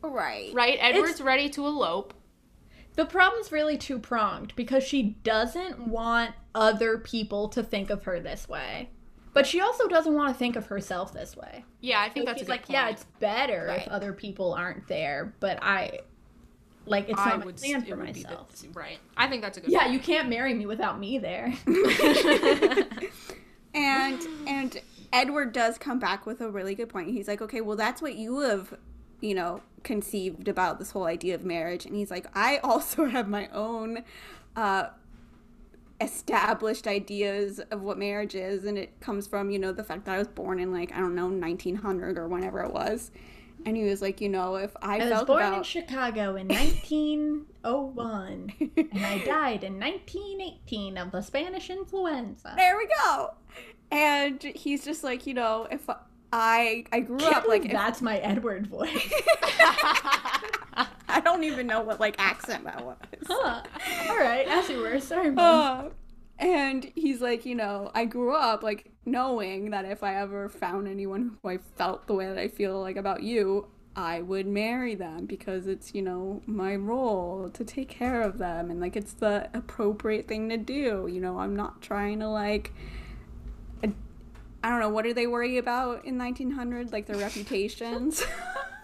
right. 0.03 0.53
Right? 0.55 0.79
Edward's 0.81 1.21
ready 1.21 1.49
to 1.51 1.67
elope. 1.67 2.15
The 2.95 3.05
problem's 3.05 3.53
really 3.53 3.77
two 3.77 3.99
pronged 3.99 4.55
because 4.57 4.83
she 4.83 5.03
doesn't 5.03 5.87
want 5.89 6.33
other 6.57 6.99
people 6.99 7.49
to 7.51 7.63
think 7.63 7.91
of 7.91 8.03
her 8.05 8.19
this 8.19 8.49
way. 8.49 8.91
But 9.33 9.47
she 9.47 9.61
also 9.61 9.87
doesn't 9.87 10.15
want 10.15 10.33
to 10.33 10.39
think 10.39 10.57
of 10.57 10.67
herself 10.67 11.13
this 11.13 11.37
way. 11.37 11.65
Yeah, 11.83 12.01
I 12.01 12.09
think 12.09 12.27
So 12.27 12.33
that's 12.33 12.37
a 12.37 12.39
she's 12.41 12.47
good 12.47 12.51
like, 12.53 12.61
point. 12.63 12.71
yeah, 12.73 12.89
it's 12.89 13.05
better 13.21 13.67
Right. 13.69 13.83
if 13.83 13.89
other 13.89 14.13
people 14.15 14.55
aren't 14.55 14.89
there, 14.89 15.35
but 15.41 15.59
I 15.63 16.01
like 16.87 17.09
it's 17.11 17.21
I 17.21 17.31
not 17.31 17.39
my 17.41 17.45
would 17.47 17.57
plan 17.57 17.85
for 17.85 17.97
would 17.97 18.15
be 18.15 18.23
the- 18.23 18.29
myself. 18.29 18.63
right. 18.75 18.99
I 19.17 19.29
think 19.29 19.43
that's 19.43 19.59
a 19.59 19.61
good 19.61 19.71
Yeah, 19.71 19.83
point. 19.83 19.93
you 19.93 19.99
can't 19.99 20.29
marry 20.31 20.55
me 20.55 20.65
without 20.67 20.99
me 20.99 21.19
there. 21.19 21.53
And 23.75 24.23
and 24.47 24.81
Edward 25.13 25.53
does 25.53 25.77
come 25.77 25.99
back 25.99 26.25
with 26.25 26.41
a 26.41 26.51
really 26.51 26.75
good 26.75 26.89
point. 26.89 27.11
He's 27.11 27.29
like, 27.29 27.43
okay, 27.43 27.61
well, 27.61 27.77
that's 27.77 28.01
what 28.01 28.15
you 28.15 28.39
have, 28.41 28.73
you 29.21 29.35
know, 29.35 29.61
conceived 29.83 30.49
about 30.49 30.79
this 30.79 30.93
whole 30.93 31.05
idea 31.05 31.35
of 31.35 31.45
marriage. 31.45 31.85
And 31.85 31.95
he's 31.95 32.11
like, 32.11 32.27
I 32.35 32.57
also 32.59 33.05
have 33.05 33.29
my 33.29 33.49
own 33.49 34.03
uh, 34.57 34.87
established 36.01 36.87
ideas 36.87 37.61
of 37.71 37.83
what 37.83 37.99
marriage 37.99 38.35
is, 38.35 38.65
and 38.65 38.77
it 38.79 38.99
comes 39.01 39.27
from 39.27 39.51
you 39.51 39.59
know 39.59 39.73
the 39.73 39.85
fact 39.85 40.05
that 40.07 40.15
I 40.15 40.19
was 40.19 40.29
born 40.29 40.59
in 40.59 40.73
like 40.73 40.93
I 40.93 40.99
don't 40.99 41.15
know 41.15 41.29
1900 41.29 42.19
or 42.19 42.29
whenever 42.29 42.63
it 42.63 42.73
was. 42.73 43.11
And 43.65 43.77
he 43.77 43.83
was 43.85 44.01
like, 44.01 44.21
you 44.21 44.29
know, 44.29 44.55
if 44.57 44.77
I, 44.81 44.99
I 45.01 45.11
was 45.11 45.25
born 45.25 45.55
in 45.55 45.63
Chicago 45.65 46.37
in 46.37 46.47
1901, 47.65 48.53
and 48.77 49.05
I 49.05 49.19
died 49.25 49.65
in 49.65 49.81
1918 49.81 50.97
of 50.99 51.11
the 51.11 51.21
Spanish 51.21 51.69
influenza. 51.69 52.53
there 52.57 52.77
we 52.77 52.87
go. 53.05 53.35
And 53.91 54.41
he's 54.41 54.85
just 54.85 55.03
like, 55.03 55.27
you 55.27 55.35
know, 55.35 55.67
if 55.71 55.89
I 56.33 56.85
I 56.93 57.01
grew 57.01 57.19
Can't 57.19 57.35
up 57.37 57.49
like 57.49 57.65
if- 57.65 57.73
that's 57.73 58.01
my 58.03 58.19
Edward 58.19 58.69
voice. 58.69 59.13
I 61.09 61.21
don't 61.21 61.45
even 61.45 61.67
know 61.67 61.83
what 61.83 62.01
like 62.01 62.17
accent 62.19 62.65
that 62.65 62.85
was. 62.85 62.97
huh. 63.27 63.63
All 64.09 64.19
right, 64.19 64.47
as 64.47 64.69
you 64.69 64.79
were. 64.79 65.01
Sorry, 65.01 65.31
mom. 65.31 65.87
Uh, 65.87 65.89
and 66.39 66.93
he's 66.95 67.21
like, 67.21 67.47
you 67.47 67.55
know, 67.55 67.91
I 67.95 68.05
grew 68.05 68.35
up 68.35 68.63
like 68.63 68.91
knowing 69.05 69.71
that 69.71 69.85
if 69.85 70.03
I 70.03 70.17
ever 70.17 70.49
found 70.49 70.87
anyone 70.87 71.39
who 71.43 71.49
I 71.49 71.59
felt 71.59 72.07
the 72.07 72.15
way 72.15 72.27
that 72.27 72.39
I 72.39 72.49
feel 72.49 72.81
like 72.81 72.97
about 72.97 73.23
you, 73.23 73.69
I 73.95 74.21
would 74.21 74.47
marry 74.47 74.95
them 74.95 75.25
because 75.25 75.67
it's, 75.67 75.95
you 75.95 76.03
know, 76.03 76.43
my 76.45 76.77
role 76.77 77.49
to 77.49 77.65
take 77.65 77.89
care 77.89 78.21
of 78.21 78.37
them 78.37 78.71
and 78.71 78.81
like 78.81 78.97
it's 78.97 79.15
the 79.15 79.49
appropriate 79.55 80.29
thing 80.29 80.51
to 80.51 80.59
do. 80.59 81.09
You 81.11 81.21
know, 81.21 81.39
I'm 81.39 81.57
not 81.57 81.81
trying 81.81 82.21
to 82.21 82.29
like 82.29 82.73
I 83.83 83.93
I 84.63 84.69
don't 84.69 84.81
know, 84.81 84.91
what 84.91 85.05
do 85.05 85.15
they 85.15 85.27
worry 85.27 85.57
about 85.57 86.05
in 86.05 86.19
1900? 86.19 86.93
Like 86.93 87.07
their 87.07 87.17
reputations. 87.17 88.23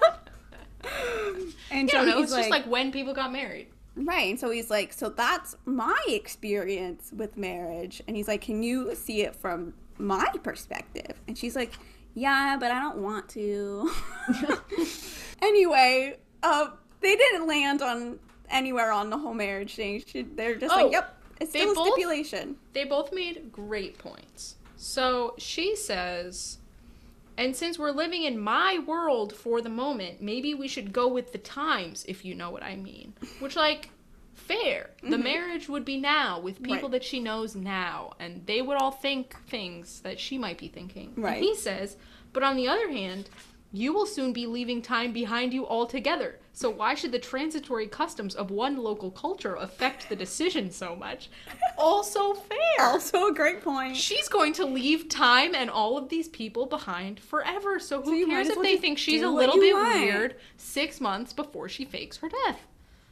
and 1.71 1.89
I 1.91 1.93
don't 1.93 2.07
know. 2.07 2.19
he's 2.21 2.31
just 2.35 2.51
like 2.51 2.65
when 2.67 2.93
people 2.93 3.15
got 3.15 3.33
married. 3.33 3.69
Right. 3.95 4.31
And 4.31 4.41
so 4.41 4.51
he's 4.51 4.71
like, 4.71 4.93
so 4.93 5.11
that's 5.11 5.55
my 5.67 5.99
experience 6.09 7.13
with 7.15 7.37
marriage. 7.37 8.03
And 8.09 8.17
he's 8.17 8.27
like, 8.27 8.41
can 8.41 8.63
you 8.63 8.95
see 8.95 9.21
it 9.23 9.37
from 9.37 9.75
my 9.99 10.27
perspective? 10.43 11.21
And 11.29 11.37
she's 11.37 11.55
like, 11.55 11.73
yeah, 12.15 12.57
but 12.59 12.71
I 12.71 12.81
don't 12.81 12.99
want 12.99 13.29
to. 13.31 13.91
anyway, 15.43 16.17
uh, 16.43 16.69
they 17.01 17.17
didn't 17.17 17.47
land 17.47 17.83
on 17.83 18.19
anywhere 18.51 18.93
on 18.93 19.11
the 19.11 19.19
whole 19.19 19.35
marriage 19.35 19.75
thing. 19.75 20.03
She, 20.07 20.23
they're 20.23 20.57
just 20.57 20.73
Oh, 20.75 20.85
like, 20.85 20.93
yep, 20.93 21.17
it's 21.41 21.51
still 21.51 21.73
a 21.73 21.75
both- 21.75 21.89
stipulation. 21.89 22.57
They 22.73 22.85
both 22.85 23.13
made 23.13 23.51
great 23.53 23.99
points. 23.99 24.57
So 24.77 25.35
she 25.39 25.77
says, 25.77 26.59
and 27.39 27.55
since 27.57 27.79
we're 27.79 27.91
living 27.93 28.25
in 28.25 28.39
my 28.39 28.79
world 28.87 29.33
for 29.35 29.61
the 29.61 29.69
moment, 29.69 30.21
maybe 30.21 30.55
we 30.55 30.69
should 30.69 30.93
go 30.93 31.09
with 31.09 31.33
the 31.33 31.39
times, 31.39 32.05
if 32.09 32.25
you 32.25 32.35
know 32.35 32.51
what 32.51 32.63
I 32.63 32.77
mean. 32.77 33.15
Which, 33.41 33.57
like, 33.57 33.91
fair. 34.35 34.91
The 35.03 35.19
marriage 35.19 35.69
would 35.69 35.85
be 35.85 35.99
now 35.99 36.41
with 36.41 36.57
people 36.63 36.75
Mm-hmm. 36.77 36.83
Right. 36.85 36.93
that 36.93 37.05
she 37.05 37.21
knows 37.21 37.55
now, 37.55 38.13
and 38.19 38.45
they 38.47 38.61
would 38.63 38.77
all 38.77 38.91
think 38.91 39.37
things 39.49 40.01
that 40.01 40.19
she 40.21 40.37
might 40.39 40.59
be 40.59 40.69
thinking. 40.69 41.13
And 41.17 41.25
Right. 41.25 41.43
he 41.43 41.55
says, 41.55 41.97
but 42.33 42.43
on 42.43 42.57
the 42.57 42.69
other 42.69 42.91
hand, 42.91 43.29
You 43.73 43.95
will 43.95 44.07
soon 44.07 44.35
be 44.35 44.47
leaving 44.47 44.83
time 44.83 45.13
behind 45.13 45.55
you 45.55 45.67
altogether. 45.67 46.39
So 46.53 46.69
why 46.69 46.95
should 46.95 47.13
the 47.13 47.19
transitory 47.19 47.87
customs 47.87 48.35
of 48.35 48.51
one 48.51 48.77
local 48.77 49.11
culture 49.11 49.55
affect 49.55 50.11
the 50.11 50.17
decision 50.17 50.71
so 50.71 50.95
much? 50.95 51.31
Also 51.79 52.35
fair. 52.35 52.59
Also 52.81 53.29
a 53.29 53.35
great 53.35 53.63
point. 53.63 53.97
She's 53.97 54.29
going 54.29 54.53
to 54.55 54.67
leave 54.67 55.09
time 55.09 55.55
and 55.55 55.71
all 55.71 55.97
of 55.97 56.11
these 56.11 56.29
people 56.29 56.67
behind 56.67 57.19
forever. 57.19 57.79
So 57.79 58.03
who 58.03 58.27
might 58.27 58.35
cares 58.35 58.49
if 58.49 58.57
well 58.57 58.65
they 58.65 58.77
think 58.77 58.99
she's 58.99 59.23
a 59.23 59.31
little 59.31 59.57
bit 59.57 59.75
want. 59.75 59.95
weird 59.95 60.37
six 60.59 61.01
months 61.01 61.33
before 61.33 61.71
she 61.71 61.87
fakes 61.87 62.19
her 62.19 62.29
death? 62.29 62.61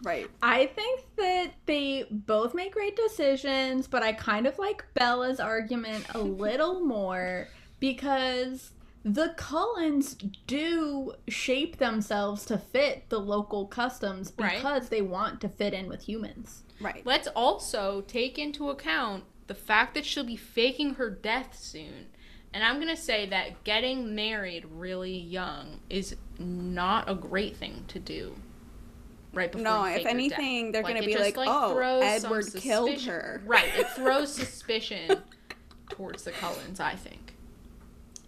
Right. 0.03 0.29
I 0.43 0.67
think 0.67 1.05
that 1.17 1.53
they 1.67 2.05
both 2.11 2.55
make 2.55 2.73
great 2.73 2.97
decisions, 2.97 3.87
but 3.87 4.03
I 4.03 4.13
kind 4.13 4.47
of 4.47 4.59
like 4.59 4.85
Bella's 4.95 5.41
argument 5.41 6.05
a 6.15 6.19
little 6.19 6.81
more 6.81 7.49
because 7.81 8.73
the 9.05 9.35
Cullens 9.37 10.15
do 10.47 11.15
shape 11.29 11.79
themselves 11.79 12.45
to 12.47 12.59
fit 12.59 13.09
the 13.09 13.19
local 13.19 13.67
customs 13.67 14.33
Right. 14.39 14.57
because 14.57 14.89
they 14.91 15.01
want 15.03 15.41
to 15.41 15.49
fit 15.49 15.73
in 15.73 15.89
with 15.89 16.03
humans. 16.03 16.63
Right. 16.81 17.05
Let's 17.07 17.29
also 17.29 18.03
take 18.03 18.39
into 18.39 18.69
account 18.71 19.25
the 19.47 19.55
fact 19.55 19.95
that 19.95 20.05
she'll 20.05 20.25
be 20.25 20.37
faking 20.37 20.95
her 20.95 21.11
death 21.11 21.57
soon. 21.59 22.09
And 22.53 22.63
I'm 22.65 22.77
going 22.77 22.89
to 22.95 22.97
say 23.01 23.27
that 23.27 23.65
getting 23.65 24.15
married 24.15 24.65
really 24.71 25.17
young 25.17 25.81
is 25.89 26.17
not 26.39 27.09
a 27.09 27.15
great 27.15 27.57
thing 27.57 27.85
to 27.89 27.99
do. 27.99 28.35
Right 29.33 29.53
before 29.53 29.63
No, 29.65 29.85
you 29.85 29.91
if 29.91 29.95
fake 29.95 30.03
your 30.03 30.11
anything, 30.11 30.65
death. 30.67 30.73
they're 30.73 30.83
Like, 30.83 30.95
gonna 30.97 31.07
be 31.07 31.13
just, 31.13 31.37
like, 31.37 31.49
"Oh, 31.49 32.01
Edward 32.03 32.47
killed 32.57 33.01
her." 33.03 33.41
Right, 33.47 33.71
it 33.77 33.89
throws 33.91 34.35
suspicion 34.35 35.23
towards 35.89 36.25
the 36.25 36.33
Cullens, 36.33 36.81
I 36.81 36.97
think. 36.97 37.30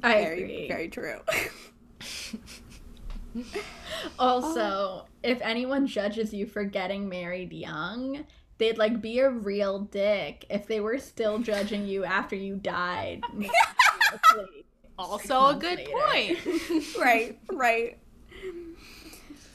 I 0.03 0.25
very, 0.25 0.43
agree. 0.43 0.69
very 0.69 0.89
true. 0.89 1.21
Also, 4.19 5.07
if 5.23 5.41
anyone 5.41 5.87
judges 5.87 6.33
you 6.35 6.47
for 6.47 6.65
getting 6.65 7.09
married 7.09 7.53
young, 7.53 8.25
they'd 8.59 8.79
like 8.79 9.01
be 9.01 9.21
a 9.21 9.31
real 9.31 9.81
dick 9.81 10.45
if 10.51 10.67
they 10.67 10.81
were 10.81 10.99
still 10.99 11.39
judging 11.39 11.87
you 11.87 12.05
after 12.05 12.37
you 12.37 12.57
died. 12.57 13.23
Also 14.99 15.47
a 15.47 15.55
good 15.55 15.79
later. 15.79 15.91
point. 15.91 16.39
right, 17.01 17.39
right. 17.51 17.99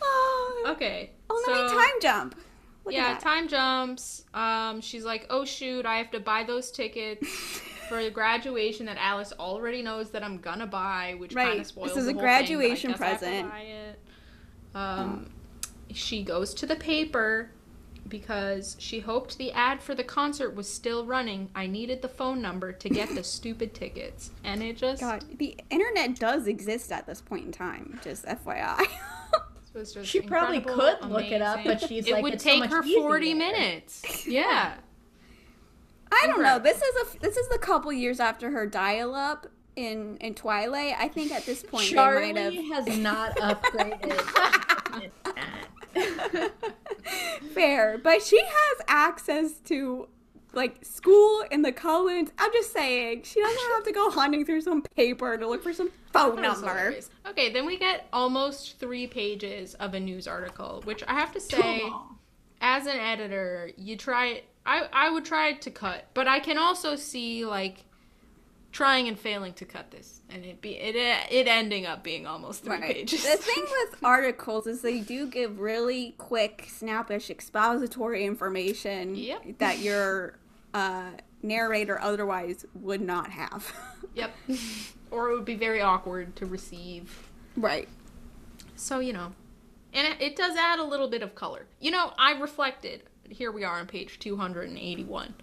Oh, 0.02 0.64
okay. 0.70 1.12
oh 1.30 1.42
so, 1.46 1.52
let 1.52 1.72
me 1.72 1.78
time 1.78 2.02
jump. 2.02 2.36
Look 2.84 2.94
yeah, 2.94 3.18
time 3.18 3.48
jumps. 3.48 4.26
Um, 4.34 4.82
she's 4.82 5.06
like, 5.06 5.28
"Oh 5.30 5.46
shoot, 5.46 5.86
I 5.86 5.98
have 5.98 6.12
to 6.12 6.20
buy 6.20 6.44
those 6.44 6.72
tickets 6.72 7.62
for 7.90 7.98
a 8.00 8.10
graduation 8.10 8.86
that 8.88 8.98
Alice 9.00 9.34
already 9.40 9.82
knows 9.82 10.10
that 10.12 10.24
I'm 10.24 10.38
gonna 10.38 10.68
buy, 10.68 11.16
which 11.18 11.34
kind 11.34 11.60
of 11.60 11.66
spoils 11.68 11.90
This 11.90 11.98
is 11.98 12.06
the 12.06 12.12
a 12.12 12.14
whole 12.14 12.22
thing, 12.22 12.28
but 12.28 12.34
I 12.34 12.40
graduation 12.40 12.92
guess 12.92 13.02
I 13.02 13.10
present. 13.10 13.50
buy 13.50 13.60
it. 13.62 14.00
Um, 14.76 15.30
she 15.94 16.24
goes 16.24 16.54
to 16.56 16.66
the 16.66 16.76
paper 16.76 17.52
because 18.08 18.78
she 18.80 19.00
hoped 19.02 19.38
the 19.38 19.52
ad 19.52 19.82
for 19.82 19.94
the 19.94 20.04
concert 20.04 20.56
was 20.56 20.70
still 20.72 21.06
running. 21.06 21.50
I 21.56 21.68
needed 21.68 22.02
the 22.02 22.08
phone 22.08 22.42
number 22.42 22.72
to 22.72 22.90
get 22.90 23.14
the 23.16 23.24
stupid 23.36 23.74
tickets, 23.74 24.32
and 24.44 24.64
it 24.64 24.78
just 24.78 25.02
God, 25.02 25.24
the 25.38 25.58
internet 25.70 26.18
does 26.20 26.48
exist 26.48 26.92
at 26.92 27.06
this 27.06 27.22
point 27.22 27.46
in 27.46 27.52
time. 27.52 28.00
Just 28.04 28.26
FYI. 28.26 28.86
was 29.74 29.94
just 29.94 30.10
She 30.10 30.22
probably 30.22 30.58
incredible, 30.58 31.00
could 31.00 31.10
look 31.12 31.32
it 31.32 31.42
up, 31.42 31.64
but 31.66 31.82
she's 31.82 32.08
it 32.08 32.14
like, 32.14 32.24
would 32.24 32.34
"It's 32.36 32.44
so 32.44 32.50
take 32.52 32.60
much 32.62 32.70
her 32.72 32.84
40 32.84 33.26
easier." 33.28 33.36
minutes. 33.36 34.28
Yeah. 34.28 34.76
I 36.12 36.28
don't 36.28 36.42
know. 36.44 36.60
This 36.60 36.82
is 36.82 36.96
a 37.16 37.20
this 37.20 37.38
is 37.38 37.48
a 37.54 37.58
couple 37.58 37.92
years 37.94 38.20
after 38.20 38.52
her 38.52 38.66
dial 38.66 39.14
up 39.16 39.48
in 39.76 40.18
in 40.18 40.34
Twilight. 40.34 40.96
I 40.98 41.08
think 41.08 41.32
at 41.32 41.46
this 41.46 41.64
point 41.64 41.86
Charlie 41.86 42.34
they 42.34 42.50
might 42.50 42.66
have 42.74 42.88
has 42.88 42.98
not 42.98 43.36
upgraded. 43.38 44.22
fair, 47.54 47.98
but 47.98 48.22
she 48.22 48.40
has 48.40 48.86
access 48.88 49.54
to 49.66 50.08
like 50.54 50.84
school 50.84 51.44
in 51.52 51.62
the 51.62 51.72
Cullens. 51.72 52.32
I'm 52.38 52.52
just 52.52 52.74
saying, 52.74 53.24
she 53.24 53.42
doesn't 53.42 53.72
have 53.76 53.84
to 53.86 53.92
go 53.92 54.10
hunting 54.10 54.46
through 54.46 54.62
some 54.62 54.82
paper 54.82 55.38
to 55.38 55.48
look 55.48 55.64
for 55.64 55.74
some 55.74 55.92
phone 56.12 56.42
number. 56.42 56.68
hilarious. 56.68 57.10
Okay, 57.28 57.52
then 57.52 57.66
we 57.66 57.78
get 57.78 58.08
almost 58.12 58.80
three 58.80 59.08
pages 59.08 59.76
of 59.76 59.94
a 59.94 60.00
news 60.00 60.28
article, 60.28 60.82
which 60.86 61.04
I 61.08 61.14
have 61.14 61.32
to 61.34 61.40
say, 61.40 61.84
as 62.62 62.88
an 62.88 62.98
editor, 62.98 63.72
you 63.78 63.96
try. 63.96 64.44
I 64.68 64.88
I 64.92 65.10
would 65.10 65.26
try 65.26 65.54
to 65.54 65.72
cut, 65.72 66.06
but 66.14 66.28
I 66.28 66.40
can 66.40 66.58
also 66.58 66.96
see 66.96 67.46
like 67.46 67.86
trying 68.72 69.08
and 69.08 69.18
failing 69.18 69.54
to 69.54 69.66
cut 69.66 69.90
this, 69.92 70.22
and 70.30 70.46
it 70.46 70.62
be 70.62 70.72
it 70.76 70.96
it 70.96 71.48
ending 71.48 71.86
up 71.86 72.04
being 72.04 72.28
almost 72.28 72.64
three 72.64 72.78
Right. 72.78 72.96
pages. 72.96 73.24
The 73.24 73.38
thing 73.38 73.66
with 73.92 74.04
articles 74.04 74.68
is 74.68 74.82
they 74.82 75.00
do 75.00 75.26
give 75.28 75.60
really 75.60 76.14
quick, 76.18 76.66
snappish, 76.68 77.30
expository 77.30 78.26
information 78.26 79.16
Yep. 79.16 79.58
that 79.60 79.80
your 79.80 80.38
uh, 80.74 81.12
narrator 81.42 82.00
otherwise 82.00 82.66
would 82.76 83.02
not 83.02 83.32
have. 83.32 83.74
yep. 84.14 84.32
or 85.10 85.30
it 85.30 85.36
would 85.36 85.46
be 85.46 85.56
very 85.56 85.82
awkward 85.82 86.36
to 86.36 86.46
receive. 86.46 87.30
right. 87.56 87.88
So, 88.76 89.00
you 89.00 89.12
know, 89.14 89.32
and 89.94 90.08
it, 90.08 90.22
it 90.22 90.36
does 90.36 90.56
add 90.56 90.78
a 90.78 90.84
little 90.84 91.08
bit 91.08 91.24
of 91.24 91.34
color. 91.34 91.66
You 91.80 91.90
know, 91.90 92.12
I 92.20 92.34
reflected. 92.40 93.02
Here 93.30 93.52
we 93.52 93.64
are 93.64 93.80
on 93.80 93.88
page 93.88 94.20
281. 94.20 95.34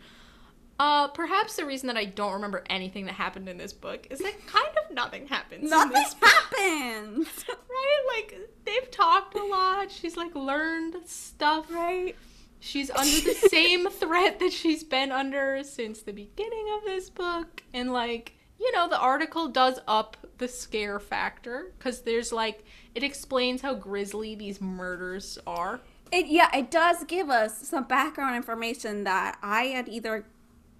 Uh, 0.78 1.06
perhaps 1.08 1.54
the 1.56 1.64
reason 1.64 1.86
that 1.86 1.96
I 1.96 2.04
don't 2.04 2.32
remember 2.32 2.64
anything 2.68 3.06
that 3.06 3.14
happened 3.14 3.48
in 3.48 3.56
this 3.56 3.72
book 3.72 4.08
is 4.10 4.18
that 4.18 4.46
kind 4.46 4.76
of 4.84 4.94
nothing 4.94 5.28
happens 5.28 5.64
in 5.64 5.70
Nothing 5.70 5.92
this 5.92 6.14
book, 6.14 6.28
happens. 6.28 7.28
right? 7.48 8.00
Like, 8.16 8.38
they've 8.64 8.90
talked 8.90 9.36
a 9.36 9.44
lot. 9.44 9.92
She's, 9.92 10.16
like, 10.16 10.34
learned 10.34 10.96
stuff. 11.06 11.70
right. 11.70 12.16
She's 12.58 12.90
under 12.90 13.20
the 13.20 13.34
same 13.48 13.88
threat 13.88 14.40
that 14.40 14.52
she's 14.52 14.82
been 14.82 15.12
under 15.12 15.62
since 15.62 16.02
the 16.02 16.12
beginning 16.12 16.66
of 16.76 16.84
this 16.84 17.08
book. 17.08 17.62
And, 17.72 17.92
like, 17.92 18.34
you 18.58 18.72
know, 18.72 18.88
the 18.88 18.98
article 18.98 19.48
does 19.48 19.78
up 19.86 20.16
the 20.38 20.48
scare 20.48 20.98
factor 20.98 21.72
because 21.78 22.00
there's, 22.02 22.32
like, 22.32 22.64
it 22.96 23.04
explains 23.04 23.62
how 23.62 23.74
grisly 23.74 24.34
these 24.34 24.60
murders 24.60 25.38
are. 25.46 25.80
It 26.12 26.26
yeah, 26.26 26.54
it 26.56 26.70
does 26.70 27.04
give 27.04 27.28
us 27.30 27.66
some 27.66 27.84
background 27.84 28.36
information 28.36 29.04
that 29.04 29.38
I 29.42 29.64
had 29.64 29.88
either 29.88 30.26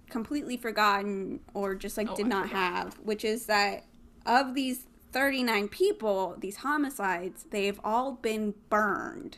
completely 0.09 0.55
forgotten 0.57 1.39
or 1.53 1.75
just 1.75 1.97
like 1.97 2.09
Oh, 2.09 2.15
did 2.15 2.27
I 2.27 2.29
not 2.29 2.47
forgot. 2.47 2.59
have, 2.59 2.93
which 2.99 3.25
is 3.25 3.47
that 3.47 3.83
of 4.25 4.53
these 4.53 4.85
39 5.11 5.67
people, 5.69 6.35
these 6.39 6.57
homicides, 6.57 7.45
they've 7.51 7.79
all 7.83 8.13
been 8.13 8.53
burned. 8.69 9.37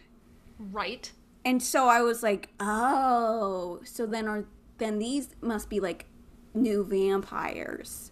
Right? 0.59 1.11
And 1.45 1.61
so 1.63 1.87
I 1.87 2.01
was 2.01 2.23
like, 2.23 2.49
"Oh, 2.59 3.79
so 3.83 4.05
then 4.05 4.27
are 4.27 4.45
then 4.79 4.99
these 4.99 5.29
must 5.41 5.69
be 5.69 5.79
like 5.79 6.05
new 6.53 6.83
vampires 6.83 8.11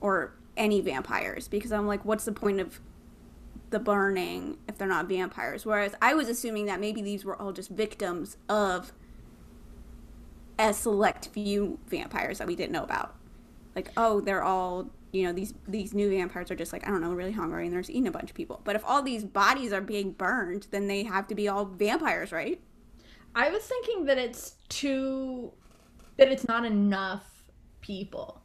or 0.00 0.34
any 0.56 0.80
vampires 0.80 1.48
because 1.48 1.72
I'm 1.72 1.86
like, 1.86 2.04
what's 2.04 2.24
the 2.24 2.32
point 2.32 2.60
of 2.60 2.80
the 3.70 3.78
burning 3.78 4.58
if 4.68 4.78
they're 4.78 4.88
not 4.88 5.08
vampires? 5.08 5.64
Whereas 5.66 5.94
I 6.00 6.14
was 6.14 6.28
assuming 6.28 6.66
that 6.66 6.80
maybe 6.80 7.02
these 7.02 7.24
were 7.24 7.40
all 7.40 7.52
just 7.52 7.70
victims 7.70 8.36
of 8.48 8.92
a 10.58 10.72
select 10.72 11.28
few 11.28 11.78
vampires 11.86 12.38
that 12.38 12.46
we 12.46 12.56
didn't 12.56 12.72
know 12.72 12.82
about. 12.82 13.14
Like, 13.76 13.90
oh, 13.96 14.20
they're 14.20 14.42
all 14.42 14.90
you 15.12 15.24
know 15.24 15.32
these 15.32 15.54
these 15.66 15.94
new 15.94 16.10
vampires 16.10 16.50
are 16.50 16.56
just 16.56 16.72
like 16.72 16.86
I 16.86 16.90
don't 16.90 17.00
know 17.00 17.12
really 17.12 17.32
hungry 17.32 17.64
and 17.64 17.72
they're 17.72 17.80
just 17.80 17.90
eating 17.90 18.08
a 18.08 18.12
bunch 18.12 18.30
of 18.30 18.36
people. 18.36 18.60
But 18.64 18.76
if 18.76 18.84
all 18.84 19.02
these 19.02 19.24
bodies 19.24 19.72
are 19.72 19.80
being 19.80 20.12
burned, 20.12 20.66
then 20.70 20.86
they 20.86 21.04
have 21.04 21.26
to 21.28 21.34
be 21.34 21.48
all 21.48 21.64
vampires, 21.64 22.32
right? 22.32 22.60
I 23.34 23.50
was 23.50 23.62
thinking 23.62 24.06
that 24.06 24.18
it's 24.18 24.56
too 24.68 25.52
that 26.16 26.28
it's 26.30 26.46
not 26.46 26.64
enough 26.64 27.24
people 27.80 28.42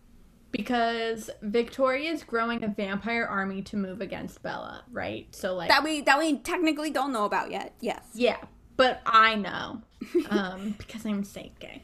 because 0.53 1.29
Victoria's 1.41 2.23
growing 2.23 2.63
a 2.63 2.67
vampire 2.67 3.25
army 3.25 3.61
to 3.63 3.75
move 3.75 3.99
against 3.99 4.41
Bella, 4.43 4.83
right? 4.91 5.27
So 5.35 5.55
like 5.55 5.67
That 5.67 5.83
we 5.83 5.99
that 6.01 6.17
we 6.19 6.37
technically 6.37 6.91
don't 6.91 7.11
know 7.11 7.25
about 7.25 7.51
yet. 7.51 7.73
Yes. 7.81 8.05
yeah, 8.13 8.37
but 8.77 9.01
I 9.05 9.35
know 9.35 9.81
um, 10.29 10.75
because 10.77 11.05
I'm 11.05 11.23
psychic. 11.25 11.81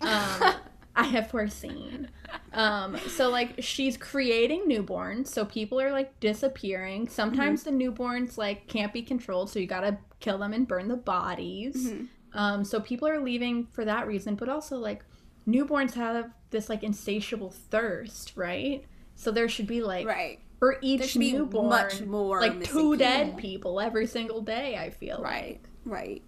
Um, 0.00 0.54
I 0.96 1.04
have 1.04 1.30
foreseen. 1.30 2.08
Um, 2.54 2.96
so 3.06 3.28
like 3.28 3.56
she's 3.58 3.98
creating 3.98 4.62
newborns, 4.66 5.28
so 5.28 5.44
people 5.44 5.78
are 5.80 5.92
like 5.92 6.18
disappearing. 6.18 7.08
Sometimes 7.08 7.64
the 7.64 7.70
newborns 7.70 8.38
like 8.38 8.66
can't 8.66 8.94
be 8.94 9.02
controlled, 9.02 9.50
so 9.50 9.58
you 9.58 9.66
gotta 9.66 9.98
kill 10.20 10.38
them 10.38 10.54
and 10.54 10.66
burn 10.66 10.88
the 10.88 10.96
bodies. 10.96 11.90
Mhm. 11.90 12.08
Um, 12.32 12.64
so 12.64 12.80
people 12.80 13.08
are 13.08 13.20
leaving 13.20 13.66
for 13.72 13.84
that 13.84 14.06
reason, 14.06 14.36
but 14.36 14.48
also 14.48 14.78
like 14.78 15.04
newborns 15.48 15.94
have 15.94 16.30
this 16.50 16.68
like 16.68 16.82
insatiable 16.82 17.50
thirst, 17.50 18.32
right? 18.36 18.84
So 19.14 19.30
there 19.30 19.48
should 19.48 19.66
be 19.66 19.82
like 19.82 20.06
Right. 20.06 20.40
for 20.58 20.76
each 20.82 21.00
There 21.00 21.08
should 21.08 21.18
be 21.20 21.32
newborn, 21.32 21.68
much 21.68 22.02
more 22.02 22.40
like 22.40 22.56
missing 22.56 22.72
two 22.74 22.96
dead 22.96 23.26
people. 23.36 23.40
people 23.40 23.80
every 23.80 24.06
single 24.06 24.40
day. 24.42 24.76
I 24.76 24.90
feel 24.90 25.20
Right. 25.22 25.60
like. 25.62 25.68
Right. 25.84 26.22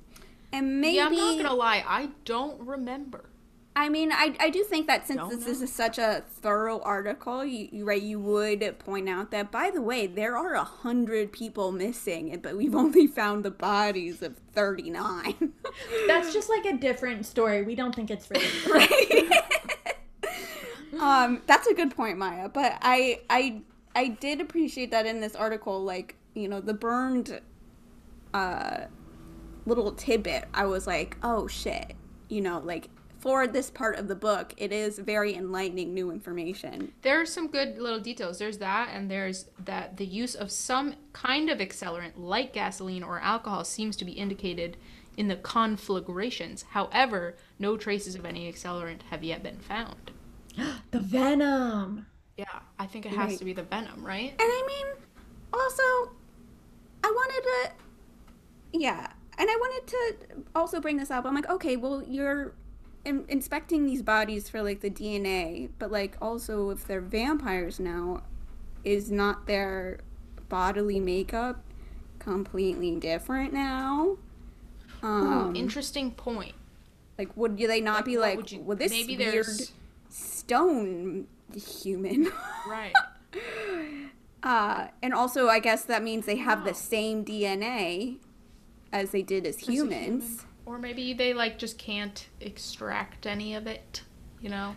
And 0.53 0.81
maybe 0.81 0.97
Yeah, 0.97 1.07
I'm 1.07 1.15
not 1.17 1.37
gonna 1.37 1.55
lie, 1.55 1.85
I 1.87 2.11
don't 2.25 2.61
remember. 2.63 3.28
I 3.79 3.89
mean, 3.91 4.11
I, 4.11 4.35
I 4.41 4.51
do 4.51 4.65
think 4.65 4.89
that 4.89 5.07
since 5.07 5.21
Don't 5.21 5.31
this 5.31 5.61
know. 5.61 5.65
is 5.65 5.73
such 5.73 5.99
a 5.99 6.25
thorough 6.29 6.81
article, 6.81 7.45
you, 7.45 7.69
you 7.71 7.85
right, 7.85 8.03
you 8.03 8.19
would 8.19 8.77
point 8.81 9.09
out 9.09 9.31
that 9.31 9.53
by 9.53 9.71
the 9.71 9.81
way, 9.81 10.09
there 10.09 10.37
are 10.37 10.55
a 10.55 10.65
hundred 10.65 11.31
people 11.31 11.71
missing, 11.71 12.37
but 12.43 12.57
we've 12.57 12.75
only 12.75 13.07
found 13.07 13.45
the 13.45 13.53
bodies 13.53 14.21
of 14.21 14.37
thirty 14.53 14.91
nine. 14.91 15.53
That's 16.09 16.33
just 16.33 16.51
like 16.51 16.65
a 16.65 16.77
different 16.77 17.25
story. 17.25 17.63
We 17.63 17.77
don't 17.77 17.95
think 17.95 18.11
it's 18.11 18.29
really. 18.29 18.49
right. 18.69 19.31
um, 21.01 21.43
that's 21.47 21.69
a 21.69 21.75
good 21.75 21.95
point, 21.95 22.19
Maya. 22.19 22.49
But 22.49 22.79
I 22.83 23.21
I 23.31 23.63
I 23.95 24.09
did 24.09 24.41
appreciate 24.41 24.91
that 24.91 25.07
in 25.07 25.21
this 25.21 25.37
article, 25.37 25.85
like 25.85 26.17
you 26.35 26.49
know 26.49 26.61
the 26.61 26.75
burned 26.75 27.41
uh 28.35 28.87
little 29.67 29.93
tidbit. 29.93 30.47
I 30.53 30.65
was 30.65 30.89
like, 30.89 31.17
oh 31.23 31.47
shit, 31.47 31.95
you 32.29 32.41
know, 32.41 32.59
like 32.59 32.89
for 33.19 33.47
this 33.47 33.71
part 33.71 33.97
of 33.97 34.07
the 34.09 34.15
book, 34.15 34.55
it 34.57 34.73
is 34.73 34.99
very 34.99 35.35
enlightening 35.35 35.93
new 35.93 36.11
information. 36.11 36.93
There 37.03 37.21
are 37.21 37.27
some 37.27 37.49
good 37.49 37.79
little 37.79 37.99
details. 38.01 38.39
There's 38.39 38.59
that, 38.59 38.91
and 38.93 39.11
there's 39.11 39.47
that 39.65 39.97
the 39.97 40.07
use 40.07 40.35
of 40.35 40.51
some 40.51 40.95
kind 41.13 41.51
of 41.51 41.59
accelerant, 41.59 42.13
like 42.17 42.53
gasoline 42.53 43.03
or 43.03 43.19
alcohol, 43.21 43.65
seems 43.65 43.97
to 43.97 44.05
be 44.05 44.13
indicated 44.13 44.77
in 45.17 45.27
the 45.27 45.37
conflagrations. 45.37 46.63
However, 46.71 47.37
no 47.59 47.77
traces 47.77 48.15
of 48.15 48.25
any 48.25 48.51
accelerant 48.51 49.03
have 49.11 49.25
yet 49.25 49.43
been 49.43 49.59
found. 49.59 50.13
the 50.93 51.01
venom. 51.01 52.07
Yeah, 52.37 52.61
I 52.79 52.87
think 52.87 53.05
it 53.05 53.11
has 53.11 53.31
Right. 53.31 53.39
to 53.39 53.45
be 53.45 53.53
the 53.53 53.65
venom, 53.65 54.05
right? 54.05 54.31
And 54.31 54.41
I 54.41 54.65
mean, 54.69 54.87
also, 55.53 56.13
I 57.03 57.11
wanted 57.11 57.43
to, 57.43 57.71
yeah, 58.79 59.09
and 59.39 59.51
I 59.51 59.57
wanted 59.57 59.87
to 59.89 60.45
also 60.55 60.81
bring 60.81 60.97
this 60.97 61.11
up. 61.11 61.25
I'm 61.27 61.35
like, 61.35 61.49
okay, 61.51 61.77
well, 61.77 62.03
you're 62.07 62.55
in- 63.09 63.25
inspecting 63.29 63.87
these 63.87 64.03
bodies 64.03 64.49
for 64.49 64.63
like 64.63 64.81
the 64.81 64.91
DNA, 64.91 65.71
but 65.79 65.91
like 65.91 66.17
also 66.21 66.71
if 66.71 66.87
they're 66.87 67.01
vampires 67.01 67.81
now, 67.81 68.23
is 68.85 69.11
not 69.11 69.47
their 69.47 69.99
bodily 70.49 71.01
makeup 71.01 71.63
completely 72.19 72.95
different 72.97 73.53
now? 73.53 74.17
Um, 75.03 75.55
Interesting 75.57 76.11
point. 76.13 76.55
like, 77.19 77.37
would 77.37 77.57
they 77.59 77.81
not 77.81 77.97
Like, 77.97 78.05
be 78.05 78.19
like, 78.19 78.37
would 78.37 78.53
you- 78.53 78.61
well, 78.61 78.77
this 78.77 78.91
maybe 78.93 79.17
weird 79.17 79.33
there's 79.35 79.73
stone 80.11 81.27
human? 81.55 82.31
right. 82.69 82.93
Uh, 84.41 84.87
and 85.03 85.13
also, 85.13 85.49
I 85.49 85.59
guess 85.59 85.85
that 85.87 86.01
means 86.03 86.25
they 86.25 86.37
have 86.37 86.65
the 86.65 86.73
same 86.73 87.25
DNA 87.25 88.19
as 88.93 89.11
they 89.11 89.21
did 89.21 89.45
as 89.45 89.59
humans. 89.59 90.25
human. 90.25 90.39
Or 90.69 90.79
maybe 90.79 91.15
they 91.15 91.33
like 91.33 91.59
just 91.59 91.79
can't 91.79 92.29
extract 92.43 93.27
any 93.27 93.55
of 93.55 93.67
it. 93.67 94.03
You 94.39 94.51
know. 94.51 94.77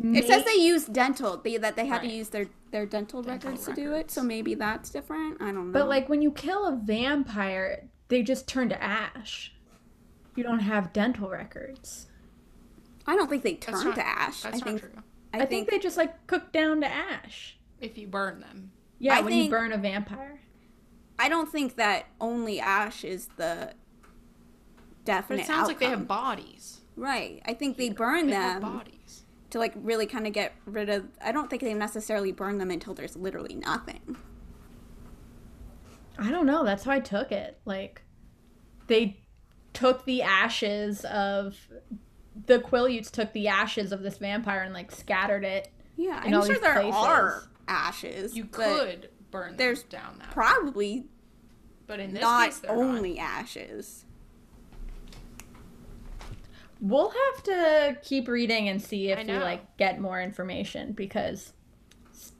It 0.00 0.26
says 0.26 0.44
they 0.44 0.60
use 0.60 0.84
dental, 0.84 1.38
they, 1.38 1.56
that 1.56 1.74
they 1.74 1.86
had 1.86 2.02
to 2.02 2.08
use 2.08 2.28
their, 2.28 2.46
their 2.70 2.86
dental, 2.86 3.20
Dental 3.20 3.50
records, 3.50 3.66
to 3.66 3.74
do 3.74 3.94
it, 3.94 4.12
so 4.12 4.22
maybe 4.22 4.54
that's 4.54 4.90
different. 4.90 5.42
I 5.42 5.46
don't 5.46 5.72
know. 5.72 5.72
But 5.72 5.88
like 5.88 6.08
when 6.08 6.22
you 6.22 6.30
kill 6.30 6.66
a 6.66 6.76
vampire, 6.76 7.88
they 8.06 8.22
just 8.22 8.46
turn 8.46 8.68
to 8.68 8.80
ash. 8.80 9.52
You 10.36 10.44
don't 10.44 10.60
have 10.60 10.92
dental 10.92 11.28
records. 11.28 12.06
I 13.08 13.16
don't 13.16 13.28
think 13.28 13.42
they 13.42 13.54
That's 13.54 13.82
turn 13.82 13.86
not- 13.86 13.96
to 13.96 14.06
ash. 14.06 14.42
That's 14.42 14.60
I 14.60 14.64
think, 14.64 14.82
not 14.82 14.92
true. 14.92 15.02
I, 15.34 15.40
I, 15.40 15.46
think, 15.46 15.68
they 15.68 15.80
just 15.80 15.96
like 15.96 16.28
cook 16.28 16.52
down 16.52 16.82
to 16.82 16.86
ash. 16.86 17.58
If 17.80 17.98
you 17.98 18.06
burn 18.06 18.38
them. 18.38 18.70
Yeah, 19.00 19.18
I 19.18 19.22
when 19.22 19.32
you 19.32 19.50
burn 19.50 19.72
a 19.72 19.78
vampire. 19.78 20.40
I 21.18 21.28
don't 21.28 21.50
think 21.50 21.74
that 21.74 22.06
only 22.20 22.60
ash 22.60 23.02
is 23.02 23.30
the 23.36 23.72
But 25.28 25.38
it 25.40 25.46
sounds 25.46 25.68
like 25.68 25.78
they 25.78 25.86
have 25.86 26.06
bodies. 26.08 26.80
Right. 26.96 27.40
I 27.46 27.54
think 27.54 27.76
they 27.76 27.90
burn 27.90 28.26
They 28.26 28.34
have 28.34 28.60
them 28.60 28.72
bodies. 28.78 29.22
to 29.50 29.58
like 29.58 29.72
really 29.76 30.06
kind 30.06 30.26
of 30.26 30.32
get 30.32 30.52
rid 30.66 30.88
of. 30.88 31.06
I 31.22 31.32
don't 31.32 31.48
think 31.48 31.62
they 31.62 31.74
necessarily 31.74 32.32
burn 32.32 32.58
them 32.58 32.70
until 32.70 32.94
there's 32.94 33.16
literally 33.16 33.54
nothing. 33.54 34.16
I 36.18 36.30
don't 36.30 36.46
know. 36.46 36.64
That's 36.64 36.84
how 36.84 36.90
I 36.92 37.00
took 37.00 37.30
it. 37.30 37.60
Like, 37.64 38.02
they 38.88 39.20
took 39.72 40.04
the 40.04 40.22
ashes 40.22 41.04
of 41.04 41.56
the 42.46 42.58
Quileutes 42.58 43.10
took 43.10 43.32
the 43.32 43.48
ashes 43.48 43.92
of 43.92 44.02
this 44.02 44.18
vampire 44.18 44.62
and 44.62 44.72
like 44.74 44.90
scattered 44.90 45.44
it. 45.44 45.68
Yeah, 45.96 46.24
In 46.24 46.32
I'm 46.34 46.40
all 46.40 46.46
sure 46.46 46.54
these 46.54 46.62
there 46.62 46.74
places. 46.80 46.94
are 46.94 47.42
ashes. 47.66 48.36
You 48.36 48.44
could 48.44 49.10
burn 49.30 49.48
them 49.50 49.56
there's 49.56 49.82
down 49.84 50.18
that. 50.18 50.28
way. 50.28 50.32
probably 50.34 51.06
but 51.86 52.00
in 52.00 52.12
this 52.14 52.20
not 52.22 52.46
case, 52.46 52.58
they're 52.60 52.76
not. 52.76 52.80
only 52.84 53.18
ashes. 53.18 54.04
We'll 56.80 57.10
have 57.10 57.42
to 57.44 57.98
keep 58.02 58.28
reading 58.28 58.68
and 58.68 58.80
see 58.80 59.10
if 59.10 59.18
we 59.26 59.32
like 59.32 59.76
get 59.78 60.00
more 60.00 60.20
information 60.20 60.92
because 60.92 61.52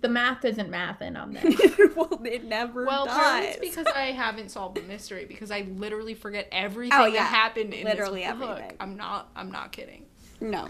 the 0.01 0.09
math 0.09 0.45
isn't 0.45 0.71
mathing 0.71 1.21
on 1.21 1.33
this. 1.33 1.77
well, 1.97 2.21
it 2.25 2.45
never 2.45 2.85
Well, 2.85 3.07
does. 3.07 3.17
partly 3.17 3.49
it's 3.49 3.59
because 3.59 3.87
I 3.89 4.13
haven't 4.13 4.51
solved 4.51 4.77
the 4.77 4.83
mystery 4.83 5.25
because 5.25 5.51
I 5.51 5.67
literally 5.75 6.15
forget 6.15 6.49
everything 6.53 6.97
Oh, 6.99 7.07
yeah. 7.07 7.25
that 7.25 7.29
happened 7.35 7.75
in 7.75 7.85
Literally 7.85 8.21
this 8.23 8.33
book. 8.35 8.51
everything. 8.59 8.77
I'm 8.79 8.97
not. 8.97 9.29
I'm 9.35 9.51
not 9.51 9.73
kidding. 9.73 10.07
no. 10.41 10.69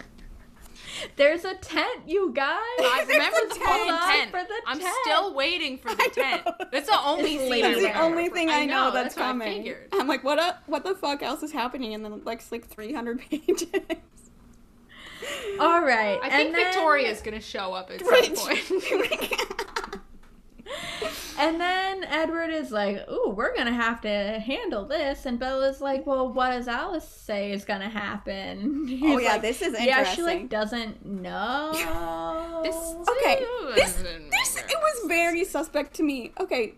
There's 1.15 1.45
a 1.45 1.53
tent, 1.55 2.03
you 2.07 2.31
guys. 2.33 2.45
I 2.79 3.05
remember 3.07 3.37
There's 3.41 3.53
the 3.57 3.61
a 3.61 3.65
fucking 3.65 3.87
tent. 3.87 4.01
tent. 4.11 4.31
For 4.31 4.43
the 4.43 4.55
I'm 4.67 4.79
tent. 4.79 4.95
still 5.03 5.33
waiting 5.33 5.77
for 5.77 5.93
the 5.93 6.01
I 6.03 6.07
tent. 6.07 6.45
know. 6.45 6.53
That's 6.71 6.89
the 6.89 6.99
only 7.03 7.35
It's 7.35 7.41
scene 7.43 7.51
later. 7.51 7.67
I 7.67 7.71
It's 7.71 7.81
the 7.81 8.01
only 8.01 8.29
thing 8.29 8.49
I, 8.49 8.65
know, 8.65 8.91
that's, 8.91 9.15
what 9.15 9.25
I 9.25 9.27
coming. 9.27 9.75
I'm 9.93 10.07
like, 10.07 10.23
what? 10.23 10.39
Up, 10.39 10.63
what 10.67 10.83
the 10.83 10.95
fuck 10.95 11.21
else 11.23 11.43
is 11.43 11.51
happening 11.51 11.91
in 11.93 12.03
the 12.03 12.09
next 12.09 12.51
like 12.51 12.65
300 12.67 13.19
pages? 13.29 13.65
All 15.59 15.81
right. 15.81 16.19
I 16.23 16.29
think 16.29 16.55
then- 16.55 16.65
Victoria's 16.65 17.21
gonna 17.21 17.41
show 17.41 17.73
up 17.73 17.91
at 17.91 17.99
some 18.05 18.35
point. 18.35 19.75
And 21.39 21.59
then 21.59 22.03
Edward 22.03 22.49
is 22.49 22.69
like, 22.69 23.09
"Ooh, 23.09 23.29
we're 23.29 23.55
gonna 23.55 23.73
have 23.73 24.01
to 24.01 24.09
handle 24.09 24.85
this," 24.85 25.25
and 25.25 25.39
Bella's 25.39 25.79
like, 25.79 26.05
"Well, 26.05 26.33
what 26.33 26.49
does 26.49 26.67
Alice 26.67 27.07
say 27.07 27.53
is 27.53 27.63
gonna 27.63 27.89
happen?" 27.89 28.87
He's 28.89 29.15
oh 29.15 29.19
yeah, 29.19 29.33
like, 29.33 29.41
this 29.41 29.61
is 29.61 29.67
interesting. 29.73 29.87
yeah, 29.87 30.03
she 30.03 30.21
like 30.21 30.49
doesn't 30.49 31.05
know. 31.23 31.71
This 32.61 32.75
Okay, 32.75 33.45
this 33.73 33.93
this 33.93 34.57
it 34.57 34.77
was 34.77 35.07
very 35.07 35.45
suspect 35.45 35.93
to 35.95 36.03
me. 36.03 36.33
Okay, 36.39 36.73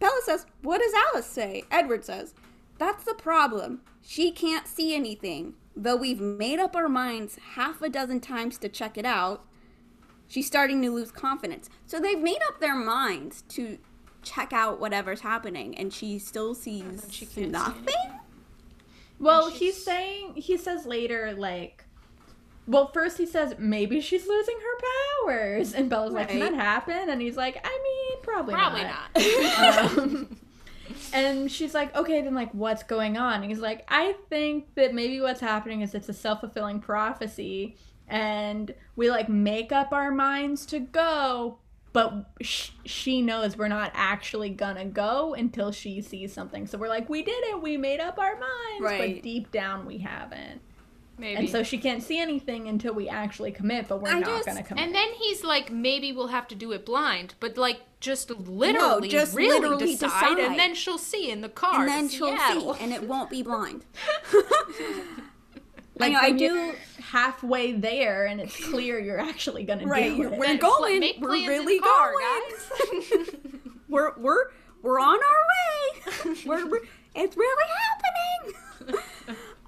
Bella 0.00 0.20
says, 0.24 0.44
"What 0.62 0.78
does 0.80 0.92
Alice 1.12 1.26
say?" 1.26 1.62
Edward 1.70 2.04
says, 2.04 2.34
"That's 2.78 3.04
the 3.04 3.14
problem. 3.14 3.82
She 4.04 4.32
can't 4.32 4.66
see 4.66 4.92
anything. 4.92 5.54
Though 5.76 5.96
we've 5.96 6.20
made 6.20 6.58
up 6.58 6.74
our 6.74 6.88
minds 6.88 7.38
half 7.54 7.80
a 7.80 7.88
dozen 7.88 8.20
times 8.20 8.58
to 8.58 8.68
check 8.68 8.98
it 8.98 9.06
out, 9.06 9.44
she's 10.32 10.46
starting 10.46 10.80
to 10.80 10.90
lose 10.90 11.10
confidence. 11.10 11.68
So 11.84 12.00
they've 12.00 12.18
made 12.18 12.40
up 12.48 12.58
their 12.58 12.74
minds 12.74 13.42
to 13.50 13.76
check 14.22 14.52
out 14.54 14.80
whatever's 14.80 15.20
happening, 15.20 15.76
and 15.76 15.92
she 15.92 16.18
still 16.18 16.54
sees 16.54 17.06
she 17.10 17.26
can't 17.26 17.34
see 17.34 17.46
nothing. 17.46 17.94
Well, 19.18 19.50
he's 19.50 19.82
saying 19.84 20.34
he 20.36 20.56
says 20.56 20.86
later 20.86 21.34
like. 21.36 21.84
Well, 22.66 22.86
first 22.86 23.18
he 23.18 23.26
says 23.26 23.56
maybe 23.58 24.00
she's 24.00 24.26
losing 24.26 24.54
her 24.56 24.86
powers, 25.26 25.74
and 25.74 25.90
Bella's 25.90 26.14
like, 26.14 26.28
"Can 26.28 26.38
that 26.38 26.52
Right. 26.52 26.60
happen?" 26.60 27.10
And 27.10 27.20
he's 27.20 27.36
like, 27.36 27.60
"I 27.64 27.68
mean, 27.82 28.22
probably, 28.22 28.54
Probably 28.54 28.84
not." 28.84 29.10
not. 29.16 29.98
um, 29.98 30.36
and 31.12 31.50
she's 31.50 31.74
like, 31.74 31.94
okay, 31.96 32.22
then 32.22 32.34
like 32.34 32.52
what's 32.52 32.84
going 32.84 33.16
on? 33.18 33.42
And 33.42 33.44
he's 33.50 33.58
like, 33.60 33.84
I 33.88 34.14
think 34.30 34.74
that 34.76 34.94
maybe 34.94 35.20
what's 35.20 35.40
happening 35.40 35.80
is 35.82 35.94
it's 35.94 36.08
a 36.08 36.12
self 36.12 36.40
fulfilling 36.40 36.78
prophecy, 36.80 37.76
and 38.08 38.74
we 38.96 39.10
like 39.10 39.28
make 39.28 39.72
up 39.72 39.92
our 39.92 40.10
minds 40.10 40.66
to 40.66 40.78
go, 40.80 41.58
but 41.92 42.30
sh- 42.40 42.70
she 42.84 43.22
knows 43.22 43.56
we're 43.56 43.68
not 43.68 43.90
actually 43.94 44.50
gonna 44.50 44.84
go 44.84 45.34
until 45.34 45.72
she 45.72 46.00
sees 46.00 46.32
something. 46.32 46.66
So 46.66 46.78
we're 46.78 46.88
like, 46.88 47.08
we 47.08 47.22
did 47.22 47.42
it, 47.44 47.62
we 47.62 47.76
made 47.76 48.00
up 48.00 48.18
our 48.18 48.34
minds, 48.38 48.80
Right. 48.82 49.14
but 49.16 49.22
deep 49.22 49.50
down 49.50 49.86
we 49.86 49.98
haven't. 49.98 50.60
Maybe. 51.18 51.36
And 51.36 51.48
so 51.50 51.62
she 51.62 51.76
can't 51.78 52.02
see 52.02 52.18
anything 52.18 52.66
until 52.68 52.94
we 52.94 53.08
actually 53.08 53.52
commit, 53.52 53.86
but 53.86 54.00
we're 54.00 54.08
I 54.10 54.18
not 54.20 54.24
just- 54.28 54.46
gonna 54.46 54.62
commit. 54.62 54.82
And 54.84 54.94
then 54.94 55.08
he's 55.12 55.44
like, 55.44 55.70
maybe 55.70 56.10
we'll 56.12 56.28
have 56.28 56.48
to 56.48 56.54
do 56.54 56.72
it 56.72 56.84
blind, 56.86 57.34
but 57.38 57.56
like 57.58 57.80
just 58.00 58.30
literally, 58.30 59.08
just 59.08 59.36
really 59.36 59.60
literally 59.60 59.92
decide, 59.94 60.08
decide. 60.36 60.38
and 60.38 60.58
then 60.58 60.74
she'll 60.74 60.98
see 60.98 61.30
in 61.30 61.40
the 61.42 61.48
car. 61.48 61.80
and 61.80 61.88
then 61.88 62.08
she'll 62.08 62.28
Seattle. 62.36 62.74
see, 62.74 62.82
and 62.82 62.92
it 62.92 63.04
won't 63.06 63.30
be 63.30 63.42
blind. 63.42 63.84
like 65.98 66.10
I 66.10 66.14
know, 66.14 66.20
I 66.20 66.30
do- 66.32 66.74
halfway 67.02 67.72
there 67.72 68.26
and 68.26 68.40
it's 68.40 68.56
clear 68.70 68.98
you're 68.98 69.20
actually 69.20 69.64
gonna 69.64 69.86
Right, 69.86 70.14
do 70.16 70.22
it. 70.32 70.38
we're 70.38 70.56
going, 70.56 71.00
make 71.00 71.20
we're 71.20 71.30
really 71.30 71.78
car, 71.80 72.12
going. 72.12 72.24
guys. 73.10 73.28
we're 73.88 74.12
we're 74.18 74.46
we're 74.82 74.98
on 75.00 75.18
our 75.18 75.42
way. 75.52 76.34
we're, 76.46 76.66
we're 76.68 76.80
it's 77.14 77.36
really 77.36 77.64
happening. 78.88 79.02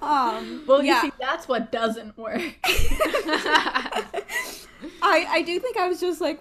um, 0.00 0.64
Well, 0.66 0.80
you 0.82 0.88
yeah, 0.88 1.02
see, 1.02 1.12
that's 1.20 1.46
what 1.46 1.70
doesn't 1.70 2.16
work. 2.16 2.40
I 5.02 5.26
I 5.30 5.42
do 5.42 5.58
think 5.60 5.76
I 5.76 5.88
was 5.88 6.00
just 6.00 6.20
like, 6.20 6.40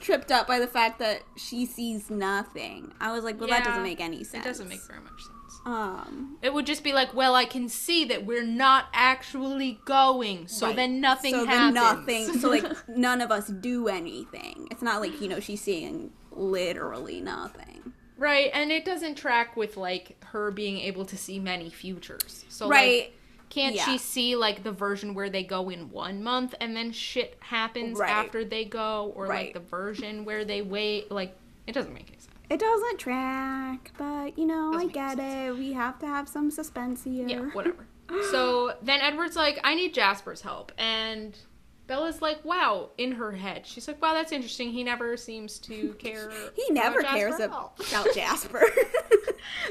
tripped 0.00 0.32
up 0.32 0.46
by 0.46 0.58
the 0.58 0.66
fact 0.66 0.98
that 1.00 1.22
she 1.36 1.66
sees 1.66 2.10
nothing. 2.10 2.92
I 3.00 3.12
was 3.12 3.22
like, 3.24 3.38
well, 3.38 3.48
that 3.50 3.64
doesn't 3.64 3.82
make 3.82 4.00
any 4.00 4.24
sense. 4.24 4.44
It 4.44 4.48
doesn't 4.48 4.68
make 4.68 4.80
very 4.86 5.00
much 5.00 5.20
sense. 5.22 5.36
Um, 5.66 6.38
It 6.42 6.54
would 6.54 6.64
just 6.66 6.82
be 6.82 6.92
like, 6.92 7.14
well, 7.14 7.34
I 7.34 7.44
can 7.44 7.68
see 7.68 8.04
that 8.06 8.24
we're 8.24 8.44
not 8.44 8.86
actually 8.94 9.78
going, 9.84 10.48
so 10.48 10.68
Right. 10.68 10.76
then 10.76 11.00
nothing 11.00 11.34
so 11.34 11.44
happens. 11.44 11.74
then 11.74 11.74
nothing. 11.74 12.38
So 12.40 12.48
like 12.50 12.64
none 12.88 13.20
of 13.20 13.30
us 13.30 13.48
do 13.48 13.88
anything. 13.88 14.68
It's 14.70 14.82
not 14.82 15.00
like 15.00 15.20
you 15.20 15.28
know 15.28 15.38
she's 15.40 15.60
seeing 15.60 16.12
literally 16.32 17.20
nothing. 17.20 17.92
right, 18.16 18.50
and 18.54 18.70
it 18.72 18.84
doesn't 18.84 19.14
track 19.16 19.56
with 19.56 19.76
like 19.76 20.22
her 20.26 20.50
being 20.50 20.78
able 20.78 21.04
to 21.06 21.16
see 21.16 21.38
many 21.38 21.68
futures. 21.70 22.44
So 22.48 22.68
right. 22.68 23.02
like, 23.02 23.16
can't 23.50 23.74
yeah. 23.74 23.84
she 23.84 23.98
see 23.98 24.36
like 24.36 24.62
the 24.62 24.72
version 24.72 25.12
where 25.14 25.28
they 25.28 25.42
go 25.42 25.68
in 25.70 25.90
one 25.90 26.22
month 26.22 26.54
and 26.60 26.76
then 26.76 26.92
shit 26.92 27.36
happens 27.40 27.98
Right. 27.98 28.10
after 28.10 28.44
they 28.44 28.64
go, 28.64 29.12
or 29.16 29.26
Right. 29.26 29.46
like 29.46 29.54
the 29.54 29.60
version 29.60 30.24
where 30.24 30.44
they 30.44 30.62
wait? 30.62 31.10
Like, 31.10 31.34
it 31.66 31.72
doesn't 31.72 31.92
make 31.92 32.08
any 32.08 32.18
sense. 32.20 32.28
It 32.50 32.58
doesn't 32.58 32.98
track, 32.98 33.92
but 33.96 34.36
you 34.36 34.44
know, 34.46 34.72
I 34.74 34.86
get 34.86 35.18
sense. 35.18 35.56
it. 35.56 35.58
We 35.58 35.72
have 35.72 35.98
to 36.00 36.06
have 36.06 36.28
some 36.28 36.50
suspense 36.50 37.04
here. 37.04 37.28
Yeah, 37.28 37.40
whatever. 37.52 37.86
so 38.30 38.74
then 38.82 39.00
Edward's 39.00 39.36
like, 39.36 39.60
I 39.62 39.74
need 39.76 39.94
Jasper's 39.94 40.40
help. 40.40 40.72
And 40.76 41.38
Bella's 41.86 42.20
like, 42.20 42.44
wow, 42.44 42.90
in 42.98 43.12
her 43.12 43.30
head. 43.32 43.66
She's 43.66 43.86
like, 43.86 44.02
wow, 44.02 44.14
that's 44.14 44.32
interesting. 44.32 44.72
He 44.72 44.82
never 44.82 45.16
seems 45.16 45.58
to 45.60 45.92
care. 46.00 46.30
He 46.56 46.72
never 46.72 46.98
about 47.00 47.12
cares 47.12 47.38
Jasper 47.38 47.44
at 47.44 47.50
all." 47.50 47.76
about 47.88 48.08
Jasper. 48.14 48.62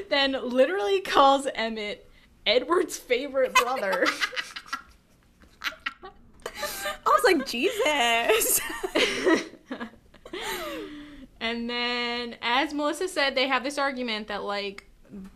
then 0.08 0.32
literally 0.42 1.00
calls 1.02 1.46
Emmett 1.54 2.08
Edward's 2.46 2.96
favorite 2.96 3.54
brother. 3.54 4.06
I 5.62 7.04
was 7.04 7.24
like, 7.24 7.46
Jesus. 7.46 8.60
And 11.40 11.68
then, 11.68 12.36
as 12.42 12.72
Melissa 12.74 13.08
said, 13.08 13.34
they 13.34 13.48
have 13.48 13.64
this 13.64 13.78
argument 13.78 14.28
that, 14.28 14.42
like, 14.44 14.86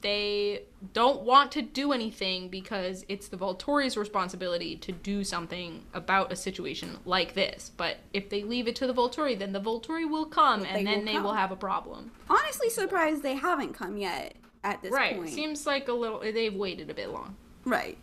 they 0.03 0.63
don't 0.93 1.23
want 1.23 1.51
to 1.53 1.61
do 1.63 1.93
anything 1.93 2.49
because 2.49 3.05
it's 3.09 3.27
the 3.27 3.37
Volturi's 3.37 3.97
responsibility 3.97 4.77
to 4.77 4.93
do 4.93 5.25
something 5.25 5.83
about 5.93 6.31
a 6.31 6.37
situation 6.37 6.97
like 7.05 7.35
this. 7.35 7.73
But 7.77 7.97
if 8.13 8.29
they 8.31 8.45
leave 8.45 8.69
it 8.69 8.77
to 8.77 8.87
the 8.87 8.95
Volturi, 8.95 9.37
then 9.37 9.53
the 9.53 9.61
Volturi 9.61 10.09
will 10.09 10.27
come 10.27 10.61
They 10.63 10.69
and 10.69 10.87
then 10.87 10.99
will 11.01 11.05
they 11.07 11.13
come. 11.15 11.23
will 11.25 11.33
have 11.33 11.51
a 11.51 11.57
problem. 11.57 12.13
Honestly, 12.31 12.71
surprised 12.71 13.25
they 13.25 13.35
haven't 13.35 13.73
come 13.73 13.97
yet 13.97 14.37
at 14.63 14.81
this 14.81 14.93
right. 14.93 15.17
point. 15.17 15.31
Seems 15.31 15.67
like 15.67 15.89
a 15.89 15.93
little, 15.93 16.21
they've 16.21 16.55
waited 16.55 16.89
a 16.89 16.95
bit 16.95 17.11
long. 17.11 17.35
right. 17.65 17.99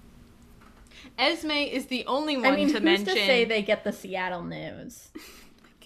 Esme 1.18 1.52
is 1.52 1.86
the 1.88 2.06
only 2.06 2.36
one 2.38 2.46
I 2.48 2.56
mean, 2.56 2.68
to 2.68 2.74
who's 2.74 2.84
mention. 2.84 3.06
to 3.06 3.14
say 3.14 3.46
they 3.46 3.62
get 3.62 3.84
the 3.84 3.92
Seattle 3.94 4.44
news? 4.44 5.10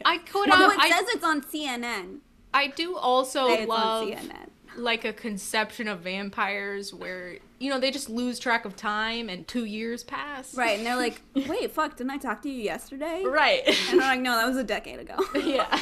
I 0.04 0.18
could 0.18 0.50
Although 0.50 0.70
have. 0.70 0.80
it 0.80 0.80
I, 0.80 0.90
says 0.90 1.06
it's 1.16 1.24
on 1.24 1.42
CNN. 1.42 2.20
I 2.54 2.68
do 2.68 2.98
also 2.98 3.48
it's 3.48 3.68
love 3.68 4.08
CNN. 4.08 4.50
like 4.78 5.06
a 5.06 5.14
conception 5.14 5.88
of 5.88 6.00
vampires 6.00 6.94
where 6.94 7.38
you 7.60 7.70
know 7.70 7.80
they 7.80 7.92
just 7.92 8.10
lose 8.10 8.40
track 8.40 8.66
of 8.66 8.76
time 8.76 9.30
and 9.30 9.48
two 9.48 9.66
years 9.66 10.04
pass. 10.04 10.56
Right, 10.56 10.78
and 10.78 10.86
they're 10.86 10.96
like, 10.96 11.22
wait, 11.48 11.72
fuck, 11.72 11.98
didn't 11.98 12.12
I 12.12 12.18
talk 12.18 12.42
to 12.44 12.50
you 12.50 12.62
yesterday? 12.62 13.24
Right. 13.26 13.62
And 13.66 14.00
they're 14.00 14.08
like, 14.08 14.22
no, 14.22 14.36
that 14.36 14.48
was 14.48 14.58
a 14.58 14.64
decade 14.64 15.00
ago. 15.00 15.18
yeah. 15.44 15.80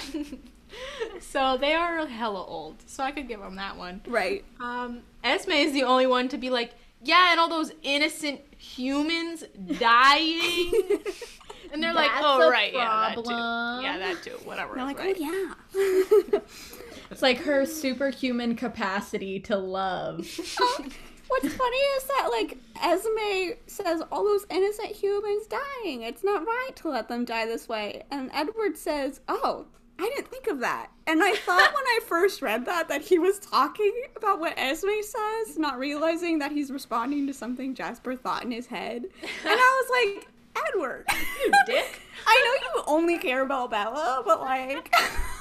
so 1.20 1.58
they 1.58 1.74
are 1.74 2.06
hella 2.06 2.44
old. 2.46 2.78
So 2.88 3.04
I 3.04 3.12
could 3.12 3.28
give 3.28 3.40
them 3.40 3.56
that 3.56 3.78
one. 3.78 4.02
right. 4.08 4.44
Um, 4.60 5.02
Esme 5.24 5.52
is 5.52 5.74
the 5.74 5.84
only 5.84 6.08
one 6.08 6.28
to 6.30 6.38
be 6.38 6.50
like, 6.50 6.74
yeah, 7.06 7.32
and 7.32 7.40
all 7.40 7.50
those 7.50 7.72
innocent 7.84 8.42
humans 8.58 9.44
dying. 9.78 10.72
and 11.72 11.82
they're 11.82 11.94
like, 11.94 12.12
oh 12.16 12.42
a 12.42 12.50
right, 12.52 12.74
yeah, 12.74 13.14
that 13.16 13.24
too. 13.24 13.32
Yeah, 13.32 13.98
that 14.00 14.24
too. 14.24 14.38
Whatever. 14.44 14.76
They're 14.76 14.86
like, 14.86 15.00
oh, 15.00 15.04
right. 15.04 15.18
oh 15.20 16.24
yeah. 16.34 16.40
It's 17.14 17.22
like 17.22 17.38
her 17.40 17.64
superhuman 17.68 18.56
capacity 18.56 19.40
to 19.42 19.56
love. 19.56 20.18
What's 21.28 21.54
funny 21.54 21.78
is 21.78 22.04
that 22.06 22.30
like 22.32 22.58
Esme 22.82 23.54
says 23.68 24.02
all 24.12 24.24
those 24.24 24.48
innocent 24.50 24.92
humans 24.92 25.46
dying. 25.46 26.02
It's 26.02 26.24
not 26.24 26.44
right 26.44 26.72
to 26.78 26.90
let 26.90 27.10
them 27.10 27.24
die 27.24 27.46
this 27.46 27.70
way. 27.70 28.04
And 28.10 28.32
Edward 28.34 28.78
says, 28.78 29.22
"Oh, 29.28 29.68
I 30.00 30.10
didn't 30.10 30.30
think 30.30 30.48
of 30.48 30.60
that." 30.62 30.90
And 31.06 31.24
I 31.24 31.36
thought 31.36 31.74
when 31.74 31.86
I 31.86 32.00
first 32.08 32.42
read 32.42 32.66
that 32.66 32.88
that 32.88 33.04
he 33.04 33.20
was 33.20 33.38
talking 33.38 33.94
about 34.16 34.40
what 34.40 34.58
Esme 34.58 35.02
says, 35.02 35.58
not 35.58 35.78
realizing 35.78 36.40
that 36.40 36.52
he's 36.52 36.72
responding 36.72 37.28
to 37.28 37.34
something 37.34 37.76
Jasper 37.76 38.16
thought 38.16 38.44
in 38.44 38.52
his 38.52 38.68
head. 38.68 39.04
And 39.04 39.30
I 39.46 39.84
was 39.84 40.16
like, 40.16 40.28
"Edward, 40.56 41.06
You 41.46 41.52
dick. 41.66 42.00
I 42.28 42.60
know 42.74 42.80
you 42.80 42.84
only 42.88 43.18
care 43.18 43.42
about 43.44 43.72
Bella, 43.72 44.22
but 44.26 44.40
like 44.42 44.94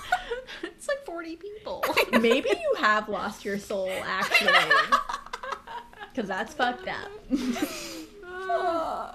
it's 0.63 0.89
like 0.89 1.05
40 1.07 1.37
people. 1.37 1.85
Maybe 2.13 2.49
you 2.51 2.75
have 2.79 3.09
lost 3.09 3.45
your 3.45 3.59
soul, 3.59 3.91
actually. 4.05 4.53
Because 6.15 6.29
that's 6.29 6.53
fucked 6.53 6.87
up. 6.89 7.11
Uh, 8.29 9.13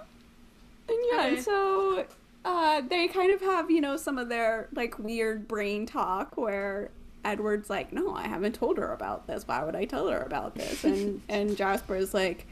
and 0.90 0.98
yeah, 1.12 1.20
Okay. 1.20 1.28
and 1.36 1.44
so 1.44 2.06
uh, 2.44 2.82
they 2.90 3.08
kind 3.08 3.32
of 3.32 3.40
have, 3.42 3.70
you 3.70 3.82
know, 3.82 3.98
some 3.98 4.18
of 4.18 4.30
their 4.30 4.68
like 4.74 4.98
weird 4.98 5.48
brain 5.48 5.86
talk 5.86 6.36
where 6.38 6.90
Edward's 7.24 7.70
like, 7.70 7.94
"No, 7.94 8.16
I 8.16 8.28
haven't 8.28 8.56
told 8.56 8.78
her 8.78 8.92
about 8.94 9.28
this. 9.28 9.48
Why 9.48 9.64
would 9.64 9.76
I 9.76 9.86
tell 9.86 10.08
her 10.08 10.22
about 10.22 10.56
this?" 10.56 10.84
And 10.84 11.22
and 11.30 11.56
Jasper's 11.56 12.16
like, 12.16 12.48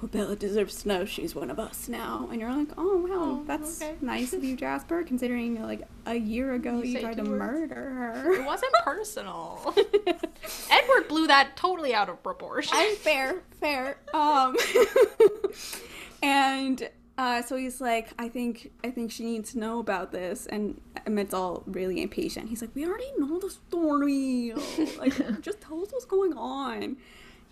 "Well, 0.00 0.08
Bella 0.08 0.36
deserves 0.36 0.82
to 0.82 0.88
know 0.88 1.04
she's 1.04 1.34
one 1.34 1.50
of 1.50 1.58
us 1.58 1.88
now." 1.88 2.28
And 2.30 2.40
you're 2.40 2.52
like, 2.52 2.68
"Oh 2.76 2.96
wow, 2.98 3.08
Oh, 3.40 3.42
that's 3.46 3.82
okay. 3.82 3.94
nice 4.00 4.32
of 4.32 4.44
you, 4.44 4.56
Jasper. 4.56 5.02
Considering 5.02 5.62
like 5.62 5.82
a 6.06 6.14
year 6.14 6.54
ago 6.54 6.78
You 6.82 6.90
you, 6.92 7.00
tried 7.00 7.16
to 7.16 7.22
words. 7.24 7.38
murder 7.38 7.74
her. 7.74 8.32
It 8.40 8.44
wasn't 8.44 8.72
personal. 8.84 9.74
Edward 10.70 11.08
blew 11.08 11.26
that 11.26 11.56
totally 11.56 11.94
out 11.94 12.08
of 12.08 12.22
proportion. 12.22 12.72
I'm 12.74 12.94
fair, 12.96 13.42
fair. 13.60 13.98
Um, 14.14 14.56
and 16.22 16.88
uh, 17.16 17.42
so 17.42 17.56
he's 17.56 17.80
like, 17.80 18.08
I 18.18 18.28
think, 18.28 18.70
I 18.84 18.90
think 18.90 19.10
she 19.10 19.24
needs 19.24 19.52
to 19.52 19.58
know 19.58 19.80
about 19.80 20.12
this, 20.12 20.46
and 20.46 20.80
Emmett's 21.06 21.34
all 21.34 21.64
really 21.66 22.00
impatient. 22.00 22.48
He's 22.48 22.60
like, 22.60 22.70
we 22.74 22.86
already 22.86 23.10
know 23.18 23.38
the 23.40 23.50
story. 23.50 24.52
Like, 24.98 25.42
just 25.42 25.60
tell 25.60 25.82
us 25.82 25.90
what's 25.92 26.04
going 26.04 26.32
on. 26.34 26.96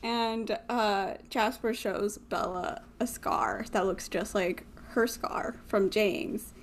And 0.03 0.59
uh, 0.69 1.15
Jasper 1.31 1.75
shows 1.75 2.19
Bella 2.19 2.83
a 3.01 3.07
scar 3.07 3.65
that 3.73 3.87
looks 3.87 4.09
just 4.09 4.35
like 4.35 4.65
her 4.91 5.07
scar 5.07 5.57
from 5.67 5.91
James, 5.91 6.55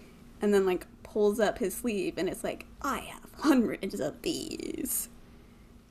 and 0.42 0.54
then 0.54 0.66
like 0.66 0.88
pulls 1.04 1.40
up 1.40 1.60
his 1.60 1.76
sleeve, 1.76 2.18
and 2.18 2.30
it's 2.30 2.44
like, 2.44 2.66
I 2.82 3.00
have 3.00 3.30
hundreds 3.38 4.00
of 4.00 4.22
these. 4.22 5.10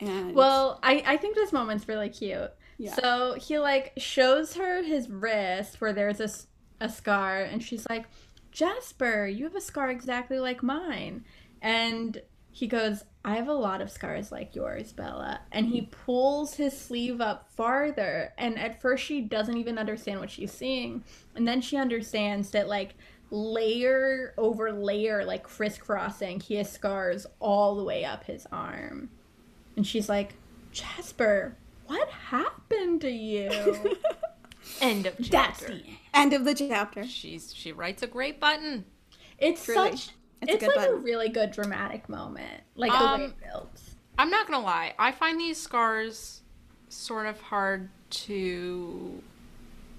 And 0.00 0.34
Well, 0.34 0.80
I, 0.82 1.02
I 1.06 1.16
think 1.16 1.36
this 1.36 1.52
moment's 1.52 1.86
really 1.88 2.08
cute. 2.08 2.50
Yeah. 2.78 2.94
So 2.94 3.34
he 3.34 3.58
like 3.58 3.92
shows 3.96 4.54
her 4.54 4.82
his 4.82 5.08
wrist 5.08 5.80
where 5.80 5.92
there's 5.92 6.20
a 6.20 6.30
a 6.82 6.88
scar, 6.88 7.42
and 7.42 7.62
she's 7.62 7.86
like, 7.88 8.06
Jasper, 8.50 9.26
you 9.26 9.44
have 9.44 9.54
a 9.54 9.60
scar 9.60 9.90
exactly 9.90 10.40
like 10.40 10.62
mine. 10.62 11.24
And 11.60 12.20
he 12.50 12.66
goes, 12.66 13.04
I 13.24 13.36
have 13.36 13.48
a 13.48 13.54
lot 13.54 13.80
of 13.80 13.90
scars 13.90 14.32
like 14.32 14.56
yours, 14.56 14.92
Bella. 14.92 15.40
And 15.52 15.66
he 15.66 15.82
pulls 15.82 16.54
his 16.54 16.76
sleeve 16.76 17.20
up 17.20 17.48
farther. 17.50 18.32
And 18.36 18.58
at 18.58 18.80
first, 18.80 19.04
she 19.04 19.20
doesn't 19.20 19.56
even 19.56 19.78
understand 19.78 20.18
what 20.18 20.30
she's 20.30 20.52
seeing. 20.52 21.04
And 21.36 21.46
then 21.46 21.60
she 21.60 21.76
understands 21.76 22.50
that, 22.50 22.68
like, 22.68 22.94
layer 23.32 24.34
over 24.36 24.70
layer, 24.70 25.24
like 25.24 25.42
crisscrossing, 25.42 26.38
he 26.38 26.56
has 26.56 26.70
scars 26.70 27.26
all 27.40 27.74
the 27.74 27.82
way 27.82 28.04
up 28.04 28.24
his 28.24 28.46
arm. 28.52 29.10
And 29.76 29.86
she's 29.86 30.08
like, 30.08 30.34
Jasper, 30.70 31.56
what 31.86 32.08
happened 32.08 33.00
to 33.00 33.10
you? 33.10 33.50
End 34.80 35.06
of 35.06 35.16
chapter. 35.22 35.30
That's 35.30 35.60
the 35.60 35.72
end. 35.72 35.98
end 36.14 36.32
of 36.34 36.44
the 36.44 36.54
chapter. 36.54 37.04
She's 37.04 37.52
she 37.52 37.72
writes 37.72 38.02
a 38.02 38.06
great 38.06 38.38
button. 38.38 38.84
It's 39.38 39.64
Truly. 39.64 39.96
such. 39.96 40.10
It's 40.42 40.50
a 40.50 40.54
It's, 40.54 40.64
good 40.66 40.76
like 40.76 40.90
a 40.90 40.94
really 40.96 41.28
good 41.28 41.50
dramatic 41.52 42.08
moment. 42.08 42.62
Like 42.74 42.92
the 42.92 42.98
way 42.98 43.04
Um, 43.12 43.20
it 43.22 43.34
builds. 43.40 43.94
I'm 44.18 44.28
not 44.30 44.46
gonna 44.46 44.64
lie. 44.64 44.94
I 44.98 45.12
find 45.12 45.40
these 45.40 45.58
scars 45.60 46.42
sort 46.88 47.26
of 47.26 47.40
hard 47.40 47.88
to 48.10 49.22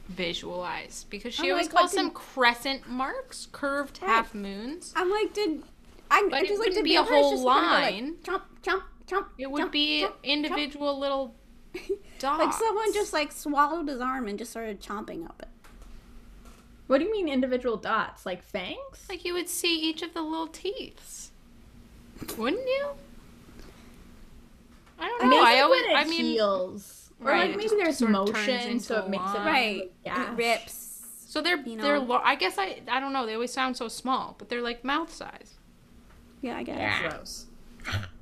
visualize 0.10 1.06
because 1.10 1.34
she 1.34 1.44
I'm 1.48 1.52
always 1.54 1.68
like, 1.68 1.74
what 1.74 1.80
calls 1.82 1.92
did- 1.92 2.00
them 2.00 2.12
crescent 2.12 2.88
marks, 2.88 3.48
curved 3.52 3.98
half 4.00 4.34
moons. 4.34 4.94
I'm 4.96 5.10
like, 5.10 5.34
did 5.34 5.64
I? 6.12 6.28
But 6.30 6.34
I 6.34 6.40
it 6.42 6.48
just 6.48 6.52
like 6.60 6.70
wouldn't 6.70 6.76
did 6.76 6.84
be 6.84 6.96
a 6.96 7.04
whole 7.04 7.32
just 7.32 7.44
kind 7.46 7.66
of 7.66 7.72
go, 7.72 7.76
like, 7.76 7.94
line. 7.94 8.16
chomp, 8.24 8.42
chomp, 8.62 8.84
chomp. 9.08 9.26
It 9.38 9.50
would 9.50 9.64
chomp, 9.68 9.72
be 9.72 10.04
chomp, 10.04 10.10
chomp. 10.12 10.24
individual 10.24 11.00
little 11.00 11.36
dots. 12.20 12.40
Like 12.44 12.54
someone 12.54 12.94
just 12.94 13.14
like 13.14 13.32
swallowed 13.32 13.88
his 13.88 14.00
arm 14.00 14.28
and 14.28 14.38
just 14.38 14.52
started 14.52 14.80
chomping 14.82 15.26
up 15.26 15.42
it. 15.42 15.50
What 16.94 17.00
do 17.00 17.06
you 17.06 17.12
mean 17.12 17.28
individual 17.28 17.76
dots? 17.76 18.24
Like 18.24 18.44
fangs? 18.44 19.08
like 19.10 19.26
you 19.26 19.34
would 19.34 19.50
see 19.50 19.80
each 19.82 20.04
of 20.04 20.14
the 20.14 20.22
little 20.22 20.46
teeth. 20.46 21.32
wouldn't 22.38 22.68
you? 22.68 22.90
I 25.00 25.08
don't 25.08 25.24
know. 25.24 25.30
Maybe 25.30 25.44
I 25.44 25.62
always, 25.62 25.82
when 25.82 25.90
it 25.90 25.96
I 25.96 26.04
mean, 26.04 26.26
heals. 26.26 27.12
Or 27.20 27.32
Right, 27.32 27.40
like 27.40 27.50
it 27.50 27.58
maybe 27.58 27.64
just 27.64 27.76
there's 27.78 27.98
sort 27.98 28.14
of 28.14 28.28
turns 28.28 28.48
motion, 28.48 28.80
so 28.80 29.00
it 29.00 29.10
makes 29.10 29.24
it. 29.24 29.40
Right. 29.40 29.92
Yeah. 30.06 30.34
It 30.34 30.38
rips. 30.38 31.26
so 31.28 31.42
they're 31.42 31.58
you 31.58 31.82
they're. 31.82 31.98
Lo- 31.98 32.22
I 32.24 32.36
guess 32.36 32.60
I 32.60 32.84
I 32.88 33.00
don't 33.00 33.12
know. 33.12 33.26
They 33.26 33.34
always 33.34 33.52
sound 33.52 33.76
so 33.76 33.88
small, 33.88 34.36
but 34.38 34.50
they're 34.50 34.62
like 34.62 34.84
mouth 34.84 35.12
size. 35.12 35.56
Yeah, 36.44 36.58
I 36.58 36.62
guess. 36.62 37.02
Gross. 37.02 37.46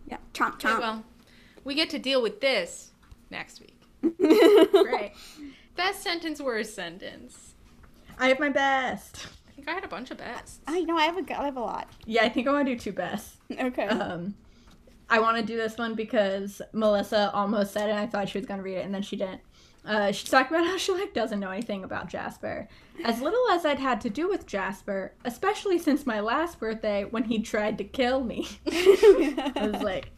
Yeah. 0.08 0.16
Chomp 0.34 0.54
Okay, 0.54 0.70
chomp. 0.70 0.80
well, 0.80 1.04
we 1.66 1.76
get 1.76 1.90
to 1.90 2.00
deal 2.00 2.22
with 2.22 2.40
this 2.40 2.92
next 3.30 3.60
week. 3.60 3.82
Great. 4.72 5.12
Best 5.76 6.02
sentence, 6.04 6.40
worst 6.40 6.74
sentence. 6.74 7.51
I 8.22 8.28
have 8.28 8.40
my 8.40 8.50
best. 8.50 9.28
I 9.50 9.52
think 9.52 9.68
I 9.68 9.74
had 9.74 9.84
a 9.84 9.88
bunch 9.88 10.12
of 10.12 10.18
bests. 10.18 10.60
I 10.68 10.82
know 10.82 10.96
I 10.96 11.06
have 11.06 11.18
a 11.18 11.40
I 11.40 11.46
have 11.46 11.58
a 11.58 11.62
lot. 11.62 11.90
Yeah, 12.06 12.24
I 12.24 12.30
think 12.30 12.48
I 12.48 12.52
want 12.52 12.68
to 12.68 12.74
do 12.76 12.80
two 12.80 12.92
best. 12.92 13.38
Okay. 13.52 13.88
Um, 13.88 14.36
I 15.10 15.20
want 15.20 15.38
to 15.38 15.44
do 15.44 15.58
this 15.58 15.78
one 15.78 15.96
because 15.96 16.62
Melissa 16.72 17.32
almost 17.34 17.74
said 17.74 17.90
it. 17.90 17.94
and 17.94 18.00
I 18.00 18.06
thought 18.06 18.30
she 18.30 18.38
was 18.38 18.46
gonna 18.46 18.62
read 18.62 18.78
it, 18.78 18.86
and 18.86 18.94
then 18.94 19.02
she 19.02 19.16
didn't. 19.16 19.42
Uh, 19.84 20.12
she's 20.12 20.30
talking 20.30 20.56
about 20.56 20.68
how 20.68 20.78
she 20.78 20.92
like 20.92 21.16
doesn't 21.16 21.40
know 21.40 21.50
anything 21.50 21.84
about 21.84 22.10
Jasper. 22.10 22.68
As 23.04 23.22
little 23.22 23.50
as 23.50 23.66
I'd 23.66 23.80
had 23.80 24.00
to 24.02 24.10
do 24.12 24.30
with 24.30 24.46
Jasper, 24.46 25.14
especially 25.26 25.80
since 25.80 26.06
my 26.06 26.20
last 26.20 26.60
birthday 26.60 27.06
when 27.06 27.24
he 27.24 27.40
tried 27.40 27.80
to 27.80 27.84
kill 27.84 28.24
me. 28.24 28.48
I 28.72 29.70
was 29.74 29.82
like, 29.82 30.12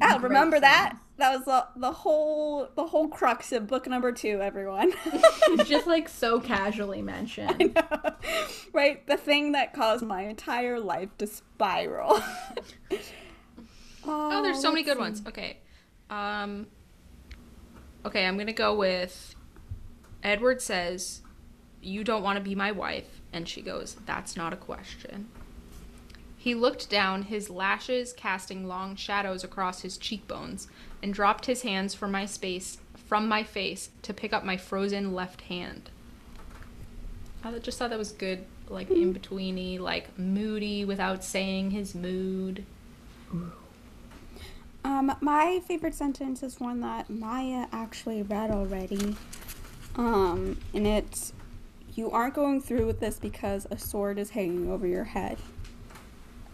great 0.00 0.22
remember 0.22 0.60
that? 0.60 0.96
That 1.22 1.36
was 1.36 1.44
the, 1.44 1.66
the 1.76 1.92
whole 1.92 2.68
the 2.74 2.84
whole 2.84 3.06
crux 3.06 3.52
of 3.52 3.68
book 3.68 3.86
number 3.86 4.10
two, 4.10 4.40
everyone. 4.42 4.92
just 5.66 5.86
like 5.86 6.08
so 6.08 6.40
casually 6.40 7.00
mentioned. 7.00 7.78
right? 8.72 9.06
The 9.06 9.16
thing 9.16 9.52
that 9.52 9.72
caused 9.72 10.04
my 10.04 10.22
entire 10.22 10.80
life 10.80 11.10
to 11.18 11.28
spiral. 11.28 12.20
Oh, 14.04 14.42
there's 14.42 14.60
so 14.60 14.72
many 14.72 14.82
good 14.82 14.98
ones. 14.98 15.22
Okay. 15.28 15.58
Um 16.10 16.66
Okay, 18.04 18.26
I'm 18.26 18.34
going 18.34 18.48
to 18.48 18.52
go 18.52 18.74
with 18.74 19.36
Edward 20.24 20.60
says, 20.60 21.22
"You 21.80 22.02
don't 22.02 22.24
want 22.24 22.36
to 22.36 22.42
be 22.42 22.56
my 22.56 22.72
wife." 22.72 23.20
And 23.32 23.48
she 23.48 23.62
goes, 23.62 23.96
"That's 24.06 24.36
not 24.36 24.52
a 24.52 24.56
question." 24.56 25.28
He 26.42 26.56
looked 26.56 26.90
down, 26.90 27.22
his 27.22 27.50
lashes 27.50 28.12
casting 28.12 28.66
long 28.66 28.96
shadows 28.96 29.44
across 29.44 29.82
his 29.82 29.96
cheekbones, 29.96 30.66
and 31.00 31.14
dropped 31.14 31.46
his 31.46 31.62
hands 31.62 31.94
from 31.94 32.10
my 32.10 32.26
space 32.26 32.78
from 33.06 33.28
my 33.28 33.44
face 33.44 33.90
to 34.02 34.12
pick 34.12 34.32
up 34.32 34.44
my 34.44 34.56
frozen 34.56 35.14
left 35.14 35.42
hand. 35.42 35.90
I 37.44 37.56
just 37.60 37.78
thought 37.78 37.90
that 37.90 37.98
was 37.98 38.10
good, 38.10 38.44
like 38.68 38.90
in 38.90 39.14
betweeny, 39.14 39.78
like 39.78 40.18
moody 40.18 40.84
without 40.84 41.22
saying 41.22 41.70
his 41.70 41.94
mood. 41.94 42.64
Um, 44.84 45.14
my 45.20 45.62
favorite 45.68 45.94
sentence 45.94 46.42
is 46.42 46.58
one 46.58 46.80
that 46.80 47.08
Maya 47.08 47.66
actually 47.70 48.22
read 48.22 48.50
already. 48.50 49.14
Um, 49.94 50.58
and 50.74 50.88
it's 50.88 51.34
you 51.94 52.10
aren't 52.10 52.34
going 52.34 52.60
through 52.60 52.86
with 52.86 52.98
this 52.98 53.20
because 53.20 53.64
a 53.70 53.78
sword 53.78 54.18
is 54.18 54.30
hanging 54.30 54.68
over 54.68 54.88
your 54.88 55.04
head. 55.04 55.38